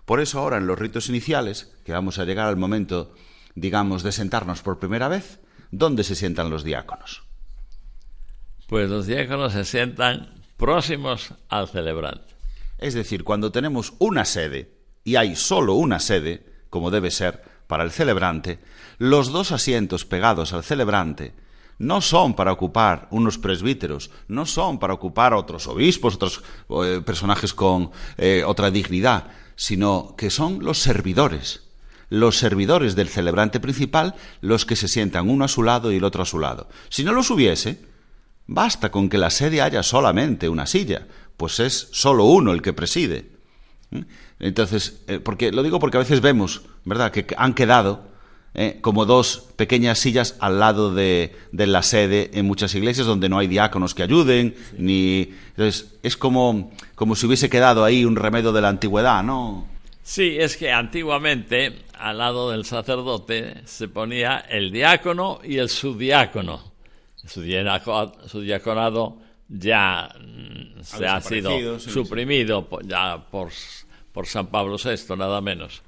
Por 0.05 0.19
eso 0.19 0.39
ahora 0.39 0.57
en 0.57 0.65
los 0.65 0.79
ritos 0.79 1.07
iniciales, 1.09 1.71
que 1.85 1.91
vamos 1.91 2.17
a 2.17 2.25
llegar 2.25 2.47
al 2.47 2.57
momento, 2.57 3.13
digamos, 3.53 4.01
de 4.01 4.11
sentarnos 4.11 4.61
por 4.61 4.79
primera 4.79 5.07
vez, 5.07 5.39
¿dónde 5.69 6.03
se 6.03 6.15
sientan 6.15 6.49
los 6.49 6.63
diáconos? 6.63 7.23
Pues 8.67 8.89
los 8.89 9.05
diáconos 9.05 9.53
se 9.53 9.65
sientan 9.65 10.33
próximos 10.57 11.33
al 11.49 11.67
celebrante. 11.67 12.33
Es 12.79 12.95
decir, 12.95 13.23
cuando 13.23 13.51
tenemos 13.51 13.93
una 13.99 14.25
sede, 14.25 14.71
y 15.03 15.15
hay 15.15 15.35
solo 15.35 15.75
una 15.75 15.99
sede, 15.99 16.43
como 16.71 16.89
debe 16.89 17.11
ser, 17.11 17.43
para 17.67 17.83
el 17.83 17.91
celebrante, 17.91 18.59
los 18.97 19.31
dos 19.31 19.51
asientos 19.51 20.05
pegados 20.05 20.53
al 20.53 20.63
celebrante 20.63 21.33
no 21.77 22.01
son 22.01 22.35
para 22.35 22.51
ocupar 22.51 23.07
unos 23.11 23.37
presbíteros, 23.37 24.11
no 24.27 24.45
son 24.45 24.79
para 24.79 24.93
ocupar 24.93 25.33
otros 25.33 25.67
obispos, 25.67 26.15
otros 26.15 26.43
eh, 26.69 27.01
personajes 27.05 27.53
con 27.53 27.91
eh, 28.17 28.43
otra 28.45 28.71
dignidad, 28.71 29.27
sino 29.55 30.15
que 30.17 30.29
son 30.29 30.63
los 30.63 30.79
servidores, 30.79 31.63
los 32.09 32.37
servidores 32.37 32.95
del 32.95 33.09
celebrante 33.09 33.59
principal, 33.59 34.15
los 34.41 34.65
que 34.65 34.75
se 34.75 34.87
sientan 34.87 35.29
uno 35.29 35.45
a 35.45 35.49
su 35.49 35.63
lado 35.63 35.91
y 35.91 35.97
el 35.97 36.03
otro 36.03 36.23
a 36.23 36.25
su 36.25 36.39
lado. 36.39 36.69
Si 36.89 37.03
no 37.03 37.13
los 37.13 37.29
hubiese, 37.29 37.85
basta 38.47 38.91
con 38.91 39.09
que 39.09 39.17
la 39.17 39.29
sede 39.29 39.61
haya 39.61 39.83
solamente 39.83 40.49
una 40.49 40.67
silla, 40.67 41.07
pues 41.37 41.59
es 41.59 41.89
solo 41.91 42.25
uno 42.25 42.53
el 42.53 42.61
que 42.61 42.73
preside. 42.73 43.31
¿Mm? 43.91 44.01
Entonces, 44.39 45.01
eh, 45.07 45.19
porque 45.19 45.51
lo 45.51 45.63
digo 45.63 45.79
porque 45.79 45.97
a 45.97 46.01
veces 46.01 46.21
vemos, 46.21 46.63
¿verdad?, 46.83 47.11
que 47.11 47.25
han 47.37 47.53
quedado 47.53 48.14
eh, 48.55 48.77
como 48.81 49.05
dos 49.05 49.49
pequeñas 49.57 49.99
sillas 49.99 50.37
al 50.39 50.59
lado 50.59 50.93
de, 50.93 51.35
de, 51.51 51.67
la 51.67 51.83
sede 51.83 52.31
en 52.33 52.45
muchas 52.45 52.73
iglesias 52.73 53.05
donde 53.05 53.27
no 53.27 53.37
hay 53.37 53.47
diáconos 53.47 53.93
que 53.93 54.03
ayuden, 54.03 54.55
ni... 54.77 55.33
Entonces, 55.49 55.97
es 56.03 56.15
como, 56.15 56.71
como 56.95 57.15
si 57.15 57.25
hubiese 57.25 57.49
quedado 57.49 57.83
ahí 57.83 58.05
un 58.05 58.15
remedio 58.15 58.53
de 58.53 58.61
la 58.61 58.69
antigüedad, 58.69 59.23
¿no? 59.23 59.67
Sí, 60.03 60.37
es 60.39 60.55
que 60.55 60.71
antiguamente 60.71 61.79
al 61.99 62.19
lado 62.19 62.51
del 62.51 62.63
sacerdote 62.63 63.61
se 63.65 63.87
ponía 63.87 64.37
el 64.49 64.71
diácono 64.71 65.39
y 65.43 65.57
el 65.57 65.67
subdiácono. 65.67 66.73
Su, 67.25 67.43
su 68.27 68.41
diaconado 68.41 69.17
ya 69.49 70.09
mm, 70.19 70.81
se 70.81 71.07
ha 71.07 71.19
sido 71.19 71.79
sí, 71.79 71.89
suprimido 71.89 72.67
sí. 72.69 72.87
ya 72.87 73.25
por, 73.29 73.49
por 74.11 74.27
San 74.27 74.47
Pablo 74.47 74.77
VI, 74.77 75.15
nada 75.17 75.41
menos. 75.41 75.81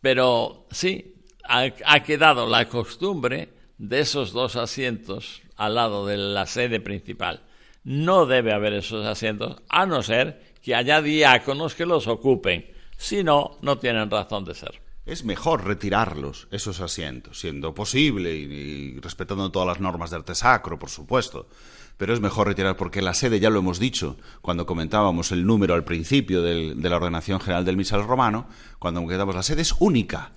Pero 0.00 0.66
sí, 0.70 1.14
ha, 1.48 2.00
quedado 2.02 2.46
la 2.46 2.68
costumbre 2.68 3.48
de 3.78 4.00
esos 4.00 4.32
dos 4.32 4.56
asientos 4.56 5.42
al 5.56 5.74
lado 5.74 6.06
de 6.06 6.16
la 6.16 6.46
sede 6.46 6.80
principal. 6.80 7.42
No 7.84 8.26
debe 8.26 8.52
haber 8.52 8.74
esos 8.74 9.06
asientos, 9.06 9.62
a 9.68 9.86
no 9.86 10.02
ser 10.02 10.42
que 10.62 10.74
haya 10.74 11.00
diáconos 11.00 11.74
que 11.74 11.86
los 11.86 12.06
ocupen. 12.06 12.70
Si 12.96 13.24
no, 13.24 13.58
no 13.62 13.78
tienen 13.78 14.10
razón 14.10 14.44
de 14.44 14.54
ser. 14.54 14.82
Es 15.06 15.24
mejor 15.24 15.64
retirarlos, 15.64 16.48
esos 16.50 16.80
asientos, 16.80 17.40
siendo 17.40 17.72
posible 17.72 18.34
y, 18.34 19.00
respetando 19.00 19.50
todas 19.50 19.68
las 19.68 19.80
normas 19.80 20.10
de 20.10 20.16
arte 20.16 20.34
sacro, 20.34 20.78
por 20.78 20.90
supuesto 20.90 21.48
pero 21.96 22.14
es 22.14 22.20
mejor 22.20 22.46
retirar 22.46 22.76
porque 22.76 23.02
la 23.02 23.12
sede, 23.12 23.40
ya 23.40 23.50
lo 23.50 23.58
hemos 23.58 23.80
dicho 23.80 24.16
cuando 24.40 24.66
comentábamos 24.66 25.32
el 25.32 25.44
número 25.44 25.74
al 25.74 25.82
principio 25.82 26.42
del, 26.42 26.80
de 26.80 26.88
la 26.88 26.94
ordenación 26.94 27.40
general 27.40 27.64
del 27.64 27.76
misal 27.76 28.04
romano, 28.04 28.46
cuando 28.78 29.00
comentamos 29.00 29.34
la 29.34 29.42
sede 29.42 29.62
es 29.62 29.74
única. 29.80 30.30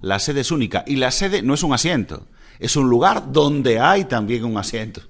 La 0.00 0.18
sede 0.18 0.40
es 0.40 0.50
única 0.50 0.84
y 0.86 0.96
la 0.96 1.10
sede 1.10 1.42
no 1.42 1.54
es 1.54 1.62
un 1.62 1.72
asiento, 1.72 2.26
es 2.58 2.76
un 2.76 2.88
lugar 2.88 3.32
donde 3.32 3.80
hay 3.80 4.04
también 4.04 4.44
un 4.44 4.56
asiento, 4.56 5.02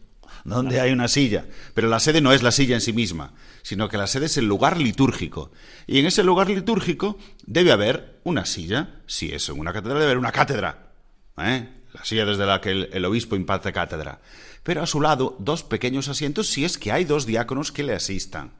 donde 0.44 0.80
hay 0.80 0.92
una 0.92 1.08
silla. 1.08 1.46
Pero 1.74 1.88
la 1.88 2.00
sede 2.00 2.20
no 2.20 2.32
es 2.32 2.42
la 2.42 2.52
silla 2.52 2.74
en 2.74 2.80
sí 2.80 2.92
misma, 2.92 3.34
sino 3.62 3.88
que 3.88 3.98
la 3.98 4.06
sede 4.06 4.26
es 4.26 4.36
el 4.36 4.46
lugar 4.46 4.78
litúrgico. 4.78 5.50
Y 5.86 5.98
en 5.98 6.06
ese 6.06 6.24
lugar 6.24 6.48
litúrgico 6.48 7.18
debe 7.46 7.72
haber 7.72 8.20
una 8.24 8.46
silla, 8.46 9.00
si 9.06 9.32
es 9.32 9.48
en 9.48 9.58
una 9.58 9.72
catedral, 9.72 9.98
debe 9.98 10.06
haber 10.06 10.18
una 10.18 10.32
cátedra. 10.32 10.92
¿eh? 11.38 11.68
La 11.92 12.04
silla 12.04 12.24
desde 12.24 12.46
la 12.46 12.60
que 12.60 12.70
el, 12.70 12.90
el 12.92 13.04
obispo 13.04 13.36
imparte 13.36 13.72
cátedra 13.72 14.20
pero 14.68 14.82
a 14.82 14.86
su 14.86 15.00
lado 15.00 15.34
dos 15.38 15.62
pequeños 15.62 16.08
asientos 16.08 16.48
si 16.48 16.62
es 16.66 16.76
que 16.76 16.92
hay 16.92 17.06
dos 17.06 17.24
diáconos 17.24 17.72
que 17.72 17.82
le 17.82 17.94
asistan. 17.94 18.52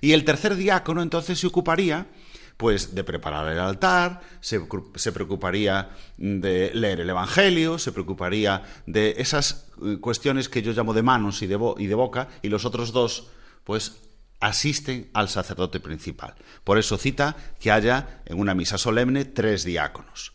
Y 0.00 0.12
el 0.12 0.24
tercer 0.24 0.56
diácono 0.56 1.02
entonces 1.02 1.38
se 1.38 1.46
ocuparía 1.46 2.06
pues 2.60 2.94
de 2.94 3.04
preparar 3.04 3.50
el 3.50 3.58
altar, 3.58 4.20
se, 4.42 4.60
se, 4.96 5.12
preocuparía 5.12 5.92
de 6.18 6.70
leer 6.74 7.00
el 7.00 7.08
Evangelio, 7.08 7.78
se 7.78 7.90
preocuparía 7.90 8.62
de 8.84 9.14
esas 9.16 9.70
eh, 9.82 9.96
cuestiones 9.98 10.50
que 10.50 10.60
yo 10.60 10.72
llamo 10.72 10.92
de 10.92 11.02
manos 11.02 11.40
y 11.40 11.46
de, 11.46 11.58
y 11.78 11.86
de 11.86 11.94
boca, 11.94 12.28
y 12.42 12.50
los 12.50 12.66
otros 12.66 12.92
dos, 12.92 13.28
pues 13.64 14.02
asisten 14.40 15.08
al 15.14 15.30
sacerdote 15.30 15.80
principal. 15.80 16.34
Por 16.62 16.76
eso 16.76 16.98
cita 16.98 17.34
que 17.58 17.70
haya 17.70 18.20
en 18.26 18.38
una 18.38 18.54
misa 18.54 18.76
solemne 18.76 19.24
tres 19.24 19.64
diáconos. 19.64 20.34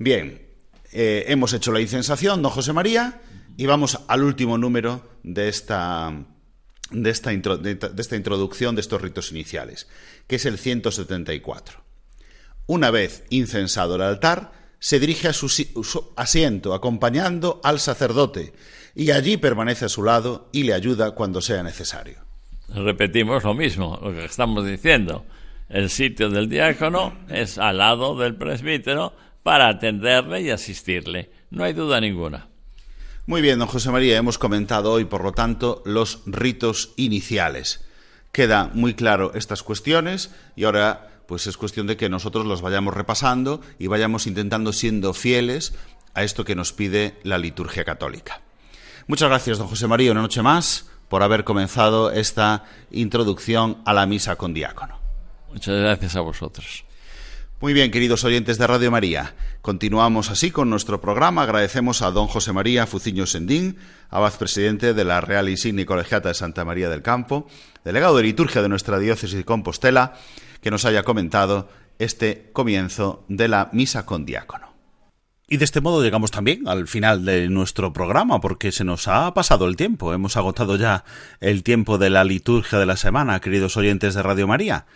Bien, 0.00 0.48
eh, 0.92 1.26
hemos 1.28 1.52
hecho 1.52 1.70
la 1.70 1.80
incensación, 1.80 2.42
don 2.42 2.50
José 2.50 2.72
María, 2.72 3.20
y 3.56 3.66
vamos 3.66 4.00
al 4.08 4.24
último 4.24 4.58
número 4.58 5.08
de 5.22 5.48
esta, 5.48 6.12
de 6.94 7.10
esta, 7.10 7.30
de 7.30 7.76
esta 7.98 8.16
introducción 8.16 8.74
de 8.74 8.80
estos 8.80 9.02
ritos 9.02 9.30
iniciales, 9.30 9.88
que 10.26 10.36
es 10.36 10.46
el 10.46 10.58
174. 10.58 11.82
Una 12.66 12.90
vez 12.90 13.24
incensado 13.28 13.96
el 13.96 14.02
altar, 14.02 14.52
se 14.78 15.00
dirige 15.00 15.28
a 15.28 15.32
su, 15.32 15.48
su, 15.48 16.12
asiento 16.16 16.74
acompañando 16.74 17.60
al 17.64 17.80
sacerdote 17.80 18.52
y 18.94 19.10
allí 19.10 19.36
permanece 19.36 19.86
a 19.86 19.88
su 19.88 20.02
lado 20.02 20.50
y 20.52 20.64
le 20.64 20.74
ayuda 20.74 21.12
cuando 21.12 21.40
sea 21.40 21.62
necesario. 21.62 22.18
Repetimos 22.68 23.44
lo 23.44 23.54
mismo, 23.54 23.98
lo 24.02 24.12
que 24.12 24.24
estamos 24.24 24.66
diciendo. 24.66 25.24
El 25.68 25.90
sitio 25.90 26.28
del 26.28 26.48
diácono 26.48 27.16
es 27.28 27.58
al 27.58 27.78
lado 27.78 28.16
del 28.16 28.36
presbítero 28.36 29.14
para 29.42 29.68
atenderle 29.68 30.42
y 30.42 30.50
asistirle. 30.50 31.30
No 31.50 31.64
hay 31.64 31.72
duda 31.72 32.00
ninguna. 32.00 32.48
Muy 33.26 33.40
bien, 33.40 33.58
don 33.58 33.68
José 33.68 33.90
María, 33.90 34.18
hemos 34.18 34.36
comentado 34.36 34.92
hoy, 34.92 35.06
por 35.06 35.24
lo 35.24 35.32
tanto, 35.32 35.82
los 35.86 36.20
ritos 36.26 36.92
iniciales. 36.96 37.82
Queda 38.32 38.70
muy 38.74 38.92
claro 38.92 39.32
estas 39.34 39.62
cuestiones 39.62 40.30
y 40.56 40.64
ahora 40.64 41.22
pues 41.26 41.46
es 41.46 41.56
cuestión 41.56 41.86
de 41.86 41.96
que 41.96 42.10
nosotros 42.10 42.44
los 42.44 42.60
vayamos 42.60 42.92
repasando 42.92 43.62
y 43.78 43.86
vayamos 43.86 44.26
intentando 44.26 44.74
siendo 44.74 45.14
fieles 45.14 45.72
a 46.12 46.22
esto 46.22 46.44
que 46.44 46.54
nos 46.54 46.74
pide 46.74 47.18
la 47.22 47.38
liturgia 47.38 47.82
católica. 47.82 48.42
Muchas 49.06 49.30
gracias, 49.30 49.56
don 49.56 49.68
José 49.68 49.86
María, 49.86 50.12
una 50.12 50.20
noche 50.20 50.42
más 50.42 50.90
por 51.08 51.22
haber 51.22 51.44
comenzado 51.44 52.10
esta 52.10 52.64
introducción 52.90 53.78
a 53.86 53.94
la 53.94 54.04
misa 54.04 54.36
con 54.36 54.52
diácono. 54.52 54.98
Muchas 55.50 55.76
gracias 55.76 56.14
a 56.16 56.20
vosotros. 56.20 56.84
Muy 57.64 57.72
bien, 57.72 57.90
queridos 57.90 58.24
oyentes 58.24 58.58
de 58.58 58.66
Radio 58.66 58.90
María, 58.90 59.36
continuamos 59.62 60.28
así 60.28 60.50
con 60.50 60.68
nuestro 60.68 61.00
programa. 61.00 61.44
Agradecemos 61.44 62.02
a 62.02 62.10
don 62.10 62.26
José 62.26 62.52
María 62.52 62.86
Fuciño 62.86 63.24
Sendín, 63.24 63.78
abad 64.10 64.34
presidente 64.34 64.92
de 64.92 65.02
la 65.02 65.22
Real 65.22 65.48
Insignia 65.48 65.86
Colegiata 65.86 66.28
de 66.28 66.34
Santa 66.34 66.66
María 66.66 66.90
del 66.90 67.00
Campo, 67.00 67.48
delegado 67.82 68.18
de 68.18 68.24
liturgia 68.24 68.60
de 68.60 68.68
nuestra 68.68 68.98
diócesis 68.98 69.34
de 69.34 69.46
Compostela, 69.46 70.12
que 70.60 70.70
nos 70.70 70.84
haya 70.84 71.04
comentado 71.04 71.70
este 71.98 72.50
comienzo 72.52 73.24
de 73.28 73.48
la 73.48 73.70
misa 73.72 74.04
con 74.04 74.26
diácono. 74.26 74.73
Y 75.54 75.56
de 75.56 75.66
este 75.66 75.80
modo 75.80 76.02
llegamos 76.02 76.32
también 76.32 76.66
al 76.66 76.88
final 76.88 77.24
de 77.24 77.48
nuestro 77.48 77.92
programa, 77.92 78.40
porque 78.40 78.72
se 78.72 78.82
nos 78.82 79.06
ha 79.06 79.32
pasado 79.34 79.68
el 79.68 79.76
tiempo. 79.76 80.12
Hemos 80.12 80.36
agotado 80.36 80.74
ya 80.74 81.04
el 81.38 81.62
tiempo 81.62 81.96
de 81.96 82.10
la 82.10 82.24
liturgia 82.24 82.80
de 82.80 82.86
la 82.86 82.96
semana, 82.96 83.38
queridos 83.38 83.76
oyentes 83.76 84.14
de 84.14 84.24
Radio 84.24 84.48
María. 84.48 84.86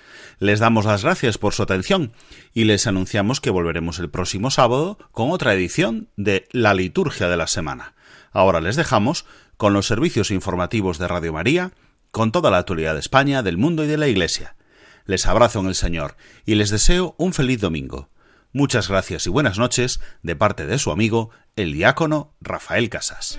Les 0.40 0.58
damos 0.58 0.84
las 0.84 1.04
gracias 1.04 1.38
por 1.38 1.54
su 1.54 1.62
atención 1.62 2.10
y 2.54 2.64
les 2.64 2.88
anunciamos 2.88 3.40
que 3.40 3.50
volveremos 3.50 4.00
el 4.00 4.10
próximo 4.10 4.50
sábado 4.50 4.98
con 5.12 5.30
otra 5.30 5.54
edición 5.54 6.08
de 6.16 6.48
la 6.50 6.74
liturgia 6.74 7.28
de 7.28 7.36
la 7.36 7.46
semana. 7.46 7.94
Ahora 8.32 8.60
les 8.60 8.74
dejamos 8.74 9.26
con 9.58 9.74
los 9.74 9.86
servicios 9.86 10.32
informativos 10.32 10.98
de 10.98 11.06
Radio 11.06 11.32
María, 11.32 11.70
con 12.10 12.32
toda 12.32 12.50
la 12.50 12.58
actualidad 12.58 12.94
de 12.94 13.00
España, 13.00 13.44
del 13.44 13.58
mundo 13.58 13.84
y 13.84 13.86
de 13.86 13.96
la 13.96 14.08
Iglesia. 14.08 14.56
Les 15.04 15.24
abrazo 15.26 15.60
en 15.60 15.66
el 15.66 15.76
Señor 15.76 16.16
y 16.44 16.56
les 16.56 16.70
deseo 16.70 17.14
un 17.16 17.32
feliz 17.32 17.60
domingo. 17.60 18.08
Muchas 18.52 18.88
gracias 18.88 19.26
y 19.26 19.30
buenas 19.30 19.58
noches 19.58 20.00
de 20.22 20.34
parte 20.34 20.64
de 20.64 20.78
su 20.78 20.90
amigo, 20.90 21.30
el 21.56 21.74
diácono 21.74 22.34
Rafael 22.40 22.88
Casas. 22.88 23.38